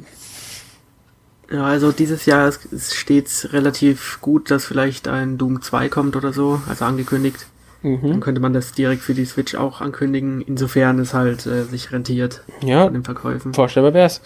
Ja, 1.52 1.64
also 1.64 1.90
dieses 1.90 2.26
Jahr 2.26 2.48
ist- 2.48 2.72
es 2.72 2.94
steht 2.94 3.48
relativ 3.52 4.18
gut, 4.20 4.50
dass 4.52 4.64
vielleicht 4.64 5.08
ein 5.08 5.36
Doom 5.36 5.62
2 5.62 5.88
kommt 5.88 6.14
oder 6.14 6.32
so, 6.32 6.62
also 6.68 6.84
angekündigt. 6.84 7.46
Dann 7.82 7.92
mhm. 8.00 8.20
könnte 8.20 8.40
man 8.40 8.52
das 8.52 8.72
direkt 8.72 9.02
für 9.02 9.14
die 9.14 9.24
Switch 9.24 9.54
auch 9.54 9.80
ankündigen, 9.80 10.42
insofern 10.42 10.98
es 10.98 11.12
halt 11.14 11.46
äh, 11.46 11.64
sich 11.64 11.90
rentiert 11.92 12.42
ja, 12.62 12.84
von 12.84 12.92
den 12.92 13.04
Verkäufen. 13.04 13.54
Vorstellbar 13.54 13.94
wär's. 13.94 14.20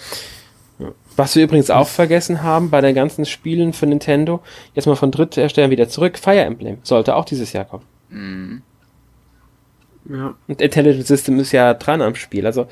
Ja. 0.80 0.88
Was 1.16 1.36
wir 1.36 1.44
übrigens 1.44 1.70
auch 1.70 1.86
vergessen 1.86 2.42
haben 2.42 2.68
bei 2.70 2.80
den 2.80 2.94
ganzen 2.96 3.24
Spielen 3.24 3.72
für 3.72 3.86
Nintendo, 3.86 4.42
jetzt 4.74 4.86
mal 4.86 4.96
von 4.96 5.12
Drittherstellern 5.12 5.70
wieder 5.70 5.88
zurück, 5.88 6.18
Fire 6.18 6.40
Emblem 6.40 6.78
sollte 6.82 7.14
auch 7.14 7.24
dieses 7.24 7.52
Jahr 7.52 7.64
kommen. 7.64 7.84
Mhm. 8.10 8.62
Ja, 10.08 10.34
Und 10.46 10.60
Intelligent 10.60 11.06
System 11.06 11.38
ist 11.38 11.52
ja 11.52 11.74
dran 11.74 12.02
am 12.02 12.14
Spiel. 12.14 12.46
Also 12.46 12.66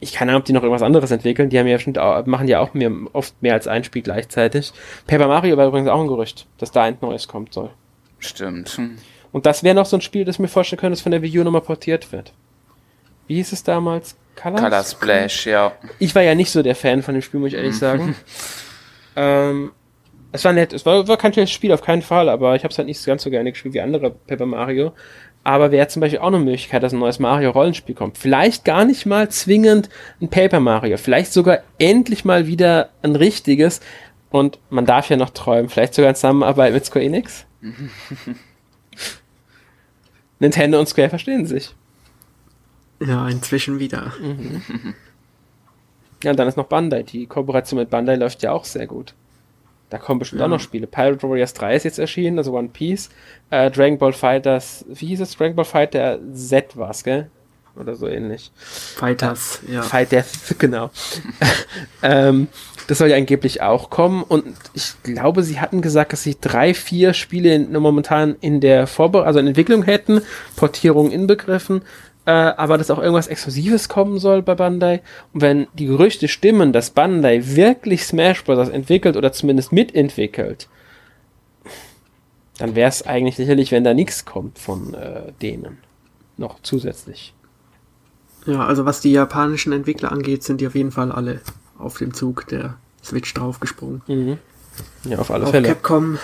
ich 0.00 0.12
keine 0.12 0.30
Ahnung, 0.30 0.42
ob 0.42 0.46
die 0.46 0.52
noch 0.52 0.62
irgendwas 0.62 0.82
anderes 0.82 1.10
entwickeln. 1.10 1.50
Die 1.50 1.58
haben 1.58 1.66
ja 1.66 1.78
schon, 1.78 1.94
machen 2.26 2.46
ja 2.46 2.60
auch 2.60 2.74
mehr, 2.74 2.90
oft 3.12 3.40
mehr 3.42 3.54
als 3.54 3.66
ein 3.66 3.84
Spiel 3.84 4.02
gleichzeitig. 4.02 4.72
Paper 5.06 5.28
Mario 5.28 5.56
war 5.56 5.66
übrigens 5.66 5.88
auch 5.88 6.00
ein 6.00 6.06
Gerücht, 6.06 6.46
dass 6.58 6.70
da 6.70 6.84
ein 6.84 6.98
neues 7.00 7.26
kommt 7.28 7.52
soll. 7.54 7.70
Stimmt. 8.18 8.80
Und 9.32 9.46
das 9.46 9.62
wäre 9.62 9.74
noch 9.74 9.86
so 9.86 9.96
ein 9.96 10.00
Spiel, 10.00 10.24
das 10.24 10.36
ich 10.36 10.40
mir 10.40 10.48
vorstellen 10.48 10.80
könnte, 10.80 10.92
das 10.92 11.02
von 11.02 11.12
der 11.12 11.22
Wii 11.22 11.40
U 11.40 11.44
nochmal 11.44 11.62
portiert 11.62 12.12
wird. 12.12 12.32
Wie 13.26 13.36
hieß 13.36 13.52
es 13.52 13.62
damals? 13.62 14.16
Colors? 14.40 14.60
Color 14.60 14.84
Splash, 14.84 15.46
ja. 15.46 15.72
Ich 15.98 16.14
war 16.14 16.22
ja 16.22 16.34
nicht 16.34 16.50
so 16.50 16.62
der 16.62 16.74
Fan 16.74 17.02
von 17.02 17.14
dem 17.14 17.22
Spiel, 17.22 17.40
muss 17.40 17.48
ich 17.48 17.54
ehrlich 17.54 17.76
sagen. 17.76 18.14
ähm, 19.16 19.72
es 20.32 20.44
war 20.44 20.52
nett, 20.52 20.72
es 20.72 20.86
war, 20.86 21.06
war 21.08 21.16
kein 21.16 21.32
schlechtes 21.32 21.54
Spiel, 21.54 21.72
auf 21.72 21.82
keinen 21.82 22.02
Fall, 22.02 22.28
aber 22.28 22.54
ich 22.54 22.62
habe 22.62 22.72
es 22.72 22.78
halt 22.78 22.88
nicht 22.88 23.04
ganz 23.04 23.22
so 23.22 23.30
gerne 23.30 23.50
gespielt 23.50 23.74
wie 23.74 23.80
andere 23.80 24.10
Paper 24.10 24.46
Mario. 24.46 24.92
Aber 25.44 25.70
wäre 25.70 25.88
zum 25.88 26.00
Beispiel 26.00 26.18
auch 26.18 26.26
eine 26.26 26.38
Möglichkeit, 26.38 26.82
dass 26.82 26.92
ein 26.92 26.98
neues 26.98 27.18
Mario-Rollenspiel 27.18 27.94
kommt. 27.94 28.18
Vielleicht 28.18 28.64
gar 28.64 28.84
nicht 28.84 29.06
mal 29.06 29.30
zwingend 29.30 29.88
ein 30.20 30.28
Paper 30.28 30.60
Mario, 30.60 30.98
vielleicht 30.98 31.32
sogar 31.32 31.60
endlich 31.78 32.24
mal 32.24 32.46
wieder 32.46 32.90
ein 33.02 33.16
richtiges. 33.16 33.80
Und 34.30 34.58
man 34.68 34.84
darf 34.84 35.08
ja 35.08 35.16
noch 35.16 35.30
träumen, 35.30 35.70
vielleicht 35.70 35.94
sogar 35.94 36.10
in 36.10 36.16
Zusammenarbeit 36.16 36.74
mit 36.74 36.84
Square 36.84 37.04
Enix. 37.04 37.46
Nintendo 40.38 40.78
und 40.78 40.88
Square 40.88 41.08
verstehen 41.08 41.46
sich. 41.46 41.74
ja, 43.00 43.28
inzwischen 43.28 43.78
wieder. 43.78 44.12
Ja, 46.24 46.32
und 46.32 46.36
dann 46.36 46.48
ist 46.48 46.56
noch 46.56 46.66
Bandai. 46.66 47.04
Die 47.04 47.26
Kooperation 47.26 47.78
mit 47.78 47.90
Bandai 47.90 48.16
läuft 48.16 48.42
ja 48.42 48.50
auch 48.50 48.64
sehr 48.64 48.88
gut. 48.88 49.14
Da 49.90 49.98
kommen 49.98 50.18
bestimmt 50.18 50.40
Ja. 50.40 50.46
auch 50.46 50.50
noch 50.50 50.60
Spiele. 50.60 50.86
Pirate 50.86 51.22
Warriors 51.22 51.54
3 51.54 51.74
ist 51.76 51.84
jetzt 51.84 51.98
erschienen, 51.98 52.38
also 52.38 52.52
One 52.52 52.68
Piece. 52.68 53.08
Äh, 53.50 53.70
Dragon 53.70 53.98
Ball 53.98 54.12
Fighters, 54.12 54.84
wie 54.88 55.06
hieß 55.06 55.20
es? 55.20 55.36
Dragon 55.36 55.56
Ball 55.56 55.64
Fighter 55.64 56.18
Z 56.34 56.76
war's, 56.76 57.04
gell? 57.04 57.30
Oder 57.76 57.94
so 57.94 58.08
ähnlich. 58.08 58.50
Fighters, 58.56 59.60
ja. 59.68 59.82
Fight 59.82 60.10
Death, 60.12 60.26
genau. 60.58 60.90
ähm, 62.02 62.48
das 62.88 62.98
soll 62.98 63.08
ja 63.10 63.16
angeblich 63.16 63.60
auch 63.62 63.90
kommen 63.90 64.22
und 64.22 64.44
ich 64.74 64.94
glaube, 65.02 65.42
sie 65.42 65.60
hatten 65.60 65.82
gesagt, 65.82 66.12
dass 66.12 66.22
sie 66.22 66.36
drei, 66.40 66.72
vier 66.74 67.12
Spiele 67.12 67.54
in, 67.54 67.72
momentan 67.72 68.36
in 68.40 68.60
der 68.60 68.86
Vorbe 68.86 69.24
also 69.24 69.38
in 69.38 69.46
Entwicklung 69.46 69.82
hätten, 69.82 70.22
Portierung 70.56 71.10
inbegriffen, 71.10 71.82
äh, 72.28 72.52
aber 72.58 72.76
dass 72.76 72.90
auch 72.90 72.98
irgendwas 72.98 73.26
Exklusives 73.26 73.88
kommen 73.88 74.18
soll 74.18 74.42
bei 74.42 74.54
Bandai. 74.54 75.00
Und 75.32 75.40
wenn 75.40 75.66
die 75.72 75.86
Gerüchte 75.86 76.28
stimmen, 76.28 76.74
dass 76.74 76.90
Bandai 76.90 77.40
wirklich 77.42 78.04
Smash 78.04 78.44
Bros. 78.44 78.68
entwickelt 78.68 79.16
oder 79.16 79.32
zumindest 79.32 79.72
mitentwickelt, 79.72 80.68
dann 82.58 82.74
wäre 82.74 82.90
es 82.90 83.06
eigentlich 83.06 83.36
sicherlich, 83.36 83.72
wenn 83.72 83.82
da 83.82 83.94
nichts 83.94 84.26
kommt 84.26 84.58
von 84.58 84.92
äh, 84.92 85.32
denen. 85.40 85.78
Noch 86.36 86.60
zusätzlich. 86.62 87.32
Ja, 88.44 88.66
also 88.66 88.84
was 88.84 89.00
die 89.00 89.12
japanischen 89.12 89.72
Entwickler 89.72 90.12
angeht, 90.12 90.42
sind 90.42 90.60
die 90.60 90.66
auf 90.66 90.74
jeden 90.74 90.92
Fall 90.92 91.10
alle 91.10 91.40
auf 91.78 91.96
dem 91.96 92.12
Zug 92.12 92.46
der 92.48 92.76
Switch 93.02 93.32
draufgesprungen. 93.32 94.02
Mhm. 94.06 94.36
Ja, 95.04 95.18
auf 95.18 95.30
alle 95.30 95.44
Auf 95.44 95.52
Fälle. 95.52 95.68
Capcom 95.68 96.18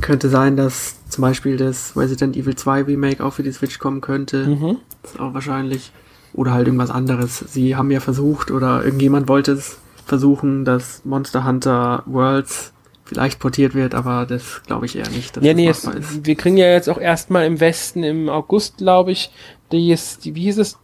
könnte 0.00 0.28
sein, 0.28 0.56
dass 0.56 0.96
zum 1.08 1.22
Beispiel 1.22 1.56
das 1.56 1.96
Resident 1.96 2.36
Evil 2.36 2.54
2 2.54 2.82
Remake 2.82 3.24
auch 3.24 3.32
für 3.32 3.42
die 3.42 3.52
Switch 3.52 3.78
kommen 3.78 4.00
könnte. 4.00 4.46
Mhm. 4.46 4.78
Das 5.02 5.12
ist 5.12 5.20
auch 5.20 5.34
wahrscheinlich. 5.34 5.92
Oder 6.32 6.52
halt 6.52 6.66
irgendwas 6.66 6.90
anderes. 6.90 7.38
Sie 7.48 7.76
haben 7.76 7.90
ja 7.90 8.00
versucht, 8.00 8.50
oder 8.50 8.84
irgendjemand 8.84 9.28
wollte 9.28 9.52
es 9.52 9.78
versuchen, 10.04 10.64
dass 10.64 11.04
Monster 11.04 11.44
Hunter 11.44 12.02
Worlds 12.06 12.72
vielleicht 13.06 13.38
portiert 13.38 13.74
wird, 13.74 13.94
aber 13.94 14.26
das 14.26 14.62
glaube 14.66 14.86
ich 14.86 14.96
eher 14.96 15.08
nicht, 15.08 15.36
Ja, 15.38 15.54
nee, 15.54 15.68
es, 15.68 15.88
wir 16.22 16.34
kriegen 16.34 16.56
ja 16.56 16.66
jetzt 16.66 16.88
auch 16.88 16.98
erstmal 16.98 17.46
im 17.46 17.60
Westen 17.60 18.02
im 18.02 18.28
August, 18.28 18.78
glaube 18.78 19.12
ich, 19.12 19.30
die 19.72 19.92
ist, 19.92 20.24
die, 20.24 20.34
wie 20.34 20.42
hieß 20.42 20.58
es? 20.58 20.76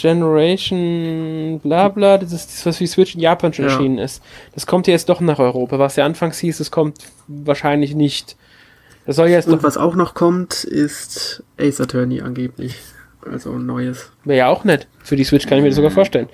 Generation 0.00 1.60
bla 1.62 1.88
bla, 1.88 2.18
das 2.18 2.32
ist 2.32 2.48
das, 2.50 2.66
was 2.66 2.80
wie 2.80 2.86
Switch 2.86 3.14
in 3.14 3.20
Japan 3.20 3.52
schon 3.52 3.66
Ja. 3.66 3.72
erschienen 3.72 3.98
ist. 3.98 4.22
Das 4.54 4.66
kommt 4.66 4.86
ja 4.86 4.92
jetzt 4.92 5.08
doch 5.08 5.20
nach 5.20 5.38
Europa, 5.38 5.78
was 5.78 5.96
ja 5.96 6.04
anfangs 6.04 6.38
hieß, 6.38 6.60
es 6.60 6.70
kommt 6.70 6.98
wahrscheinlich 7.28 7.94
nicht. 7.94 8.36
Das 9.06 9.16
soll 9.16 9.28
jetzt 9.28 9.48
Und 9.48 9.58
doch, 9.58 9.62
was 9.64 9.76
auch 9.76 9.94
noch 9.96 10.14
kommt, 10.14 10.64
ist 10.64 11.42
Ace 11.58 11.80
Attorney 11.80 12.20
angeblich. 12.20 12.76
Also 13.30 13.52
ein 13.52 13.66
neues. 13.66 14.10
wäre 14.24 14.38
ja 14.38 14.48
auch 14.48 14.64
nett. 14.64 14.86
Für 15.02 15.16
die 15.16 15.24
Switch 15.24 15.46
kann 15.46 15.58
ich 15.58 15.62
mir 15.62 15.70
das 15.70 15.76
sogar 15.76 15.90
vorstellen. 15.92 16.28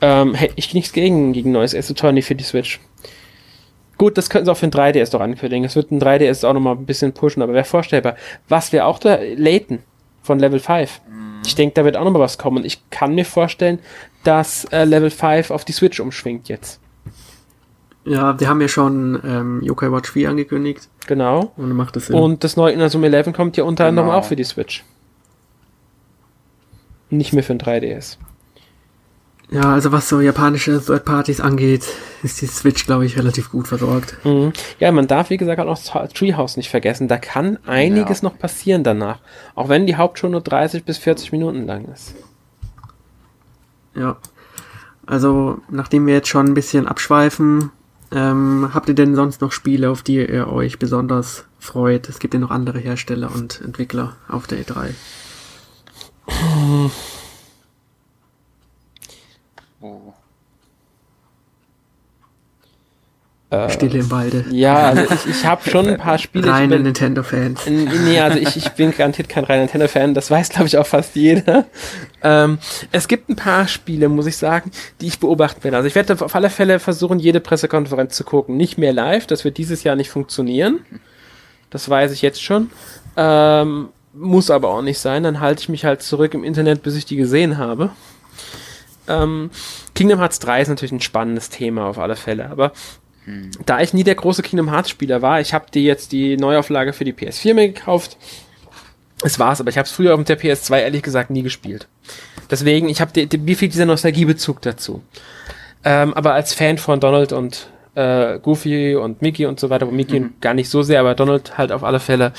Ähm, 0.00 0.34
hätte 0.34 0.54
ich 0.56 0.72
nichts 0.74 0.92
gegen, 0.92 1.32
gegen 1.32 1.52
neues 1.52 1.74
Ace 1.74 1.90
Attorney 1.90 2.22
für 2.22 2.34
die 2.34 2.44
Switch. 2.44 2.80
Gut, 3.96 4.18
das 4.18 4.28
könnten 4.28 4.46
sie 4.46 4.52
auch 4.52 4.56
für 4.56 4.66
ein 4.66 4.72
3DS 4.72 5.10
doch 5.12 5.20
ankündigen. 5.20 5.64
Es 5.64 5.76
wird 5.76 5.92
ein 5.92 6.00
3DS 6.00 6.44
auch 6.46 6.52
nochmal 6.52 6.74
ein 6.76 6.84
bisschen 6.86 7.12
pushen, 7.12 7.42
aber 7.42 7.52
wäre 7.52 7.64
vorstellbar. 7.64 8.16
Was 8.48 8.72
wäre 8.72 8.86
auch 8.86 8.98
da? 8.98 9.18
Layton 9.36 9.78
von 10.22 10.38
Level 10.38 10.58
5. 10.58 11.00
Ich 11.44 11.54
denke, 11.54 11.74
da 11.74 11.84
wird 11.84 11.96
auch 11.96 12.04
nochmal 12.04 12.22
was 12.22 12.38
kommen. 12.38 12.58
Und 12.58 12.64
ich 12.64 12.88
kann 12.90 13.14
mir 13.14 13.24
vorstellen, 13.24 13.78
dass 14.24 14.64
äh, 14.66 14.84
Level 14.84 15.10
5 15.10 15.50
auf 15.50 15.64
die 15.64 15.72
Switch 15.72 16.00
umschwingt 16.00 16.48
jetzt. 16.48 16.80
Ja, 18.06 18.38
wir 18.38 18.48
haben 18.48 18.60
ja 18.60 18.68
schon 18.68 19.20
ähm, 19.24 19.62
Yokai 19.62 19.90
Watch 19.90 20.10
4 20.12 20.30
angekündigt. 20.30 20.88
Genau. 21.06 21.52
Und 21.56 21.72
macht 21.72 21.96
das 21.96 22.06
Sinn. 22.06 22.16
Und 22.16 22.44
das 22.44 22.56
neue 22.56 22.72
Inazuma 22.72 23.06
11 23.06 23.32
kommt 23.32 23.56
ja 23.56 23.64
unter 23.64 23.86
anderem 23.86 24.08
Genau. 24.08 24.18
auch 24.18 24.24
für 24.24 24.36
die 24.36 24.44
Switch. 24.44 24.84
Nicht 27.10 27.32
mehr 27.32 27.42
für 27.42 27.54
ein 27.54 27.60
3DS. 27.60 28.18
Ja, 29.50 29.72
also 29.72 29.92
was 29.92 30.08
so 30.08 30.20
japanische 30.20 30.82
Third-Parties 30.84 31.40
angeht, 31.40 31.86
ist 32.22 32.40
die 32.40 32.46
Switch, 32.46 32.86
glaube 32.86 33.06
ich, 33.06 33.16
relativ 33.18 33.50
gut 33.50 33.68
versorgt. 33.68 34.16
Mhm. 34.24 34.52
Ja, 34.80 34.90
man 34.90 35.06
darf, 35.06 35.30
wie 35.30 35.36
gesagt, 35.36 35.60
auch 35.60 35.64
noch 35.66 35.78
das 35.78 36.12
Treehouse 36.12 36.56
nicht 36.56 36.70
vergessen. 36.70 37.08
Da 37.08 37.18
kann 37.18 37.58
einiges 37.66 38.22
Ja. 38.22 38.28
noch 38.28 38.38
passieren 38.38 38.82
danach. 38.84 39.18
Auch 39.54 39.68
wenn 39.68 39.86
die 39.86 39.96
Hauptshow 39.96 40.28
nur 40.28 40.40
30 40.40 40.84
bis 40.84 40.98
40 40.98 41.32
Minuten 41.32 41.66
lang 41.66 41.84
ist. 41.92 42.14
Ja. 43.94 44.16
Also, 45.06 45.58
nachdem 45.70 46.06
wir 46.06 46.14
jetzt 46.14 46.28
schon 46.28 46.46
ein 46.46 46.54
bisschen 46.54 46.88
abschweifen, 46.88 47.70
ähm, 48.10 48.70
habt 48.72 48.88
ihr 48.88 48.94
denn 48.94 49.14
sonst 49.14 49.40
noch 49.42 49.52
Spiele, 49.52 49.90
auf 49.90 50.02
die 50.02 50.16
ihr 50.26 50.48
euch 50.50 50.78
besonders 50.78 51.44
freut? 51.58 52.08
Es 52.08 52.18
gibt 52.18 52.32
ja 52.34 52.40
noch 52.40 52.50
andere 52.50 52.78
Hersteller 52.78 53.30
und 53.34 53.60
Entwickler 53.60 54.16
auf 54.28 54.46
der 54.46 54.58
E 54.58 54.62
E3. 54.62 54.90
Oh. 59.80 60.14
Äh, 63.50 63.70
Stille 63.70 63.98
im 64.00 64.10
Walde. 64.10 64.44
Ja, 64.50 64.88
also 64.88 65.02
ich, 65.02 65.26
ich 65.26 65.44
habe 65.44 65.68
schon 65.68 65.86
ein 65.86 65.98
paar 65.98 66.18
Spiele. 66.18 66.50
Reine 66.50 66.80
Nintendo-Fans. 66.80 67.66
Nee, 67.66 68.18
also 68.18 68.38
ich, 68.38 68.56
ich 68.56 68.70
bin 68.70 68.90
garantiert 68.90 69.28
kein 69.28 69.44
reiner 69.44 69.62
Nintendo-Fan, 69.62 70.14
das 70.14 70.30
weiß, 70.30 70.48
glaube 70.48 70.66
ich, 70.66 70.78
auch 70.78 70.86
fast 70.86 71.14
jeder. 71.14 71.66
Ähm, 72.22 72.58
es 72.90 73.06
gibt 73.06 73.28
ein 73.28 73.36
paar 73.36 73.68
Spiele, 73.68 74.08
muss 74.08 74.26
ich 74.26 74.36
sagen, 74.36 74.70
die 75.00 75.06
ich 75.06 75.18
beobachten 75.18 75.62
werde. 75.62 75.76
Also 75.76 75.86
ich 75.86 75.94
werde 75.94 76.14
auf 76.24 76.34
alle 76.34 76.50
Fälle 76.50 76.78
versuchen, 76.78 77.18
jede 77.18 77.40
Pressekonferenz 77.40 78.16
zu 78.16 78.24
gucken. 78.24 78.56
Nicht 78.56 78.78
mehr 78.78 78.92
live, 78.92 79.26
das 79.26 79.44
wird 79.44 79.58
dieses 79.58 79.84
Jahr 79.84 79.94
nicht 79.94 80.10
funktionieren. 80.10 80.80
Das 81.70 81.88
weiß 81.88 82.12
ich 82.12 82.22
jetzt 82.22 82.42
schon. 82.42 82.70
Ähm, 83.16 83.88
muss 84.14 84.50
aber 84.50 84.70
auch 84.70 84.82
nicht 84.82 84.98
sein. 84.98 85.22
Dann 85.22 85.40
halte 85.40 85.60
ich 85.60 85.68
mich 85.68 85.84
halt 85.84 86.02
zurück 86.02 86.34
im 86.34 86.44
Internet, 86.44 86.82
bis 86.82 86.96
ich 86.96 87.04
die 87.04 87.16
gesehen 87.16 87.58
habe. 87.58 87.90
Ähm, 89.06 89.50
Kingdom 89.94 90.18
Hearts 90.18 90.38
3 90.38 90.62
ist 90.62 90.68
natürlich 90.68 90.92
ein 90.92 91.00
spannendes 91.00 91.50
Thema 91.50 91.86
auf 91.86 91.98
alle 91.98 92.16
Fälle, 92.16 92.48
aber 92.48 92.72
da 93.64 93.80
ich 93.80 93.94
nie 93.94 94.04
der 94.04 94.14
große 94.14 94.42
Kingdom 94.42 94.70
Hearts 94.70 94.90
Spieler 94.90 95.22
war, 95.22 95.40
ich 95.40 95.54
habe 95.54 95.66
die 95.72 95.84
jetzt 95.84 96.12
die 96.12 96.36
Neuauflage 96.36 96.92
für 96.92 97.04
die 97.04 97.12
PS4 97.12 97.54
mir 97.54 97.68
gekauft. 97.68 98.16
Es 99.22 99.38
war's, 99.38 99.60
aber 99.60 99.70
ich 99.70 99.78
habe 99.78 99.86
es 99.86 99.92
früher 99.92 100.14
auf 100.14 100.24
der 100.24 100.38
PS2 100.38 100.80
ehrlich 100.80 101.02
gesagt 101.02 101.30
nie 101.30 101.42
gespielt. 101.42 101.88
Deswegen, 102.50 102.88
ich 102.88 103.00
habe 103.00 103.12
die, 103.12 103.26
die, 103.26 103.38
mir 103.38 103.56
fehlt 103.56 103.72
dieser 103.72 103.86
Nostalgiebezug 103.86 104.60
dazu. 104.60 105.02
Ähm, 105.84 106.12
aber 106.14 106.34
als 106.34 106.52
Fan 106.52 106.76
von 106.76 107.00
Donald 107.00 107.32
und 107.32 107.68
äh, 107.94 108.38
Goofy 108.40 108.96
und 108.96 109.22
Mickey 109.22 109.46
und 109.46 109.60
so 109.60 109.70
weiter, 109.70 109.86
wo 109.86 109.90
Mickey 109.90 110.26
gar 110.40 110.52
nicht 110.52 110.68
so 110.68 110.82
sehr, 110.82 111.00
aber 111.00 111.14
Donald 111.14 111.56
halt 111.56 111.72
auf 111.72 111.84
alle 111.84 112.00
Fälle, 112.00 112.32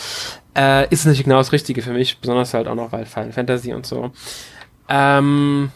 äh, 0.55 0.83
ist 0.86 0.99
es 0.99 1.05
natürlich 1.05 1.23
genau 1.23 1.38
das 1.38 1.51
Richtige 1.51 1.81
für 1.81 1.93
mich, 1.93 2.19
besonders 2.19 2.53
halt 2.53 2.67
auch 2.67 2.75
noch 2.75 2.91
weil 2.91 3.05
Final 3.05 3.31
Fantasy 3.31 3.73
und 3.73 3.86
so. 3.86 4.11
Ähm, 4.89 5.71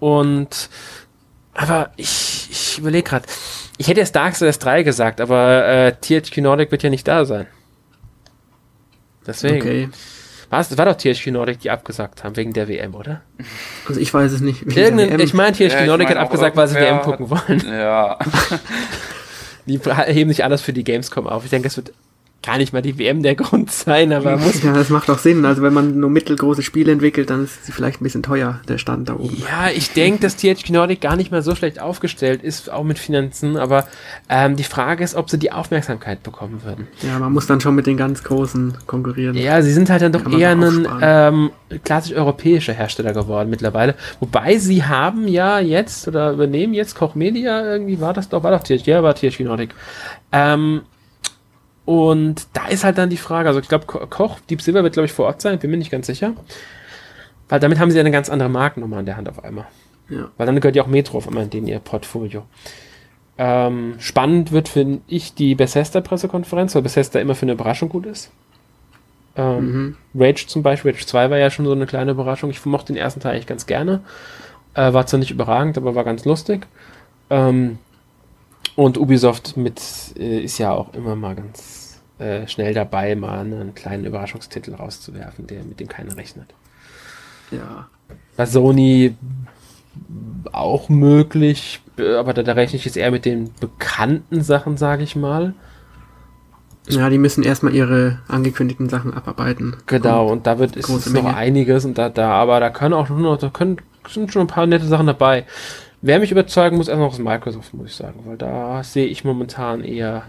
und 0.00 0.68
aber 1.54 1.90
ich, 1.96 2.48
ich 2.50 2.78
überlege 2.78 3.08
gerade, 3.08 3.26
ich 3.78 3.88
hätte 3.88 4.00
jetzt 4.00 4.14
Darksiders 4.14 4.58
3 4.58 4.82
gesagt, 4.82 5.20
aber 5.20 5.66
äh, 5.66 5.92
THQ 5.92 6.38
Nordic 6.38 6.70
wird 6.70 6.82
ja 6.82 6.90
nicht 6.90 7.06
da 7.06 7.24
sein. 7.24 7.46
Deswegen. 9.26 9.56
Okay. 9.56 9.88
Was? 10.50 10.68
Das 10.68 10.78
war 10.78 10.84
doch 10.84 10.96
THQ 10.96 11.28
Nordic, 11.28 11.60
die 11.60 11.70
abgesagt 11.70 12.22
haben, 12.22 12.36
wegen 12.36 12.52
der 12.52 12.68
WM, 12.68 12.94
oder? 12.94 13.22
Also 13.88 14.00
ich 14.00 14.12
weiß 14.12 14.30
es 14.30 14.40
nicht. 14.40 14.66
Wegen 14.66 14.78
Irgendein, 14.78 15.08
der 15.08 15.18
WM. 15.18 15.26
ich 15.26 15.34
meine, 15.34 15.52
THQ 15.52 15.60
Ja, 15.60 15.80
ich 15.80 15.86
Nordic 15.86 16.08
mein 16.08 16.18
hat 16.18 16.24
abgesagt, 16.24 16.56
weil 16.56 16.68
sie 16.68 16.76
WM 16.76 17.00
gucken 17.00 17.30
wollen. 17.30 17.64
Ja. 17.66 18.18
Die 19.66 19.78
heben 19.78 20.30
sich 20.30 20.44
alles 20.44 20.60
für 20.60 20.74
die 20.74 20.84
Gamescom 20.84 21.26
auf. 21.26 21.44
Ich 21.44 21.50
denke, 21.50 21.68
es 21.68 21.76
wird 21.78 21.92
gar 22.44 22.58
nicht 22.58 22.72
mal 22.72 22.82
die 22.82 22.98
WM 22.98 23.22
der 23.22 23.34
Grund 23.34 23.70
sein, 23.70 24.12
aber 24.12 24.36
muss. 24.36 24.62
Ja, 24.62 24.72
das 24.72 24.90
macht 24.90 25.08
auch 25.10 25.18
Sinn. 25.18 25.44
Also 25.44 25.62
wenn 25.62 25.72
man 25.72 25.98
nur 25.98 26.10
mittelgroße 26.10 26.62
Spiele 26.62 26.92
entwickelt, 26.92 27.30
dann 27.30 27.44
ist 27.44 27.66
sie 27.66 27.72
vielleicht 27.72 28.00
ein 28.00 28.04
bisschen 28.04 28.22
teuer, 28.22 28.60
der 28.68 28.78
Stand 28.78 29.08
da 29.08 29.14
oben. 29.14 29.36
Ja, 29.36 29.70
ich 29.74 29.92
denke, 29.92 30.20
dass 30.20 30.36
THQ 30.36 30.70
Nordic 30.70 31.00
gar 31.00 31.16
nicht 31.16 31.30
mal 31.30 31.42
so 31.42 31.54
schlecht 31.54 31.80
aufgestellt 31.80 32.42
ist, 32.42 32.70
auch 32.70 32.84
mit 32.84 32.98
Finanzen, 32.98 33.56
aber 33.56 33.86
ähm, 34.28 34.56
die 34.56 34.64
Frage 34.64 35.02
ist, 35.02 35.14
ob 35.14 35.30
sie 35.30 35.38
die 35.38 35.52
Aufmerksamkeit 35.52 36.22
bekommen 36.22 36.62
würden. 36.64 36.88
Ja, 37.02 37.18
man 37.18 37.32
muss 37.32 37.46
dann 37.46 37.60
schon 37.60 37.74
mit 37.74 37.86
den 37.86 37.96
ganz 37.96 38.22
Großen 38.22 38.74
konkurrieren. 38.86 39.36
Ja, 39.36 39.62
sie 39.62 39.72
sind 39.72 39.90
halt 39.90 40.02
dann 40.02 40.12
doch 40.12 40.30
eher 40.30 40.50
ein 40.50 40.86
ähm, 41.00 41.50
klassisch 41.84 42.14
europäischer 42.14 42.72
Hersteller 42.72 43.12
geworden 43.12 43.50
mittlerweile. 43.50 43.94
Wobei 44.20 44.58
sie 44.58 44.84
haben 44.84 45.28
ja 45.28 45.58
jetzt 45.60 46.06
oder 46.08 46.32
übernehmen 46.32 46.74
jetzt 46.74 46.94
Koch 46.94 47.14
Media, 47.14 47.64
irgendwie 47.64 48.00
war 48.00 48.12
das 48.12 48.28
doch, 48.28 48.42
war 48.42 48.50
doch 48.50 48.62
THQ, 48.62 48.86
ja, 48.86 49.02
war 49.02 49.14
THQ 49.14 49.40
Nordic. 49.40 49.74
Ähm, 50.32 50.82
und 51.84 52.46
da 52.52 52.66
ist 52.68 52.84
halt 52.84 52.98
dann 52.98 53.10
die 53.10 53.16
Frage, 53.16 53.48
also 53.48 53.60
ich 53.60 53.68
glaube, 53.68 53.86
Ko- 53.86 54.06
Koch, 54.06 54.40
Deep 54.50 54.62
Silver 54.62 54.82
wird, 54.82 54.94
glaube 54.94 55.06
ich, 55.06 55.12
vor 55.12 55.26
Ort 55.26 55.40
sein, 55.42 55.58
bin 55.58 55.70
mir 55.70 55.76
nicht 55.76 55.90
ganz 55.90 56.06
sicher. 56.06 56.32
Weil 57.48 57.60
damit 57.60 57.78
haben 57.78 57.90
sie 57.90 57.96
ja 57.98 58.00
eine 58.00 58.10
ganz 58.10 58.30
andere 58.30 58.48
Markennummer 58.48 58.96
an 58.98 59.06
der 59.06 59.16
Hand 59.16 59.28
auf 59.28 59.44
einmal. 59.44 59.66
Ja. 60.08 60.30
Weil 60.36 60.46
dann 60.46 60.58
gehört 60.60 60.76
ja 60.76 60.82
auch 60.82 60.86
Metro 60.86 61.18
auf 61.18 61.28
einmal 61.28 61.46
in 61.52 61.66
ihr 61.66 61.78
Portfolio. 61.78 62.44
Ähm, 63.36 63.96
spannend 63.98 64.52
wird, 64.52 64.68
finde 64.68 65.00
ich, 65.08 65.34
die 65.34 65.54
Bethesda-Pressekonferenz, 65.54 66.74
weil 66.74 66.82
Bethesda 66.82 67.18
immer 67.20 67.34
für 67.34 67.42
eine 67.42 67.52
Überraschung 67.52 67.88
gut 67.88 68.06
ist. 68.06 68.30
Ähm, 69.36 69.56
Mhm. 69.58 69.96
Rage 70.14 70.46
zum 70.46 70.62
Beispiel, 70.62 70.92
Rage 70.92 71.04
2 71.06 71.30
war 71.30 71.38
ja 71.38 71.50
schon 71.50 71.64
so 71.66 71.72
eine 71.72 71.86
kleine 71.86 72.12
Überraschung. 72.12 72.50
Ich 72.50 72.64
mochte 72.64 72.92
den 72.92 72.96
ersten 72.96 73.20
Teil 73.20 73.32
eigentlich 73.32 73.46
ganz 73.48 73.66
gerne. 73.66 74.00
Äh, 74.74 74.92
war 74.92 75.06
zwar 75.06 75.18
nicht 75.18 75.30
überragend, 75.32 75.76
aber 75.76 75.94
war 75.94 76.04
ganz 76.04 76.24
lustig. 76.24 76.66
Ähm, 77.30 77.78
und 78.76 78.98
Ubisoft 78.98 79.56
mit 79.56 79.80
äh, 80.18 80.40
ist 80.40 80.58
ja 80.58 80.72
auch 80.72 80.92
immer 80.94 81.16
mal 81.16 81.34
ganz 81.34 82.00
äh, 82.18 82.46
schnell 82.48 82.74
dabei, 82.74 83.14
mal 83.14 83.40
einen 83.40 83.74
kleinen 83.74 84.04
Überraschungstitel 84.04 84.74
rauszuwerfen, 84.74 85.46
der 85.46 85.64
mit 85.64 85.80
dem 85.80 85.88
keiner 85.88 86.16
rechnet. 86.16 86.54
Ja. 87.50 87.88
Bei 88.36 88.46
Sony 88.46 89.16
auch 90.52 90.88
möglich, 90.88 91.80
äh, 91.98 92.14
aber 92.14 92.34
da, 92.34 92.42
da 92.42 92.52
rechne 92.52 92.76
ich 92.76 92.84
jetzt 92.84 92.96
eher 92.96 93.10
mit 93.10 93.24
den 93.24 93.50
bekannten 93.60 94.42
Sachen, 94.42 94.76
sage 94.76 95.02
ich 95.02 95.16
mal. 95.16 95.54
Ja, 96.88 97.08
die 97.08 97.18
müssen 97.18 97.42
erstmal 97.42 97.74
ihre 97.74 98.18
angekündigten 98.28 98.88
Sachen 98.88 99.14
abarbeiten. 99.14 99.76
Genau, 99.86 100.28
und 100.28 100.46
da 100.46 100.58
wird 100.58 100.76
ist, 100.76 100.88
noch 100.88 101.06
Menge. 101.06 101.34
einiges 101.34 101.84
und 101.84 101.96
da, 101.96 102.10
da, 102.10 102.30
aber 102.30 102.60
da 102.60 102.70
können 102.70 102.92
auch 102.92 103.08
nur 103.08 103.20
noch, 103.20 103.38
da 103.38 103.48
können, 103.48 103.78
sind 104.08 104.32
schon 104.32 104.42
ein 104.42 104.48
paar 104.48 104.66
nette 104.66 104.86
Sachen 104.86 105.06
dabei. 105.06 105.46
Wer 106.06 106.18
mich 106.18 106.30
überzeugen 106.30 106.76
muss, 106.76 106.88
erst 106.88 107.00
noch 107.00 107.14
ist 107.14 107.18
Microsoft, 107.18 107.72
muss 107.72 107.86
ich 107.86 107.96
sagen, 107.96 108.24
weil 108.26 108.36
da 108.36 108.84
sehe 108.84 109.06
ich 109.06 109.24
momentan 109.24 109.82
eher 109.82 110.24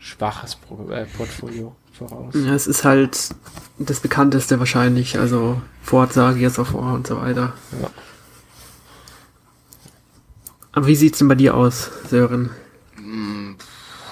schwaches 0.00 0.56
Pro, 0.56 0.90
äh, 0.90 1.04
Portfolio 1.04 1.76
voraus. 1.92 2.34
Ja, 2.34 2.52
es 2.52 2.66
ist 2.66 2.84
halt 2.84 3.16
das 3.78 4.00
bekannteste 4.00 4.58
wahrscheinlich, 4.58 5.16
also 5.16 5.62
Forza, 5.84 6.32
Gears 6.32 6.58
of 6.58 6.74
War 6.74 6.94
und 6.94 7.06
so 7.06 7.16
weiter. 7.22 7.52
Ja. 7.80 7.90
Aber 10.72 10.88
wie 10.88 10.96
sieht's 10.96 11.18
denn 11.18 11.28
bei 11.28 11.36
dir 11.36 11.54
aus, 11.54 11.92
Sören? 12.08 12.50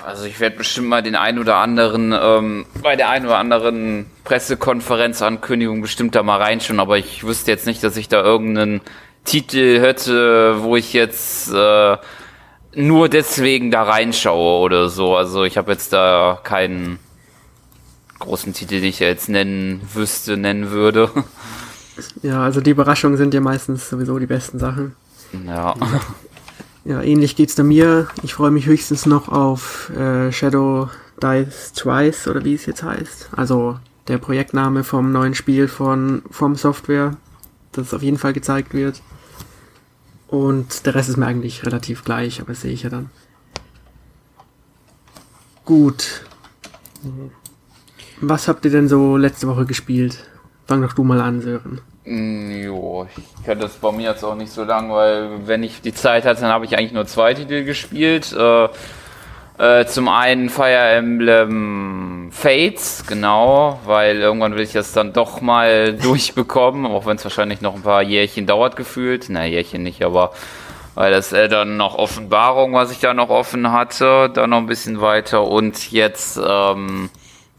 Also 0.06 0.26
ich 0.26 0.38
werde 0.38 0.56
bestimmt 0.56 0.86
mal 0.86 1.02
den 1.02 1.16
ein 1.16 1.40
oder 1.40 1.56
anderen, 1.56 2.14
ähm, 2.16 2.64
bei 2.80 2.94
der 2.94 3.08
ein 3.08 3.26
oder 3.26 3.38
anderen 3.38 4.06
Pressekonferenzankündigung 4.22 5.82
bestimmt 5.82 6.14
da 6.14 6.22
mal 6.22 6.40
reinschauen, 6.40 6.78
aber 6.78 6.96
ich 6.96 7.24
wüsste 7.24 7.50
jetzt 7.50 7.66
nicht, 7.66 7.82
dass 7.82 7.96
ich 7.96 8.06
da 8.06 8.22
irgendeinen 8.22 8.82
Titel 9.26 9.80
hätte, 9.80 10.62
wo 10.62 10.76
ich 10.76 10.92
jetzt 10.92 11.52
äh, 11.52 11.96
nur 12.74 13.08
deswegen 13.08 13.70
da 13.70 13.82
reinschaue 13.82 14.60
oder 14.60 14.88
so. 14.88 15.16
Also 15.16 15.44
ich 15.44 15.58
habe 15.58 15.72
jetzt 15.72 15.92
da 15.92 16.38
keinen 16.42 16.98
großen 18.18 18.54
Titel, 18.54 18.80
den 18.80 18.84
ich 18.84 19.00
jetzt 19.00 19.28
nennen 19.28 19.82
wüsste, 19.92 20.36
nennen 20.36 20.70
würde. 20.70 21.10
Ja, 22.22 22.42
also 22.42 22.60
die 22.60 22.70
Überraschungen 22.70 23.16
sind 23.16 23.32
ja 23.34 23.40
meistens 23.40 23.88
sowieso 23.88 24.18
die 24.18 24.26
besten 24.26 24.58
Sachen. 24.58 24.94
ja. 25.46 25.74
Ja, 26.84 27.02
ähnlich 27.02 27.34
geht's 27.34 27.56
da 27.56 27.64
mir. 27.64 28.06
Ich 28.22 28.34
freue 28.34 28.52
mich 28.52 28.66
höchstens 28.66 29.06
noch 29.06 29.28
auf 29.28 29.90
äh, 29.90 30.30
Shadow 30.30 30.88
Dice 31.20 31.72
Twice 31.72 32.28
oder 32.28 32.44
wie 32.44 32.54
es 32.54 32.64
jetzt 32.66 32.84
heißt. 32.84 33.30
Also 33.34 33.80
der 34.06 34.18
Projektname 34.18 34.84
vom 34.84 35.10
neuen 35.10 35.34
Spiel 35.34 35.66
von 35.66 36.22
From 36.30 36.54
Software, 36.54 37.16
das 37.72 37.92
auf 37.92 38.02
jeden 38.02 38.18
Fall 38.18 38.32
gezeigt 38.34 38.72
wird. 38.72 39.02
Und 40.28 40.86
der 40.86 40.94
Rest 40.94 41.08
ist 41.08 41.16
mir 41.16 41.26
eigentlich 41.26 41.64
relativ 41.64 42.04
gleich, 42.04 42.40
aber 42.40 42.52
das 42.52 42.62
sehe 42.62 42.72
ich 42.72 42.82
ja 42.82 42.90
dann. 42.90 43.10
Gut. 45.64 46.22
Was 48.20 48.48
habt 48.48 48.64
ihr 48.64 48.70
denn 48.70 48.88
so 48.88 49.16
letzte 49.16 49.46
Woche 49.46 49.66
gespielt? 49.66 50.24
Fang 50.66 50.82
doch 50.82 50.94
du 50.94 51.04
mal 51.04 51.20
an, 51.20 51.40
Sören. 51.42 51.80
Mm, 52.04 52.62
Jo, 52.62 53.06
ich 53.16 53.44
kann 53.44 53.60
das 53.60 53.74
bei 53.74 53.92
mir 53.92 54.10
jetzt 54.10 54.24
auch 54.24 54.34
nicht 54.34 54.52
so 54.52 54.64
lang, 54.64 54.90
weil 54.90 55.46
wenn 55.46 55.62
ich 55.62 55.80
die 55.80 55.92
Zeit 55.94 56.24
hatte, 56.24 56.40
dann 56.40 56.50
habe 56.50 56.64
ich 56.64 56.76
eigentlich 56.76 56.92
nur 56.92 57.06
zwei 57.06 57.34
Titel 57.34 57.64
gespielt. 57.64 58.32
Äh, 58.32 58.68
äh, 59.58 59.86
zum 59.86 60.08
einen 60.08 60.50
Fire 60.50 60.90
Emblem 60.90 62.30
Fates, 62.32 63.04
genau, 63.06 63.80
weil 63.86 64.20
irgendwann 64.20 64.54
will 64.54 64.62
ich 64.62 64.72
das 64.72 64.92
dann 64.92 65.12
doch 65.12 65.40
mal 65.40 65.92
durchbekommen, 66.02 66.86
auch 66.86 67.06
wenn 67.06 67.16
es 67.16 67.24
wahrscheinlich 67.24 67.60
noch 67.60 67.74
ein 67.74 67.82
paar 67.82 68.02
Jährchen 68.02 68.46
dauert 68.46 68.76
gefühlt. 68.76 69.26
Na, 69.28 69.46
Jährchen 69.46 69.82
nicht, 69.82 70.04
aber 70.04 70.32
weil 70.94 71.12
das 71.12 71.32
äh, 71.32 71.48
dann 71.48 71.76
noch 71.76 71.94
Offenbarung, 71.96 72.72
was 72.72 72.90
ich 72.90 73.00
da 73.00 73.14
noch 73.14 73.28
offen 73.28 73.70
hatte, 73.70 74.30
dann 74.32 74.50
noch 74.50 74.58
ein 74.58 74.66
bisschen 74.66 75.00
weiter 75.00 75.44
und 75.44 75.92
jetzt 75.92 76.38
ähm, 76.38 77.10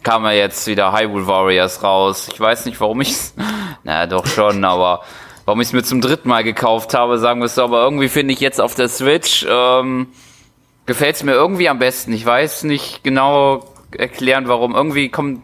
kam 0.04 0.24
ja 0.26 0.32
jetzt 0.32 0.66
wieder 0.68 0.92
Hyrule 0.92 1.28
Warriors 1.28 1.84
raus. 1.84 2.30
Ich 2.32 2.40
weiß 2.40 2.66
nicht, 2.66 2.80
warum 2.82 3.02
ich 3.02 3.12
es, 3.12 3.36
naja, 3.84 4.08
doch 4.08 4.26
schon, 4.26 4.64
aber 4.64 5.02
warum 5.46 5.62
ich 5.62 5.68
es 5.68 5.74
mir 5.74 5.84
zum 5.84 6.02
dritten 6.02 6.30
Mal 6.30 6.44
gekauft 6.44 6.94
habe, 6.94 7.18
sagen 7.20 7.40
wir 7.40 7.46
es 7.46 7.56
so, 7.56 7.64
aber 7.64 7.84
irgendwie 7.84 8.10
finde 8.10 8.34
ich 8.34 8.40
jetzt 8.40 8.60
auf 8.60 8.76
der 8.76 8.90
Switch, 8.90 9.46
ähm, 9.50 10.08
gefällt 10.88 11.16
es 11.18 11.24
mir 11.24 11.34
irgendwie 11.34 11.70
am 11.70 11.78
besten. 11.78 12.12
Ich 12.14 12.26
weiß 12.26 12.64
nicht 12.64 13.04
genau 13.04 13.64
erklären, 13.96 14.48
warum. 14.48 14.74
Irgendwie 14.76 15.10
kommt, 15.10 15.44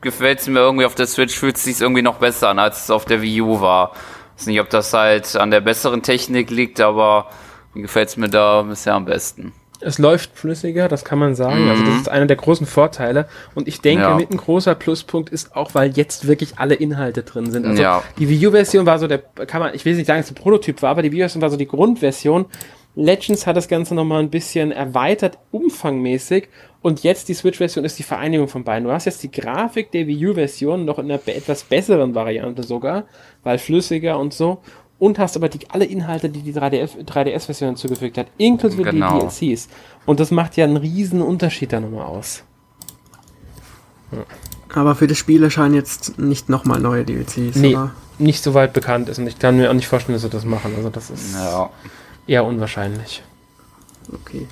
gefällt 0.00 0.40
es 0.40 0.46
mir 0.46 0.60
irgendwie 0.60 0.86
auf 0.86 0.94
der 0.94 1.06
Switch, 1.06 1.36
fühlt 1.36 1.56
es 1.56 1.64
sich 1.64 1.80
irgendwie 1.80 2.02
noch 2.02 2.16
besser 2.18 2.48
an, 2.50 2.58
als 2.60 2.84
es 2.84 2.90
auf 2.90 3.04
der 3.04 3.20
Wii 3.20 3.40
U 3.42 3.60
war. 3.60 3.92
weiß 4.36 4.46
nicht, 4.46 4.60
ob 4.60 4.70
das 4.70 4.92
halt 4.92 5.34
an 5.36 5.50
der 5.50 5.60
besseren 5.60 6.02
Technik 6.02 6.50
liegt, 6.50 6.80
aber 6.80 7.28
gefällt 7.74 8.08
es 8.10 8.16
mir 8.16 8.28
da 8.28 8.62
bisher 8.62 8.94
am 8.94 9.04
besten. 9.04 9.52
Es 9.80 9.98
läuft 9.98 10.38
flüssiger, 10.38 10.88
das 10.88 11.04
kann 11.04 11.18
man 11.18 11.34
sagen. 11.34 11.68
Also 11.68 11.84
das 11.84 11.94
ist 11.96 12.08
einer 12.08 12.24
der 12.24 12.36
großen 12.36 12.66
Vorteile. 12.66 13.28
Und 13.54 13.68
ich 13.68 13.82
denke, 13.82 14.04
Ja. 14.04 14.14
mit 14.14 14.30
ein 14.30 14.38
großer 14.38 14.74
Pluspunkt 14.74 15.28
ist 15.28 15.54
auch, 15.54 15.74
weil 15.74 15.90
jetzt 15.90 16.26
wirklich 16.26 16.58
alle 16.58 16.74
Inhalte 16.74 17.22
drin 17.22 17.50
sind. 17.50 17.66
Also 17.66 17.82
Ja. 17.82 18.02
die 18.18 18.28
Wii 18.30 18.46
U-Version 18.46 18.86
war 18.86 18.98
so 18.98 19.06
der, 19.08 19.18
kann 19.18 19.60
man, 19.60 19.74
ich 19.74 19.84
will 19.84 19.94
nicht 19.94 20.06
sagen, 20.06 20.20
dass 20.20 20.26
es 20.30 20.32
ein 20.32 20.36
Prototyp 20.42 20.80
war, 20.80 20.90
aber 20.90 21.02
die 21.02 21.12
Wii 21.12 21.18
U-Version 21.20 21.42
war 21.42 21.50
so 21.50 21.56
die 21.58 21.66
Grundversion. 21.68 22.46
Legends 22.96 23.46
hat 23.46 23.56
das 23.56 23.66
Ganze 23.68 23.94
nochmal 23.94 24.20
ein 24.22 24.30
bisschen 24.30 24.70
erweitert, 24.70 25.38
umfangmäßig. 25.50 26.48
Und 26.80 27.02
jetzt 27.02 27.28
die 27.28 27.34
Switch-Version 27.34 27.84
ist 27.84 27.98
die 27.98 28.02
Vereinigung 28.02 28.46
von 28.46 28.62
beiden. 28.62 28.84
Du 28.86 28.92
hast 28.92 29.06
jetzt 29.06 29.22
die 29.22 29.30
Grafik 29.30 29.90
der 29.90 30.06
Wii 30.06 30.28
U-Version 30.28 30.84
noch 30.84 30.98
in 30.98 31.06
einer 31.10 31.20
etwas 31.26 31.64
besseren 31.64 32.14
Variante 32.14 32.62
sogar, 32.62 33.04
weil 33.42 33.58
flüssiger 33.58 34.18
und 34.18 34.32
so. 34.34 34.58
Und 35.00 35.18
hast 35.18 35.36
aber 35.36 35.48
die, 35.48 35.58
alle 35.70 35.86
Inhalte, 35.86 36.28
die 36.28 36.40
die 36.42 36.52
3DS-Version 36.54 37.04
3DS 37.06 37.58
hinzugefügt 37.66 38.16
hat, 38.18 38.26
inklusive 38.38 38.84
Genau. 38.84 39.28
die 39.28 39.46
DLCs. 39.46 39.68
Und 40.06 40.20
das 40.20 40.30
macht 40.30 40.56
ja 40.56 40.64
einen 40.64 40.76
riesen 40.76 41.20
Unterschied 41.20 41.72
da 41.72 41.80
nochmal 41.80 42.06
aus. 42.06 42.44
Aber 44.72 44.94
für 44.94 45.06
das 45.06 45.18
Spiel 45.18 45.42
erscheinen 45.42 45.74
jetzt 45.74 46.18
nicht 46.18 46.48
nochmal 46.48 46.80
neue 46.80 47.04
DLCs, 47.04 47.56
Nee, 47.56 47.74
oder? 47.74 47.90
nicht 48.18 48.42
so 48.42 48.54
weit 48.54 48.72
bekannt 48.72 49.08
ist. 49.08 49.18
Und 49.18 49.26
ich 49.26 49.38
kann 49.38 49.56
mir 49.56 49.70
auch 49.70 49.74
nicht 49.74 49.88
vorstellen, 49.88 50.14
dass 50.14 50.22
sie 50.22 50.28
das 50.30 50.44
machen. 50.44 50.72
Also 50.76 50.90
das 50.90 51.10
ist 51.10 51.34
Ja. 51.34 51.70
Eher 52.26 52.44
unwahrscheinlich. 52.44 53.22
Okay. 54.12 54.46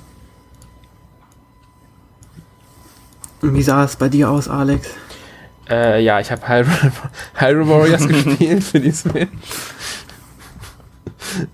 Und 3.41 3.55
wie 3.55 3.61
sah 3.63 3.83
es 3.83 3.95
bei 3.97 4.09
dir 4.09 4.29
aus, 4.29 4.47
Alex? 4.47 4.89
Äh, 5.69 6.03
ja, 6.03 6.19
ich 6.19 6.31
habe 6.31 6.47
Hyrule, 6.47 6.91
Hyrule 7.35 7.67
Warriors 7.69 8.07
gespielt 8.07 8.63
für 8.63 8.79
die 8.79 8.91
Switch. 8.91 9.29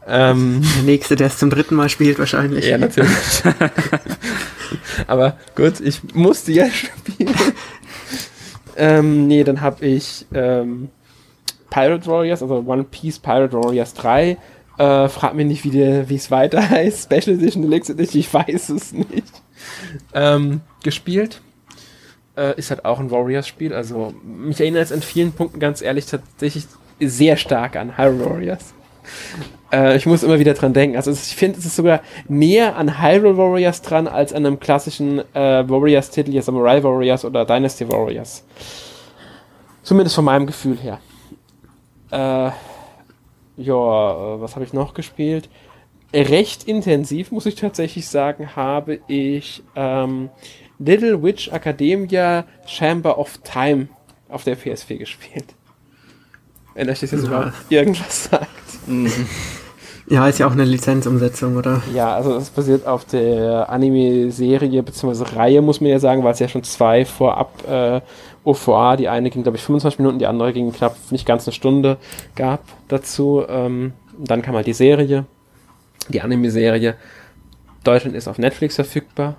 ähm, 0.07 0.61
Der 0.75 0.83
nächste, 0.83 1.15
der 1.15 1.27
es 1.27 1.37
zum 1.37 1.49
dritten 1.49 1.75
Mal 1.75 1.89
spielt, 1.89 2.19
wahrscheinlich. 2.19 2.65
ja, 2.65 2.77
natürlich. 2.77 3.09
Aber 5.07 5.37
gut, 5.55 5.79
ich 5.79 6.01
musste 6.13 6.51
ja 6.51 6.67
spielen. 6.69 7.33
ähm, 8.75 9.27
nee, 9.27 9.43
dann 9.43 9.61
habe 9.61 9.85
ich 9.85 10.25
ähm, 10.33 10.89
Pirate 11.69 12.05
Warriors, 12.07 12.41
also 12.41 12.63
One 12.65 12.83
Piece 12.83 13.19
Pirate 13.19 13.53
Warriors 13.53 13.93
3. 13.93 14.37
Äh, 14.79 15.09
frag 15.09 15.33
mich 15.35 15.45
nicht, 15.45 15.65
wie 15.65 16.15
es 16.15 16.31
weiter 16.31 16.69
heißt. 16.69 17.11
Special 17.11 17.35
Edition, 17.35 17.63
Deluxe 17.63 17.91
Edition, 17.91 18.21
ich 18.21 18.33
weiß 18.33 18.69
es 18.69 18.93
nicht. 18.93 19.27
Ähm, 20.13 20.61
gespielt. 20.83 21.41
Äh, 22.37 22.57
ist 22.57 22.69
halt 22.69 22.85
auch 22.85 22.97
ein 22.99 23.11
Warriors-Spiel. 23.11 23.73
Also, 23.73 24.13
mich 24.23 24.61
erinnert 24.61 24.83
es 24.83 24.91
in 24.91 25.01
vielen 25.01 25.33
Punkten 25.33 25.59
ganz 25.59 25.81
ehrlich 25.81 26.05
tatsächlich 26.05 26.65
sehr 27.01 27.35
stark 27.35 27.75
an 27.75 27.97
Hyrule 27.97 28.25
Warriors. 28.25 28.73
Äh, 29.73 29.97
ich 29.97 30.05
muss 30.05 30.23
immer 30.23 30.39
wieder 30.39 30.53
dran 30.53 30.71
denken. 30.71 30.95
Also, 30.95 31.11
ich 31.11 31.35
finde, 31.35 31.59
es 31.59 31.65
ist 31.65 31.75
sogar 31.75 31.99
näher 32.29 32.77
an 32.77 33.01
Hyrule 33.03 33.35
Warriors 33.35 33.81
dran 33.81 34.07
als 34.07 34.31
an 34.31 34.45
einem 34.45 34.61
klassischen 34.61 35.19
äh, 35.35 35.69
Warriors-Titel, 35.69 36.31
jetzt 36.31 36.45
Samurai 36.45 36.81
Warriors 36.81 37.25
oder 37.25 37.43
Dynasty 37.43 37.91
Warriors. 37.91 38.45
Zumindest 39.83 40.15
von 40.15 40.23
meinem 40.23 40.47
Gefühl 40.47 40.77
her. 40.77 41.01
Äh, 42.11 42.51
ja, 43.59 44.35
äh, 44.35 44.41
was 44.41 44.55
habe 44.55 44.65
ich 44.65 44.73
noch 44.73 44.93
gespielt? 44.93 45.49
Recht 46.13 46.63
intensiv, 46.63 47.31
muss 47.31 47.45
ich 47.45 47.55
tatsächlich 47.55 48.07
sagen, 48.07 48.55
habe 48.55 48.99
ich 49.07 49.61
ähm, 49.75 50.29
Little 50.79 51.21
Witch 51.21 51.49
Academia 51.49 52.45
Chamber 52.65 53.19
of 53.19 53.37
Time 53.43 53.89
auf 54.27 54.43
der 54.43 54.57
PS4 54.57 54.97
gespielt. 54.97 55.53
Wenn 56.73 56.89
euch 56.89 56.99
das 57.01 57.11
jetzt 57.11 57.23
Ja. 57.23 57.27
überhaupt 57.27 57.53
irgendwas 57.69 58.23
sagt. 58.25 58.49
Ja, 60.11 60.27
ist 60.27 60.39
ja 60.39 60.47
auch 60.47 60.53
eine 60.53 60.63
Lizenzumsetzung, 60.65 61.55
oder? 61.55 61.83
Ja, 61.93 62.15
also 62.15 62.33
das 62.33 62.49
basiert 62.49 62.87
auf 62.87 63.05
der 63.05 63.69
Anime-Serie 63.69 64.81
bzw. 64.81 65.35
Reihe, 65.35 65.61
muss 65.61 65.81
man 65.81 65.91
ja 65.91 65.99
sagen, 65.99 66.23
weil 66.23 66.33
es 66.33 66.39
ja 66.39 66.47
schon 66.47 66.63
zwei 66.63 67.05
vorab 67.05 67.51
äh, 67.69 68.01
OVA, 68.49 68.95
die 68.95 69.07
eine 69.07 69.29
ging, 69.29 69.43
glaube 69.43 69.57
ich, 69.57 69.63
25 69.63 69.99
Minuten, 69.99 70.19
die 70.19 70.27
andere 70.27 70.53
ging 70.53 70.71
knapp 70.71 70.95
nicht 71.11 71.25
ganz 71.25 71.47
eine 71.47 71.53
Stunde, 71.53 71.97
gab 72.35 72.63
dazu. 72.87 73.43
Ähm, 73.47 73.93
dann 74.17 74.41
kam 74.41 74.55
halt 74.55 74.67
die 74.67 74.73
Serie, 74.73 75.25
die 76.09 76.21
Anime-Serie. 76.21 76.95
Deutschland 77.83 78.15
ist 78.15 78.27
auf 78.27 78.37
Netflix 78.37 78.75
verfügbar. 78.75 79.35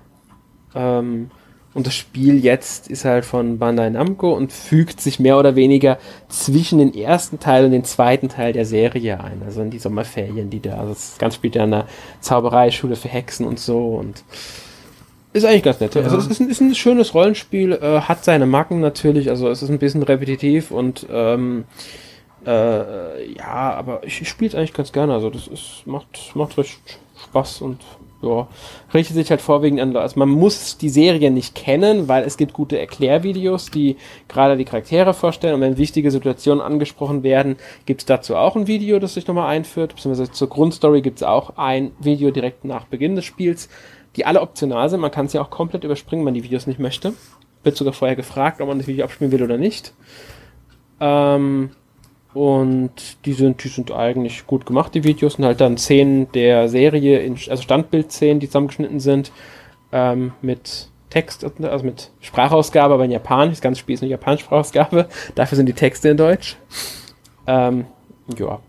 Ähm, 0.73 1.29
und 1.73 1.87
das 1.87 1.95
Spiel 1.95 2.43
jetzt 2.43 2.89
ist 2.89 3.05
halt 3.05 3.23
von 3.23 3.57
Bandai 3.57 3.89
Namco 3.89 4.33
und 4.33 4.51
fügt 4.51 4.99
sich 4.99 5.19
mehr 5.19 5.37
oder 5.37 5.55
weniger 5.55 5.99
zwischen 6.27 6.79
den 6.79 6.93
ersten 6.93 7.39
Teil 7.39 7.63
und 7.63 7.71
den 7.71 7.85
zweiten 7.85 8.27
Teil 8.27 8.51
der 8.51 8.65
Serie 8.65 9.23
ein. 9.23 9.41
Also 9.45 9.61
in 9.61 9.69
die 9.69 9.79
Sommerferien, 9.79 10.49
die 10.49 10.59
da, 10.59 10.77
also 10.77 10.93
das 10.93 11.17
Ganze 11.17 11.35
spielt 11.37 11.55
ja 11.55 11.63
an 11.63 11.73
einer 11.73 11.87
Zaubereischule 12.19 12.97
für 12.97 13.07
Hexen 13.07 13.45
und 13.45 13.57
so 13.59 13.95
und 13.95 14.23
ist 15.33 15.45
eigentlich 15.45 15.63
ganz 15.63 15.79
nett. 15.79 15.95
Ja. 15.95 16.01
Also 16.01 16.17
es 16.17 16.27
ist 16.27 16.39
ein, 16.39 16.49
ist 16.49 16.61
ein 16.61 16.75
schönes 16.75 17.13
Rollenspiel, 17.13 17.73
äh, 17.73 18.01
hat 18.01 18.23
seine 18.23 18.45
Macken 18.45 18.79
natürlich, 18.79 19.29
also 19.29 19.49
es 19.49 19.61
ist 19.61 19.69
ein 19.69 19.79
bisschen 19.79 20.03
repetitiv 20.03 20.71
und 20.71 21.05
ähm, 21.11 21.65
äh, 22.45 23.33
ja, 23.33 23.73
aber 23.73 24.03
ich, 24.03 24.21
ich 24.21 24.29
spiele 24.29 24.49
es 24.49 24.55
eigentlich 24.55 24.73
ganz 24.73 24.91
gerne. 24.91 25.13
Also 25.13 25.29
das 25.29 25.47
ist, 25.47 25.83
macht, 25.85 26.35
macht 26.35 26.57
recht 26.57 26.99
Spaß 27.23 27.61
und 27.61 27.79
ja, 28.21 28.47
richtet 28.93 29.15
sich 29.15 29.29
halt 29.31 29.41
vorwiegend 29.41 29.79
an 29.79 29.95
Also 29.95 30.19
man 30.19 30.29
muss 30.29 30.77
die 30.77 30.89
Serie 30.89 31.31
nicht 31.31 31.55
kennen, 31.55 32.07
weil 32.07 32.23
es 32.23 32.37
gibt 32.37 32.53
gute 32.53 32.77
Erklärvideos, 32.77 33.71
die 33.71 33.97
gerade 34.27 34.57
die 34.57 34.65
Charaktere 34.65 35.13
vorstellen 35.13 35.55
und 35.55 35.61
wenn 35.61 35.77
wichtige 35.77 36.11
Situationen 36.11 36.61
angesprochen 36.61 37.23
werden, 37.23 37.55
gibt 37.85 38.01
es 38.01 38.05
dazu 38.05 38.35
auch 38.35 38.55
ein 38.55 38.67
Video, 38.67 38.99
das 38.99 39.15
sich 39.15 39.27
nochmal 39.27 39.49
einführt, 39.49 39.95
beziehungsweise 39.95 40.31
zur 40.31 40.49
Grundstory 40.49 41.01
gibt 41.01 41.17
es 41.17 41.23
auch 41.23 41.57
ein 41.57 41.91
Video 41.99 42.31
direkt 42.31 42.63
nach 42.63 42.85
Beginn 42.85 43.15
des 43.15 43.25
Spiels, 43.25 43.69
die 44.15 44.25
alle 44.25 44.41
optional 44.41 44.89
sind. 44.89 44.99
Man 44.99 45.11
kann 45.11 45.27
ja 45.27 45.41
auch 45.41 45.49
komplett 45.49 45.83
überspringen, 45.83 46.21
wenn 46.21 46.33
man 46.33 46.33
die 46.33 46.43
Videos 46.43 46.67
nicht 46.67 46.79
möchte. 46.79 47.13
Wird 47.63 47.77
sogar 47.77 47.93
vorher 47.93 48.15
gefragt, 48.15 48.61
ob 48.61 48.67
man 48.67 48.77
das 48.77 48.87
Video 48.87 49.05
abspielen 49.05 49.31
will 49.31 49.43
oder 49.43 49.57
nicht. 49.57 49.93
Ähm, 50.99 51.71
und 52.33 53.25
die 53.25 53.33
sind, 53.33 53.63
die 53.63 53.67
sind 53.67 53.91
eigentlich 53.91 54.47
gut 54.47 54.65
gemacht, 54.65 54.93
die 54.95 55.03
Videos. 55.03 55.35
Und 55.35 55.45
halt 55.45 55.61
dann 55.61 55.77
Szenen 55.77 56.31
der 56.31 56.69
Serie, 56.69 57.19
in, 57.19 57.33
also 57.49 57.61
Standbildszenen, 57.61 58.39
die 58.39 58.47
zusammengeschnitten 58.47 58.99
sind, 58.99 59.31
ähm, 59.91 60.33
mit 60.41 60.89
Text, 61.09 61.43
also 61.43 61.85
mit 61.85 62.11
Sprachausgabe, 62.21 62.93
aber 62.93 63.05
in 63.05 63.11
Japanisch. 63.11 63.55
Das 63.55 63.61
ganze 63.61 63.81
Spiel 63.81 63.95
ist 63.95 64.01
eine 64.01 64.11
japanische 64.11 64.45
Sprachausgabe. 64.45 65.07
Dafür 65.35 65.55
sind 65.57 65.67
die 65.67 65.73
Texte 65.73 66.09
in 66.09 66.17
Deutsch. 66.17 66.57
Ähm, 67.47 67.85
ja. 68.37 68.59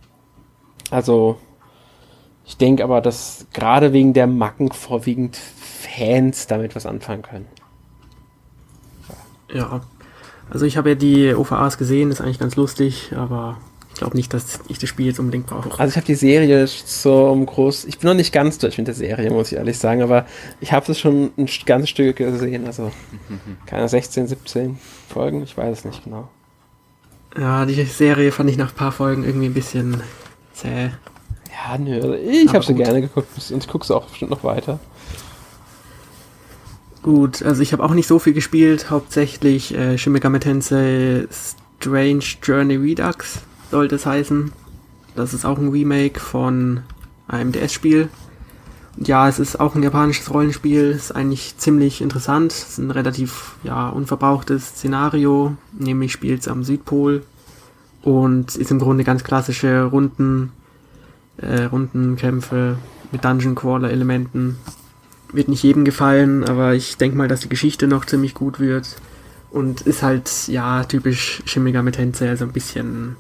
Also, 0.91 1.39
ich 2.45 2.57
denke 2.57 2.85
aber, 2.85 3.01
dass 3.01 3.47
gerade 3.53 3.93
wegen 3.93 4.13
der 4.13 4.27
Macken 4.27 4.73
vorwiegend 4.73 5.37
Fans 5.37 6.47
damit 6.47 6.75
was 6.75 6.87
anfangen 6.87 7.23
können. 7.23 7.47
Ja. 9.53 9.83
Also 10.51 10.67
ich 10.67 10.77
habe 10.77 10.91
ja 10.91 10.95
die 10.95 11.35
OVAs 11.35 11.79
gesehen, 11.79 12.11
ist 12.11 12.21
eigentlich 12.21 12.39
ganz 12.39 12.57
lustig, 12.57 13.13
aber 13.17 13.59
ich 13.93 13.99
glaube 13.99 14.17
nicht, 14.17 14.33
dass 14.35 14.61
ich 14.69 14.79
das 14.79 14.89
Spiel 14.89 15.07
jetzt 15.07 15.21
unbedingt 15.21 15.47
brauche. 15.47 15.79
Also 15.79 15.91
ich 15.91 15.97
habe 15.97 16.07
die 16.07 16.15
Serie 16.15 16.67
zum 16.67 17.47
groß. 17.47 17.85
Ich 17.85 17.99
bin 17.99 18.09
noch 18.09 18.15
nicht 18.15 18.33
ganz 18.33 18.59
durch 18.59 18.79
mit 18.79 18.87
der 18.87 18.95
Serie, 18.95 19.31
muss 19.31 19.53
ich 19.53 19.59
ehrlich 19.59 19.79
sagen, 19.79 20.03
aber 20.03 20.27
ich 20.61 20.73
habe 20.73 20.91
es 20.91 20.99
schon 20.99 21.31
ein 21.37 21.49
ganzes 21.67 21.91
Stück 21.91 22.17
gesehen. 22.17 22.67
Also 22.67 22.91
keine 23.67 23.89
16, 23.89 24.29
17 24.29 24.79
Folgen, 25.09 25.43
ich 25.43 25.57
weiß 25.57 25.79
es 25.79 25.85
nicht 25.85 26.05
genau. 26.05 26.29
Ja, 27.39 27.65
die 27.65 27.83
Serie 27.85 28.33
fand 28.33 28.51
ich 28.51 28.57
nach 28.57 28.73
ein 28.73 28.77
paar 28.77 28.93
Folgen 28.93 29.25
irgendwie 29.25 29.47
ein 29.47 29.55
bisschen 29.55 30.03
zäh. 30.53 30.91
Ja, 31.53 31.77
nö, 31.79 31.95
also 31.95 32.15
ich 32.15 32.55
habe 32.55 32.65
sie 32.65 32.75
gerne 32.75 33.03
geguckt 33.03 33.29
und 33.51 33.65
ich 33.65 33.69
gucke 33.69 33.87
sie 33.87 33.95
auch 33.95 34.07
bestimmt 34.07 34.31
noch 34.31 34.43
weiter. 34.43 34.81
Gut, 37.03 37.43
also 37.43 37.63
ich 37.63 37.73
habe 37.73 37.83
auch 37.83 37.95
nicht 37.95 38.07
so 38.07 38.19
viel 38.19 38.33
gespielt, 38.33 38.91
hauptsächlich 38.91 39.75
äh, 39.75 39.99
Shin 39.99 40.13
Megami 40.13 40.39
Tensei 40.39 41.27
Strange 41.31 42.25
Journey 42.43 42.77
Redux 42.77 43.41
sollte 43.71 43.97
es 43.97 44.07
heißen. 44.07 44.53
Das 45.17 45.35
ist 45.35 45.45
auch 45.45 45.59
ein 45.59 45.69
Remake 45.69 46.21
von 46.21 46.83
einem 47.27 47.53
DS-Spiel. 47.53 48.09
Ja, 48.99 49.29
es 49.29 49.39
ist 49.39 49.59
auch 49.59 49.75
ein 49.75 49.83
japanisches 49.83 50.33
Rollenspiel, 50.33 50.91
ist 50.91 51.13
eigentlich 51.13 51.57
ziemlich 51.57 52.03
interessant. 52.03 52.53
Es 52.53 52.69
ist 52.69 52.79
ein 52.79 52.91
relativ 52.91 53.57
ja, 53.65 53.89
unverbrauchtes 53.89 54.69
Szenario, 54.69 55.57
nämlich 55.73 56.13
spielt 56.13 56.43
es 56.43 56.49
am 56.49 56.63
Südpol 56.63 57.25
und 58.03 58.55
ist 58.55 58.71
im 58.71 58.79
Grunde 58.79 59.05
ganz 59.05 59.25
klassische 59.25 59.85
Runden, 59.85 60.53
äh, 61.39 61.65
Rundenkämpfe 61.65 62.77
mit 63.11 63.25
Dungeon 63.25 63.55
Crawler 63.55 63.91
Elementen 63.91 64.57
wird 65.33 65.49
nicht 65.49 65.63
jedem 65.63 65.85
gefallen, 65.85 66.45
aber 66.45 66.75
ich 66.75 66.97
denke 66.97 67.17
mal, 67.17 67.29
dass 67.29 67.41
die 67.41 67.49
Geschichte 67.49 67.87
noch 67.87 68.05
ziemlich 68.05 68.35
gut 68.35 68.61
wird. 68.61 68.97
Und 69.51 69.83
ist 69.83 70.03
halt, 70.03 70.49
ja, 70.49 70.85
typisch 70.85 71.43
Shin 71.45 71.63
Megami 71.63 71.93
Tensei, 71.93 72.29
also 72.29 72.45
ein 72.45 72.53
bisschen, 72.53 73.17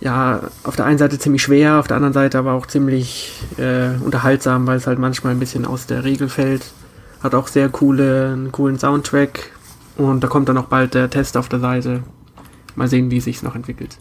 ja, 0.00 0.40
auf 0.64 0.74
der 0.74 0.86
einen 0.86 0.98
Seite 0.98 1.18
ziemlich 1.18 1.42
schwer, 1.42 1.78
auf 1.78 1.86
der 1.86 1.96
anderen 1.96 2.14
Seite 2.14 2.38
aber 2.38 2.52
auch 2.52 2.66
ziemlich 2.66 3.40
äh, 3.56 3.90
unterhaltsam, 4.04 4.66
weil 4.66 4.76
es 4.76 4.88
halt 4.88 4.98
manchmal 4.98 5.32
ein 5.32 5.38
bisschen 5.38 5.66
aus 5.66 5.86
der 5.86 6.04
Regel 6.04 6.28
fällt. 6.28 6.72
Hat 7.22 7.34
auch 7.34 7.48
sehr 7.48 7.68
coole, 7.68 8.32
einen 8.32 8.50
coolen 8.50 8.78
Soundtrack. 8.78 9.52
Und 9.96 10.24
da 10.24 10.28
kommt 10.28 10.48
dann 10.48 10.58
auch 10.58 10.66
bald 10.66 10.94
der 10.94 11.10
Test 11.10 11.36
auf 11.36 11.48
der 11.48 11.60
Seite. 11.60 12.02
Mal 12.74 12.88
sehen, 12.88 13.10
wie 13.10 13.18
es 13.18 13.24
sich 13.24 13.42
noch 13.42 13.54
entwickelt. 13.54 13.98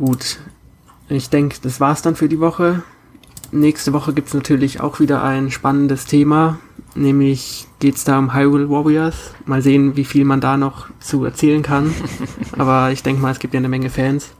Gut. 0.00 0.38
Ich 1.10 1.28
denke, 1.28 1.56
das 1.60 1.78
war's 1.78 2.00
dann 2.00 2.16
für 2.16 2.28
die 2.28 2.40
Woche. 2.40 2.82
Nächste 3.52 3.92
Woche 3.92 4.14
gibt 4.14 4.28
es 4.28 4.34
natürlich 4.34 4.80
auch 4.80 4.98
wieder 4.98 5.22
ein 5.22 5.50
spannendes 5.50 6.06
Thema, 6.06 6.58
nämlich 6.94 7.66
geht 7.80 7.96
es 7.96 8.04
da 8.04 8.18
um 8.18 8.32
Hyrule 8.32 8.70
Warriors. 8.70 9.34
Mal 9.44 9.60
sehen, 9.60 9.96
wie 9.96 10.06
viel 10.06 10.24
man 10.24 10.40
da 10.40 10.56
noch 10.56 10.88
zu 11.00 11.22
erzählen 11.24 11.62
kann. 11.62 11.92
Aber 12.58 12.92
ich 12.92 13.02
denke 13.02 13.20
mal, 13.20 13.32
es 13.32 13.40
gibt 13.40 13.52
ja 13.52 13.58
eine 13.58 13.68
Menge 13.68 13.90
Fans. 13.90 14.30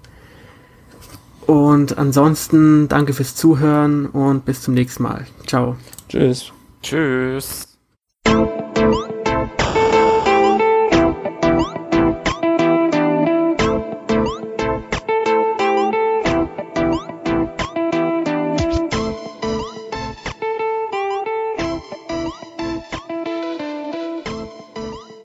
Und 1.47 1.99
ansonsten 1.99 2.89
danke 2.89 3.13
fürs 3.13 3.35
Zuhören 3.35 4.07
und 4.07 4.47
bis 4.47 4.63
zum 4.63 4.73
nächsten 4.73 5.03
Mal. 5.03 5.27
Ciao. 5.47 5.77
Tschüss. 6.09 6.53
Tschüss. 6.83 7.67